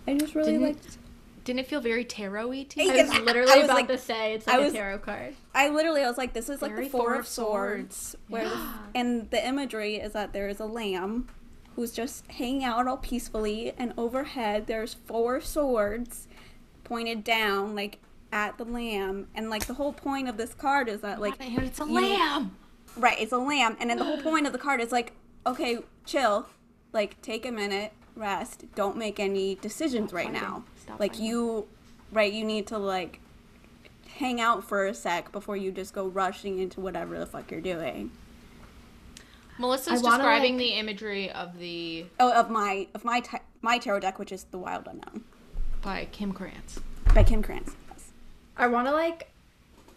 I 0.08 0.14
just 0.16 0.34
really 0.34 0.52
Didn't- 0.52 0.66
liked 0.66 0.98
Didn't 1.44 1.60
it 1.60 1.66
feel 1.66 1.80
very 1.80 2.04
tarot-y 2.04 2.64
to 2.64 2.80
Hey, 2.80 2.86
you? 2.86 2.92
I 2.92 3.02
was 3.04 3.10
I 3.10 3.18
literally 3.20 3.54
was 3.56 3.64
about 3.64 3.74
like- 3.76 3.88
to 3.88 3.96
say 3.98 4.34
it's 4.34 4.46
I 4.46 4.56
like 4.56 4.64
was- 4.66 4.74
a 4.74 4.76
tarot 4.76 4.98
card. 4.98 5.34
I 5.54 5.68
literally 5.70 6.02
I 6.02 6.08
was 6.08 6.18
like, 6.18 6.34
this 6.34 6.48
is 6.50 6.60
like 6.60 6.72
Very 6.72 6.84
the 6.84 6.90
four, 6.90 7.00
Four 7.04 7.14
of 7.14 7.20
of 7.20 7.26
swords, 7.26 7.96
Swords. 7.96 8.16
where 8.28 8.44
Yeah. 8.44 8.72
and 8.94 9.30
the 9.30 9.46
imagery 9.46 9.96
is 9.96 10.12
that 10.12 10.32
there 10.34 10.48
is 10.48 10.60
a 10.60 10.66
lamb 10.66 11.28
who's 11.74 11.92
just 11.92 12.26
hanging 12.32 12.64
out 12.64 12.86
all 12.86 12.98
peacefully, 12.98 13.72
and 13.78 13.94
overhead 13.96 14.66
there's 14.66 14.92
four 14.94 15.40
swords 15.40 16.28
pointed 16.84 17.24
down 17.24 17.74
like 17.74 17.98
at 18.30 18.58
the 18.58 18.64
lamb, 18.64 19.28
and 19.34 19.48
like 19.48 19.66
the 19.66 19.74
whole 19.74 19.92
point 19.94 20.28
of 20.28 20.36
this 20.36 20.52
card 20.52 20.86
is 20.88 21.00
that 21.00 21.18
like 21.20 21.34
it's 21.40 21.80
a 21.80 21.84
you- 21.86 21.92
lamb. 21.92 22.56
Right, 22.96 23.18
it's 23.20 23.32
a 23.32 23.38
lamb, 23.38 23.76
and 23.80 23.88
then 23.88 23.96
the 23.98 24.04
whole 24.04 24.20
point 24.20 24.46
of 24.46 24.52
the 24.52 24.58
card 24.58 24.80
is 24.82 24.90
like, 24.92 25.12
okay, 25.46 25.78
chill, 26.04 26.46
like 26.92 27.20
take 27.22 27.46
a 27.46 27.52
minute, 27.52 27.92
rest, 28.18 28.64
don't 28.74 28.96
make 28.96 29.18
any 29.20 29.54
decisions 29.56 30.12
right 30.12 30.26
fighting. 30.26 30.40
now. 30.40 30.64
Stop 30.82 31.00
like 31.00 31.12
fighting. 31.12 31.26
you, 31.26 31.68
right, 32.12 32.32
you 32.32 32.44
need 32.44 32.66
to 32.68 32.78
like 32.78 33.20
hang 34.16 34.40
out 34.40 34.64
for 34.64 34.86
a 34.86 34.94
sec 34.94 35.30
before 35.32 35.56
you 35.56 35.70
just 35.70 35.94
go 35.94 36.08
rushing 36.08 36.58
into 36.58 36.80
whatever 36.80 37.18
the 37.18 37.26
fuck 37.26 37.50
you're 37.50 37.60
doing. 37.60 38.10
Melissa's 39.58 40.00
I 40.00 40.04
wanna, 40.04 40.18
describing 40.18 40.52
like- 40.54 40.58
the 40.66 40.70
imagery 40.74 41.30
of 41.30 41.58
the 41.58 42.06
Oh, 42.20 42.32
of 42.32 42.50
my 42.50 42.86
of 42.94 43.04
my 43.04 43.20
ta- 43.20 43.40
my 43.62 43.78
tarot 43.78 44.00
deck, 44.00 44.18
which 44.18 44.30
is 44.32 44.44
the 44.44 44.58
Wild 44.58 44.86
Unknown 44.88 45.24
by 45.82 46.06
Kim 46.12 46.32
Krans. 46.32 46.80
by 47.14 47.24
Kim 47.24 47.42
Krans. 47.42 47.74
Yes. 47.90 48.10
I 48.56 48.68
want 48.68 48.86
to 48.86 48.92
like 48.92 49.30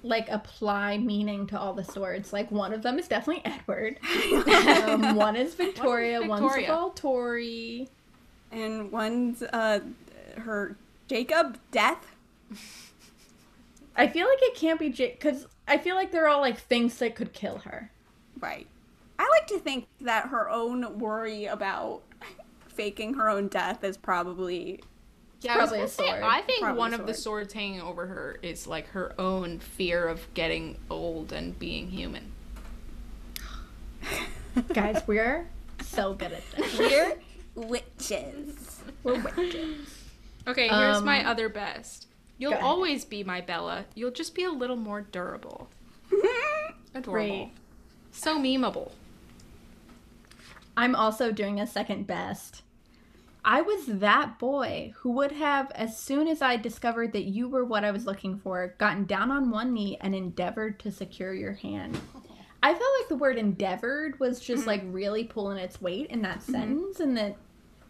like 0.04 0.28
apply 0.30 0.98
meaning 0.98 1.46
to 1.48 1.60
all 1.60 1.74
the 1.74 1.84
swords. 1.84 2.34
Like 2.34 2.50
one 2.52 2.74
of 2.74 2.82
them 2.82 2.98
is 2.98 3.08
definitely 3.08 3.44
Edward. 3.46 4.00
um, 4.88 5.16
one 5.16 5.36
is 5.36 5.54
Victoria. 5.54 6.22
One's 6.28 6.42
Victoria? 6.42 6.68
Volturi. 6.70 7.88
And 8.52 8.92
one's 8.92 9.42
uh 9.42 9.80
her 10.38 10.76
Jacob 11.08 11.58
death. 11.72 12.16
I 13.96 14.08
feel 14.08 14.28
like 14.28 14.40
it 14.42 14.56
can't 14.56 14.80
be 14.80 14.90
Jake 14.90 15.20
because 15.20 15.46
I 15.68 15.78
feel 15.78 15.96
like 15.96 16.12
they're 16.12 16.28
all 16.28 16.42
like 16.42 16.60
things 16.60 16.98
that 17.00 17.16
could 17.16 17.34
kill 17.34 17.60
her. 17.60 17.92
Right. 18.40 18.68
I 19.20 19.30
like 19.30 19.48
to 19.48 19.60
think 19.60 19.88
that 20.02 20.28
her 20.30 20.50
own 20.50 20.98
worry 21.00 21.46
about 21.46 22.02
faking 22.68 23.14
her 23.16 23.30
own 23.30 23.48
death 23.48 23.84
is 23.84 23.98
probably 23.98 24.82
Yeah, 25.42 25.54
I 25.54 25.58
was 25.58 25.70
probably 25.70 25.78
gonna 25.80 25.90
say. 25.90 26.22
I 26.24 26.42
think 26.42 26.62
Probably 26.62 26.80
one 26.80 26.94
a 26.94 26.98
of 26.98 27.06
the 27.08 27.14
swords 27.14 27.54
hanging 27.54 27.82
over 27.82 28.08
her 28.08 28.40
is 28.42 28.66
like 28.68 28.88
her 28.90 29.14
own 29.20 29.60
fear 29.60 30.08
of 30.08 30.34
getting 30.34 30.78
old 30.90 31.32
and 31.34 31.58
being 31.60 31.90
human. 31.90 32.32
Guys, 34.74 35.02
we're 35.08 35.48
so 35.82 36.14
good 36.14 36.32
at 36.32 36.44
this. 36.52 36.80
we're 36.80 37.18
witches. 37.56 38.82
We're 39.04 39.20
witches. 39.22 39.88
Okay, 40.48 40.68
here's 40.68 41.02
my 41.02 41.22
Um, 41.22 41.28
other 41.28 41.50
best. 41.50 42.08
You'll 42.38 42.56
always 42.56 43.06
be 43.06 43.24
my 43.24 43.42
Bella. 43.42 43.86
You'll 43.94 44.12
just 44.12 44.34
be 44.34 44.44
a 44.44 44.52
little 44.52 44.76
more 44.76 45.02
durable. 45.02 45.70
Adorable. 46.96 47.12
Great. 47.12 47.52
So 48.12 48.40
memeable. 48.40 48.92
I'm 50.76 50.96
also 50.96 51.32
doing 51.32 51.60
a 51.60 51.68
second 51.68 52.08
best. 52.08 52.64
I 53.44 53.62
was 53.62 53.86
that 53.88 54.38
boy 54.40 54.94
who 54.98 55.12
would 55.12 55.32
have, 55.34 55.72
as 55.72 55.98
soon 55.98 56.28
as 56.28 56.42
I 56.42 56.58
discovered 56.58 57.12
that 57.14 57.24
you 57.26 57.48
were 57.48 57.66
what 57.66 57.84
I 57.84 57.92
was 57.92 58.06
looking 58.06 58.38
for, 58.38 58.76
gotten 58.78 59.06
down 59.06 59.32
on 59.32 59.50
one 59.50 59.74
knee 59.74 59.98
and 60.02 60.14
endeavored 60.14 60.80
to 60.80 60.92
secure 60.92 61.34
your 61.34 61.54
hand. 61.54 62.00
I 62.64 62.70
felt 62.74 62.92
like 63.00 63.10
the 63.10 63.16
word 63.16 63.38
endeavored 63.38 64.20
was 64.20 64.40
just 64.40 64.68
like 64.68 64.84
really 64.86 65.24
pulling 65.24 65.58
its 65.58 65.82
weight 65.82 66.08
in 66.08 66.22
that 66.22 66.44
sentence, 66.44 67.00
and 67.00 67.18
that 67.18 67.36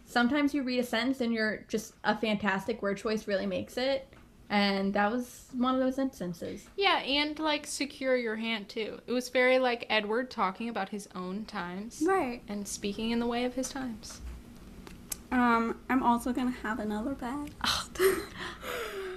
sometimes 0.05 0.53
you 0.53 0.63
read 0.63 0.80
a 0.80 0.84
sentence 0.84 1.19
and 1.22 1.34
you're 1.34 1.65
just 1.67 1.93
a 2.03 2.15
fantastic 2.17 2.82
word 2.82 2.97
choice 2.97 3.28
really 3.28 3.45
makes 3.45 3.78
it. 3.78 4.07
And 4.49 4.93
that 4.95 5.09
was 5.11 5.45
one 5.53 5.76
of 5.76 5.80
those 5.82 5.97
instances. 5.97 6.67
Yeah, 6.76 6.97
and 6.99 7.39
like 7.39 7.65
secure 7.65 8.17
your 8.17 8.36
hand 8.36 8.67
too. 8.67 8.99
It 9.07 9.11
was 9.13 9.30
very 9.30 9.59
like 9.59 9.86
Edward 9.89 10.30
talking 10.30 10.67
about 10.67 10.89
his 10.89 11.07
own 11.15 11.45
times 11.45 12.03
Right. 12.05 12.41
and 12.49 12.67
speaking 12.67 13.11
in 13.11 13.19
the 13.19 13.28
way 13.28 13.45
of 13.45 13.53
his 13.55 13.69
times. 13.69 14.19
Um, 15.32 15.78
I'm 15.89 16.03
also 16.03 16.34
gonna 16.34 16.51
have 16.63 16.80
another 16.80 17.13
bag. 17.13 17.51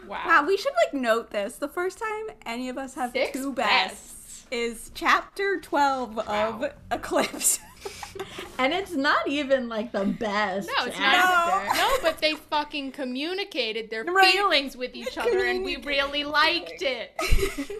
Wow. 0.07 0.21
Wow, 0.27 0.45
we 0.47 0.59
should 0.59 0.75
like 0.85 0.93
note 0.93 1.31
this. 1.31 1.57
The 1.57 1.67
first 1.67 1.99
time 1.99 2.37
any 2.45 2.69
of 2.69 2.77
us 2.77 2.95
have 2.95 3.13
Six 3.13 3.33
two 3.33 3.55
bests 3.55 4.24
is 4.51 4.91
chapter 4.95 5.61
12 5.61 6.19
of 6.19 6.65
Eclipse. 6.91 7.61
And 8.57 8.73
it's 8.73 8.93
not 8.93 9.27
even 9.27 9.69
like 9.69 9.91
the 9.91 10.05
best. 10.05 10.69
No, 10.79 10.87
it's 10.87 10.97
chapter. 10.97 11.67
not. 11.67 11.77
No, 11.77 11.97
but 12.03 12.19
they 12.21 12.35
fucking 12.35 12.93
communicated 12.93 13.91
their 13.91 14.05
Right. 14.05 14.33
feelings 14.33 14.77
with 14.77 14.95
each 14.95 15.19
other, 15.19 15.45
and 15.45 15.65
we 15.65 15.77
really 15.79 16.23
liked 16.23 16.81
it. 16.81 17.21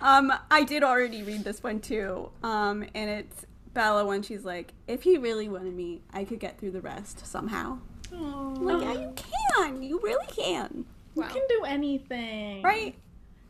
um, 0.00 0.32
I 0.50 0.64
did 0.64 0.82
already 0.82 1.22
read 1.22 1.44
this 1.44 1.62
one 1.62 1.78
too. 1.80 2.30
Um, 2.42 2.84
and 2.94 3.08
it's 3.08 3.46
Bella 3.72 4.04
when 4.04 4.22
she's 4.22 4.44
like, 4.44 4.74
if 4.88 5.04
he 5.04 5.16
really 5.16 5.48
wanted 5.48 5.74
me, 5.74 6.02
I 6.12 6.24
could 6.24 6.40
get 6.40 6.58
through 6.58 6.72
the 6.72 6.80
rest 6.80 7.24
somehow. 7.24 7.78
I'm 8.12 8.64
like, 8.64 8.82
yeah, 8.82 8.92
you 8.94 9.14
can. 9.56 9.82
You 9.82 10.00
really 10.02 10.26
can. 10.26 10.84
You 11.14 11.22
can 11.22 11.42
do 11.48 11.62
anything. 11.64 12.62
Right? 12.62 12.96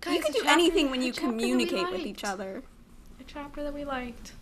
Guys, 0.09 0.17
you 0.17 0.23
can 0.23 0.33
do 0.33 0.49
anything 0.49 0.91
when 0.91 1.03
you 1.03 1.13
chapter 1.13 1.27
that 1.29 1.35
we 1.37 1.41
communicate 1.43 1.91
with 1.91 2.07
each 2.07 2.25
other. 2.25 2.63
A 3.21 3.25
chapter 3.25 3.63
that 3.63 3.75
we 3.75 3.85
liked. 3.85 4.33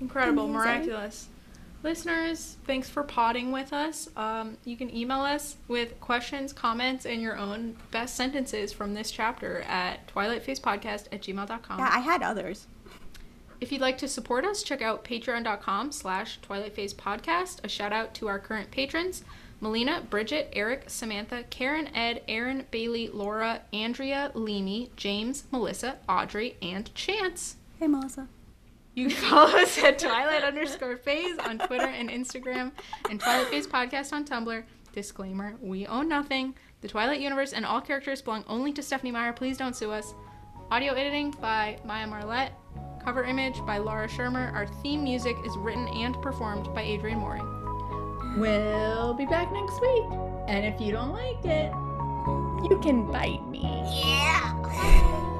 Incredible, 0.00 0.44
Amazing. 0.44 0.58
miraculous. 0.60 1.28
Listeners, 1.82 2.56
thanks 2.66 2.88
for 2.90 3.04
potting 3.04 3.52
with 3.52 3.72
us. 3.72 4.08
Um, 4.16 4.56
you 4.64 4.76
can 4.76 4.94
email 4.94 5.20
us 5.20 5.56
with 5.68 6.00
questions, 6.00 6.52
comments, 6.52 7.06
and 7.06 7.22
your 7.22 7.36
own 7.36 7.76
best 7.92 8.16
sentences 8.16 8.72
from 8.72 8.94
this 8.94 9.12
chapter 9.12 9.60
at 9.62 10.08
twilightfacepodcast 10.12 11.06
at 11.12 11.22
gmail.com. 11.22 11.78
Yeah, 11.78 11.90
I 11.92 12.00
had 12.00 12.22
others. 12.22 12.66
If 13.60 13.70
you'd 13.70 13.80
like 13.80 13.98
to 13.98 14.08
support 14.08 14.44
us, 14.44 14.62
check 14.62 14.82
out 14.82 15.04
patreon.com 15.04 15.92
slash 15.92 16.40
twilightfacepodcast. 16.40 17.64
A 17.64 17.68
shout 17.68 17.92
out 17.92 18.12
to 18.14 18.28
our 18.28 18.38
current 18.40 18.70
patrons, 18.72 19.24
Melina, 19.60 20.02
Bridget, 20.08 20.50
Eric, 20.52 20.84
Samantha, 20.86 21.42
Karen, 21.50 21.88
Ed, 21.94 22.22
Aaron, 22.28 22.64
Bailey, 22.70 23.08
Laura, 23.08 23.62
Andrea, 23.72 24.30
Leamy, 24.34 24.90
James, 24.96 25.44
Melissa, 25.50 25.96
Audrey, 26.08 26.56
and 26.62 26.94
Chance. 26.94 27.56
Hey, 27.78 27.88
Melissa. 27.88 28.28
You 28.94 29.08
can 29.08 29.16
follow 29.30 29.58
us 29.58 29.78
at 29.78 29.98
Twilight 29.98 30.42
underscore 30.42 30.96
phase 30.96 31.38
on 31.38 31.58
Twitter 31.58 31.86
and 31.86 32.10
Instagram 32.10 32.72
and 33.08 33.20
Twilight 33.20 33.48
Phase 33.48 33.66
Podcast 33.66 34.12
on 34.12 34.24
Tumblr. 34.24 34.64
Disclaimer 34.92 35.54
We 35.60 35.86
own 35.86 36.08
nothing. 36.08 36.54
The 36.80 36.88
Twilight 36.88 37.20
universe 37.20 37.52
and 37.52 37.64
all 37.64 37.80
characters 37.80 38.22
belong 38.22 38.44
only 38.48 38.72
to 38.72 38.82
Stephenie 38.82 39.12
Meyer. 39.12 39.32
Please 39.32 39.56
don't 39.56 39.76
sue 39.76 39.90
us. 39.92 40.14
Audio 40.70 40.92
editing 40.92 41.30
by 41.40 41.78
Maya 41.84 42.06
Marlette. 42.06 42.52
Cover 43.04 43.24
image 43.24 43.64
by 43.66 43.78
Laura 43.78 44.08
Shermer. 44.08 44.52
Our 44.52 44.66
theme 44.82 45.02
music 45.02 45.36
is 45.46 45.56
written 45.58 45.88
and 45.88 46.20
performed 46.20 46.72
by 46.74 46.82
Adrian 46.82 47.18
Mooring. 47.18 47.57
We'll 48.38 49.14
be 49.14 49.26
back 49.26 49.52
next 49.52 49.80
week. 49.80 50.04
And 50.46 50.64
if 50.64 50.80
you 50.80 50.92
don't 50.92 51.12
like 51.12 51.44
it, 51.44 51.72
you 52.70 52.78
can 52.80 53.10
bite 53.10 53.44
me. 53.48 53.62
Yeah. 53.92 55.34